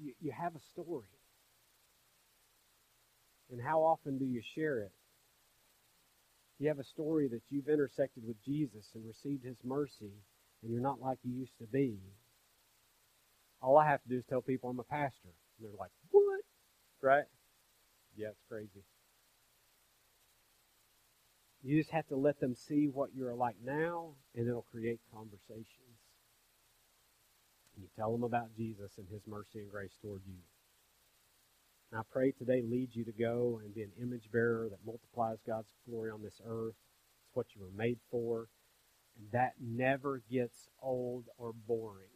you, 0.00 0.14
you 0.22 0.32
have 0.32 0.54
a 0.54 0.60
story. 0.72 1.06
And 3.50 3.60
how 3.60 3.80
often 3.80 4.18
do 4.18 4.24
you 4.24 4.40
share 4.54 4.78
it? 4.78 4.92
You 6.58 6.68
have 6.68 6.78
a 6.78 6.84
story 6.84 7.28
that 7.28 7.42
you've 7.50 7.68
intersected 7.68 8.22
with 8.26 8.42
Jesus 8.44 8.86
and 8.94 9.04
received 9.06 9.44
his 9.44 9.56
mercy, 9.64 10.12
and 10.62 10.72
you're 10.72 10.80
not 10.80 11.00
like 11.00 11.18
you 11.24 11.34
used 11.34 11.58
to 11.58 11.66
be. 11.66 11.98
All 13.60 13.76
I 13.76 13.86
have 13.86 14.02
to 14.04 14.08
do 14.08 14.18
is 14.18 14.24
tell 14.30 14.40
people 14.40 14.70
I'm 14.70 14.78
a 14.78 14.84
pastor. 14.84 15.28
And 15.58 15.68
they're 15.68 15.78
like, 15.78 15.90
what? 16.10 16.40
Right? 17.02 17.24
Yeah, 18.16 18.28
it's 18.28 18.42
crazy. 18.48 18.84
You 21.62 21.78
just 21.78 21.90
have 21.90 22.08
to 22.08 22.16
let 22.16 22.40
them 22.40 22.54
see 22.56 22.88
what 22.88 23.10
you're 23.14 23.34
like 23.34 23.56
now, 23.64 24.14
and 24.34 24.48
it'll 24.48 24.66
create 24.72 25.00
conversations. 25.14 26.00
And 27.74 27.84
you 27.84 27.88
tell 27.96 28.10
them 28.12 28.24
about 28.24 28.56
Jesus 28.56 28.98
and 28.98 29.06
his 29.08 29.22
mercy 29.26 29.60
and 29.60 29.70
grace 29.70 29.96
toward 30.02 30.22
you. 30.26 30.40
And 31.90 32.00
I 32.00 32.02
pray 32.10 32.32
today 32.32 32.62
leads 32.62 32.96
you 32.96 33.04
to 33.04 33.12
go 33.12 33.60
and 33.62 33.74
be 33.74 33.82
an 33.82 33.92
image 34.00 34.30
bearer 34.32 34.68
that 34.70 34.84
multiplies 34.84 35.38
God's 35.46 35.72
glory 35.88 36.10
on 36.10 36.22
this 36.22 36.40
earth. 36.44 36.74
It's 37.26 37.34
what 37.36 37.46
you 37.54 37.62
were 37.62 37.70
made 37.76 37.98
for. 38.10 38.48
And 39.16 39.30
that 39.32 39.52
never 39.60 40.22
gets 40.30 40.68
old 40.82 41.26
or 41.38 41.52
boring. 41.52 42.08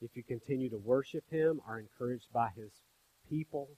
If 0.00 0.16
you 0.16 0.22
continue 0.22 0.68
to 0.70 0.78
worship 0.78 1.24
Him, 1.30 1.60
are 1.66 1.78
encouraged 1.80 2.28
by 2.32 2.50
His 2.54 2.72
people, 3.28 3.70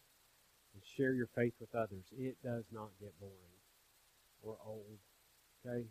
and 0.75 0.83
share 0.97 1.15
your 1.15 1.29
faith 1.35 1.55
with 1.61 1.75
others, 1.75 2.05
it 2.19 2.37
does 2.43 2.65
not 2.73 2.91
get 3.01 3.19
boring 3.21 3.63
or 4.43 4.57
old. 4.67 4.99
Okay? 5.65 5.87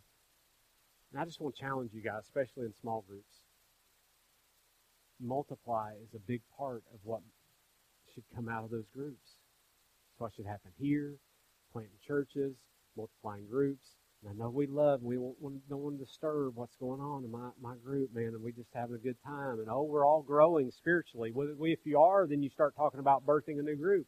And 1.12 1.20
I 1.20 1.24
just 1.24 1.40
want 1.40 1.56
to 1.56 1.60
challenge 1.60 1.90
you 1.92 2.02
guys, 2.02 2.22
especially 2.24 2.66
in 2.66 2.74
small 2.80 3.04
groups 3.08 3.44
multiply 5.20 5.92
is 6.02 6.14
a 6.14 6.18
big 6.18 6.42
part 6.56 6.82
of 6.92 7.00
what 7.02 7.20
should 8.12 8.24
come 8.34 8.48
out 8.48 8.64
of 8.64 8.70
those 8.70 8.88
groups. 8.94 9.38
It's 10.12 10.20
what 10.20 10.32
should 10.34 10.46
happen 10.46 10.70
here, 10.78 11.14
planting 11.72 11.98
churches, 12.06 12.54
multiplying 12.96 13.46
groups. 13.50 13.86
And 14.22 14.30
I 14.30 14.44
know 14.44 14.50
we 14.50 14.66
love, 14.66 15.02
we 15.02 15.16
don't 15.16 15.60
want 15.68 15.98
to 15.98 16.04
disturb 16.04 16.56
what's 16.56 16.76
going 16.76 17.00
on 17.00 17.24
in 17.24 17.30
my, 17.30 17.50
my 17.60 17.74
group, 17.84 18.10
man, 18.14 18.32
and 18.34 18.42
we 18.42 18.52
just 18.52 18.70
having 18.74 18.94
a 18.94 18.98
good 18.98 19.16
time. 19.24 19.58
And 19.58 19.68
oh, 19.68 19.82
we're 19.82 20.06
all 20.06 20.22
growing 20.22 20.70
spiritually. 20.70 21.32
If 21.34 21.80
you 21.84 22.00
are, 22.00 22.26
then 22.26 22.42
you 22.42 22.48
start 22.48 22.74
talking 22.76 23.00
about 23.00 23.26
birthing 23.26 23.58
a 23.58 23.62
new 23.62 23.76
group. 23.76 24.06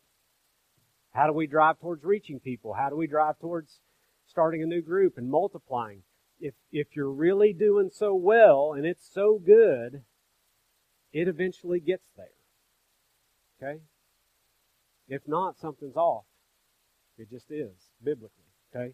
How 1.16 1.26
do 1.26 1.32
we 1.32 1.46
drive 1.46 1.80
towards 1.80 2.04
reaching 2.04 2.40
people? 2.40 2.74
How 2.74 2.90
do 2.90 2.96
we 2.96 3.06
drive 3.06 3.38
towards 3.38 3.80
starting 4.26 4.62
a 4.62 4.66
new 4.66 4.82
group 4.82 5.16
and 5.16 5.30
multiplying? 5.30 6.02
If, 6.38 6.52
if 6.70 6.88
you're 6.94 7.10
really 7.10 7.54
doing 7.54 7.88
so 7.90 8.14
well 8.14 8.74
and 8.76 8.84
it's 8.84 9.08
so 9.10 9.40
good, 9.42 10.02
it 11.14 11.26
eventually 11.26 11.80
gets 11.80 12.04
there. 12.18 12.26
Okay? 13.62 13.80
If 15.08 15.22
not, 15.26 15.58
something's 15.58 15.96
off. 15.96 16.26
It 17.16 17.30
just 17.30 17.50
is, 17.50 17.72
biblically. 18.04 18.44
Okay? 18.74 18.92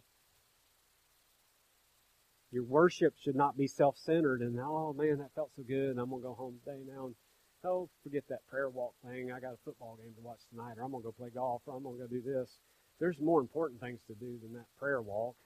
Your 2.53 2.63
worship 2.63 3.15
should 3.19 3.35
not 3.35 3.57
be 3.57 3.67
self 3.67 3.99
centered 3.99 4.43
and, 4.43 4.61
oh 4.61 4.95
man, 4.97 5.19
that 5.19 5.35
felt 5.35 5.51
so 5.57 5.65
good, 5.67 5.99
I'm 5.99 6.11
going 6.11 6.23
to 6.23 6.29
go 6.29 6.35
home 6.35 6.61
today 6.65 6.83
now 6.87 7.07
and, 7.07 7.17
oh, 7.65 7.89
forget 8.03 8.25
that 8.29 8.47
prayer 8.49 8.69
walk 8.69 8.95
thing. 9.05 9.33
I 9.33 9.41
got 9.41 9.55
a 9.55 9.65
football 9.65 9.97
game 9.97 10.13
to 10.15 10.23
watch 10.23 10.41
tonight, 10.51 10.75
or 10.79 10.85
I'm 10.85 10.91
going 10.91 11.03
to 11.03 11.09
go 11.09 11.13
play 11.13 11.31
golf, 11.35 11.63
or 11.67 11.77
I'm 11.77 11.83
going 11.83 11.99
to 11.99 12.05
go 12.05 12.09
do 12.09 12.23
this. 12.23 12.51
There's 12.99 13.19
more 13.21 13.41
important 13.41 13.81
things 13.81 14.01
to 14.09 14.15
do 14.15 14.39
than 14.43 14.53
that 14.55 14.67
prayer 14.79 15.01
walk. 15.01 15.37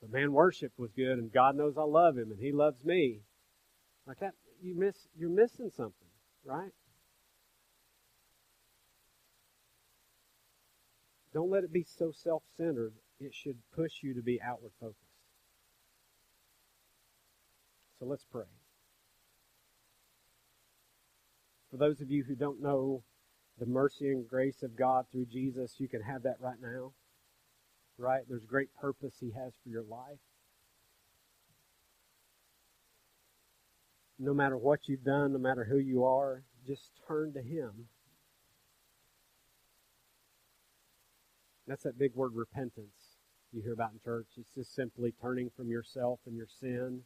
But 0.00 0.12
man, 0.12 0.32
worship 0.32 0.72
was 0.76 0.90
good, 0.92 1.18
and 1.18 1.32
God 1.32 1.56
knows 1.56 1.74
I 1.78 1.82
love 1.82 2.16
Him, 2.16 2.30
and 2.30 2.40
He 2.40 2.52
loves 2.52 2.84
me. 2.84 3.20
Like 4.06 4.20
that, 4.20 4.34
you 4.62 4.74
miss 4.74 4.94
you're 5.18 5.30
missing 5.30 5.70
something, 5.76 6.08
right? 6.44 6.70
Don't 11.32 11.50
let 11.50 11.64
it 11.64 11.72
be 11.72 11.84
so 11.98 12.12
self-centered. 12.12 12.94
It 13.20 13.32
should 13.34 13.56
push 13.74 13.92
you 14.02 14.14
to 14.14 14.22
be 14.22 14.40
outward 14.40 14.72
focused. 14.80 15.00
So 17.98 18.06
let's 18.06 18.24
pray. 18.30 18.44
For 21.76 21.88
those 21.88 22.00
of 22.00 22.10
you 22.10 22.24
who 22.24 22.34
don't 22.34 22.62
know 22.62 23.02
the 23.58 23.66
mercy 23.66 24.08
and 24.08 24.26
grace 24.26 24.62
of 24.62 24.76
God 24.76 25.04
through 25.12 25.26
Jesus, 25.26 25.74
you 25.76 25.88
can 25.88 26.00
have 26.00 26.22
that 26.22 26.36
right 26.40 26.56
now. 26.58 26.92
Right? 27.98 28.22
There's 28.26 28.46
great 28.46 28.74
purpose 28.80 29.14
He 29.20 29.32
has 29.32 29.52
for 29.62 29.68
your 29.68 29.82
life. 29.82 30.18
no 34.18 34.32
matter 34.32 34.56
what 34.56 34.80
you've 34.88 35.04
done, 35.04 35.34
no 35.34 35.38
matter 35.38 35.64
who 35.64 35.76
you 35.76 36.04
are, 36.04 36.42
just 36.66 36.90
turn 37.06 37.34
to 37.34 37.42
Him. 37.42 37.88
That's 41.66 41.82
that 41.82 41.98
big 41.98 42.14
word 42.14 42.32
repentance 42.34 43.18
you 43.52 43.60
hear 43.60 43.74
about 43.74 43.92
in 43.92 44.00
church. 44.02 44.28
It's 44.38 44.54
just 44.54 44.74
simply 44.74 45.12
turning 45.20 45.50
from 45.54 45.68
yourself 45.68 46.20
and 46.26 46.34
your 46.34 46.46
sin 46.60 47.02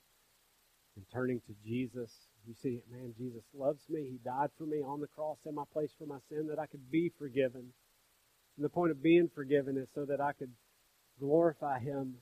and 0.95 1.05
turning 1.13 1.41
to 1.49 1.55
Jesus. 1.67 2.30
You 2.47 2.55
see, 2.63 2.81
man, 2.91 3.15
Jesus 3.17 3.45
loves 3.55 3.83
me. 3.89 4.09
He 4.11 4.19
died 4.25 4.51
for 4.59 4.65
me 4.65 4.79
on 4.79 5.01
the 5.01 5.07
cross 5.07 5.39
in 5.47 5.55
my 5.55 5.65
place 5.73 5.91
for 5.99 6.07
my 6.07 6.19
sin 6.29 6.49
that 6.49 6.59
I 6.59 6.67
could 6.67 6.91
be 6.91 7.13
forgiven. 7.19 7.73
And 8.57 8.65
the 8.65 8.69
point 8.69 8.91
of 8.91 9.03
being 9.03 9.31
forgiven 9.35 9.77
is 9.77 9.89
so 9.95 10.05
that 10.07 10.21
I 10.21 10.33
could 10.33 10.51
glorify 11.19 11.79
Him 11.79 12.17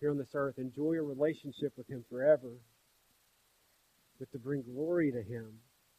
here 0.00 0.10
on 0.10 0.18
this 0.18 0.34
earth, 0.34 0.58
enjoy 0.58 0.94
a 0.94 1.02
relationship 1.02 1.72
with 1.76 1.88
Him 1.88 2.04
forever, 2.10 2.50
but 4.18 4.30
to 4.32 4.38
bring 4.38 4.62
glory 4.62 5.12
to 5.12 5.22
Him, 5.22 5.58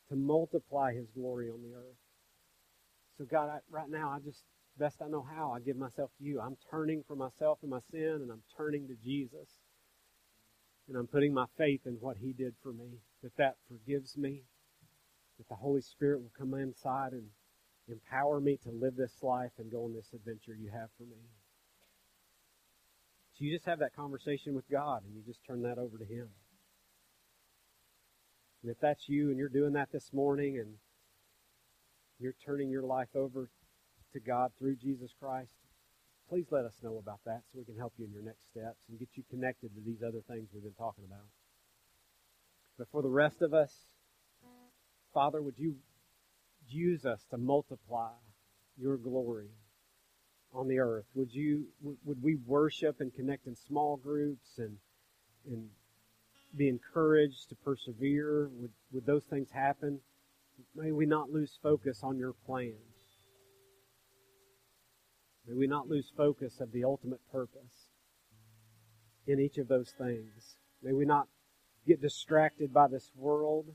to 0.10 0.16
multiply 0.16 0.94
His 0.94 1.08
glory 1.16 1.50
on 1.50 1.62
the 1.62 1.76
earth. 1.76 1.98
So, 3.18 3.26
God, 3.26 3.50
I, 3.50 3.60
right 3.70 3.90
now, 3.90 4.10
I 4.10 4.20
just, 4.20 4.42
best 4.78 4.98
I 5.02 5.08
know 5.08 5.26
how, 5.36 5.54
I 5.56 5.60
give 5.60 5.78
myself 5.78 6.10
to 6.18 6.24
you. 6.24 6.42
I'm 6.42 6.58
turning 6.72 7.04
from 7.08 7.20
myself 7.20 7.60
and 7.62 7.72
my 7.72 7.80
sin, 7.92 8.20
and 8.22 8.32
I'm 8.32 8.44
turning 8.58 8.88
to 8.88 8.96
Jesus. 9.04 9.48
And 10.90 10.98
I'm 10.98 11.08
putting 11.08 11.34
my 11.34 11.46
faith 11.58 11.82
in 11.86 11.94
what 12.02 12.18
He 12.18 12.34
did 12.34 12.54
for 12.62 12.74
me, 12.74 13.00
that 13.24 13.36
that 13.38 13.56
forgives 13.68 14.18
me, 14.18 14.44
that 15.38 15.48
the 15.50 15.56
Holy 15.56 15.82
Spirit 15.82 16.22
will 16.22 16.32
come 16.38 16.54
inside 16.54 17.14
and 17.14 17.28
empower 17.88 18.40
me 18.40 18.58
to 18.64 18.72
live 18.72 18.96
this 18.96 19.24
life 19.24 19.52
and 19.58 19.72
go 19.72 19.86
on 19.86 19.94
this 19.94 20.10
adventure 20.14 20.54
you 20.54 20.70
have 20.72 20.90
for 20.98 21.04
me. 21.04 21.18
So 23.34 23.46
you 23.46 23.54
just 23.54 23.66
have 23.66 23.80
that 23.80 23.96
conversation 23.96 24.54
with 24.54 24.70
God, 24.70 25.04
and 25.06 25.16
you 25.16 25.22
just 25.26 25.44
turn 25.46 25.64
that 25.64 25.80
over 25.80 25.98
to 25.98 26.06
Him. 26.06 26.30
And 28.62 28.72
if 28.72 28.80
that's 28.80 29.10
you 29.10 29.30
and 29.30 29.38
you're 29.38 29.50
doing 29.50 29.74
that 29.74 29.92
this 29.92 30.14
morning 30.14 30.60
and 30.60 30.76
you're 32.20 32.36
turning 32.46 32.70
your 32.70 32.84
life 32.84 33.10
over 33.16 33.50
to 34.14 34.20
God 34.20 34.52
through 34.58 34.76
Jesus 34.76 35.12
Christ, 35.20 35.52
please 36.30 36.46
let 36.52 36.64
us 36.64 36.76
know 36.82 36.98
about 36.98 37.20
that 37.26 37.42
so 37.52 37.60
we 37.60 37.66
can 37.66 37.78
help 37.78 37.94
you 37.98 38.06
in 38.06 38.14
your 38.14 38.24
next 38.24 38.50
steps 38.52 38.80
and 38.88 39.00
get 39.00 39.10
you 39.16 39.24
connected 39.30 39.76
to 39.76 39.82
these 39.86 40.02
other 40.02 40.22
things 40.30 40.48
we've 40.54 40.64
been 40.64 40.74
talking 40.74 41.04
about. 41.04 41.26
But 42.78 42.88
for 42.92 43.02
the 43.02 43.10
rest 43.10 43.42
of 43.42 43.54
us, 43.54 43.74
Father, 45.14 45.42
would 45.42 45.58
you 45.58 45.76
use 46.68 47.06
us 47.06 47.24
to 47.30 47.38
multiply 47.38 48.14
your 48.78 48.98
glory 48.98 49.50
on 50.54 50.68
the 50.68 50.80
earth? 50.80 51.06
Would 51.14 51.34
you 51.34 51.68
would 51.82 52.22
we 52.22 52.36
worship 52.36 53.00
and 53.00 53.14
connect 53.14 53.48
in 53.48 53.56
small 53.56 53.98
groups 53.98 54.58
and 54.58 54.78
and 55.46 55.70
be 56.56 56.68
encouraged 56.68 57.50
to 57.50 57.56
persevere? 57.56 58.50
Would, 58.60 58.72
would 58.92 59.06
those 59.06 59.26
things 59.26 59.50
happen? 59.52 60.00
May 60.76 60.92
we 60.92 61.06
not 61.06 61.30
lose 61.30 61.58
focus 61.62 62.02
on 62.04 62.18
your 62.18 62.34
plan. 62.46 62.74
May 65.48 65.56
we 65.56 65.68
not 65.68 65.90
lose 65.90 66.12
focus 66.16 66.60
of 66.60 66.72
the 66.72 66.86
ultimate 66.86 67.20
purpose 67.32 67.90
in 69.28 69.40
each 69.40 69.58
of 69.58 69.68
those 69.68 69.92
things. 69.98 70.58
May 70.82 70.94
we 70.94 71.06
not 71.06 71.28
get 71.88 72.02
distracted 72.02 72.74
by 72.74 72.88
this 72.88 73.12
world, 73.16 73.66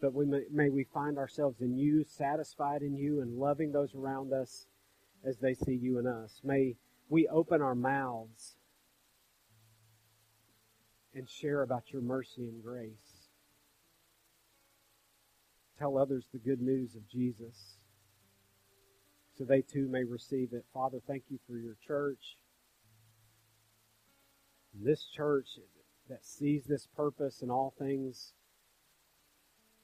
but 0.00 0.12
we 0.12 0.26
may, 0.26 0.42
may 0.50 0.68
we 0.68 0.84
find 0.84 1.18
ourselves 1.18 1.60
in 1.60 1.76
you, 1.76 2.04
satisfied 2.04 2.82
in 2.82 2.96
you, 2.96 3.20
and 3.20 3.38
loving 3.38 3.72
those 3.72 3.94
around 3.94 4.32
us 4.32 4.66
as 5.24 5.38
they 5.38 5.54
see 5.54 5.74
you 5.74 5.98
in 5.98 6.06
us. 6.06 6.40
May 6.44 6.76
we 7.08 7.28
open 7.28 7.62
our 7.62 7.74
mouths 7.74 8.56
and 11.14 11.28
share 11.28 11.62
about 11.62 11.92
your 11.92 12.02
mercy 12.02 12.48
and 12.48 12.62
grace. 12.62 13.28
Tell 15.78 15.98
others 15.98 16.26
the 16.32 16.38
good 16.38 16.60
news 16.60 16.94
of 16.94 17.08
Jesus 17.08 17.76
so 19.36 19.44
they 19.44 19.62
too 19.62 19.88
may 19.88 20.04
receive 20.04 20.52
it. 20.52 20.64
Father, 20.72 20.98
thank 21.06 21.24
you 21.28 21.38
for 21.46 21.56
your 21.56 21.76
church. 21.86 22.36
This 24.74 25.04
church 25.04 25.58
that 26.12 26.26
sees 26.26 26.64
this 26.64 26.86
purpose 26.94 27.40
in 27.40 27.50
all 27.50 27.72
things 27.78 28.34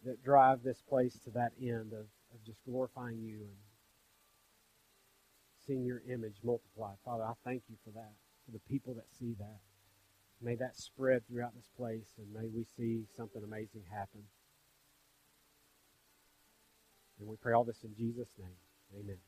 that 0.05 0.23
drive 0.23 0.63
this 0.63 0.83
place 0.87 1.19
to 1.25 1.31
that 1.31 1.53
end 1.61 1.95
of, 1.95 2.05
of 2.35 2.45
just 2.45 2.63
glorifying 2.69 3.19
you 3.19 3.39
and 3.39 3.57
seeing 5.67 5.87
your 5.87 6.03
image 6.07 6.37
multiplied. 6.45 6.97
Father, 7.03 7.25
I 7.25 7.33
thank 7.45 7.63
you 7.71 7.77
for 7.83 7.91
that, 7.93 8.13
for 8.45 8.53
the 8.53 8.61
people 8.71 8.93
that 8.95 9.07
see 9.19 9.35
that. 9.39 9.61
May 10.43 10.55
that 10.57 10.77
spread 10.77 11.27
throughout 11.27 11.55
this 11.57 11.71
place, 11.79 12.13
and 12.19 12.33
may 12.33 12.49
we 12.55 12.65
see 12.77 13.07
something 13.17 13.43
amazing 13.43 13.85
happen. 13.91 14.25
And 17.19 17.27
we 17.27 17.37
pray 17.37 17.55
all 17.55 17.65
this 17.65 17.83
in 17.83 17.95
Jesus' 17.97 18.29
name. 18.39 19.01
Amen. 19.01 19.19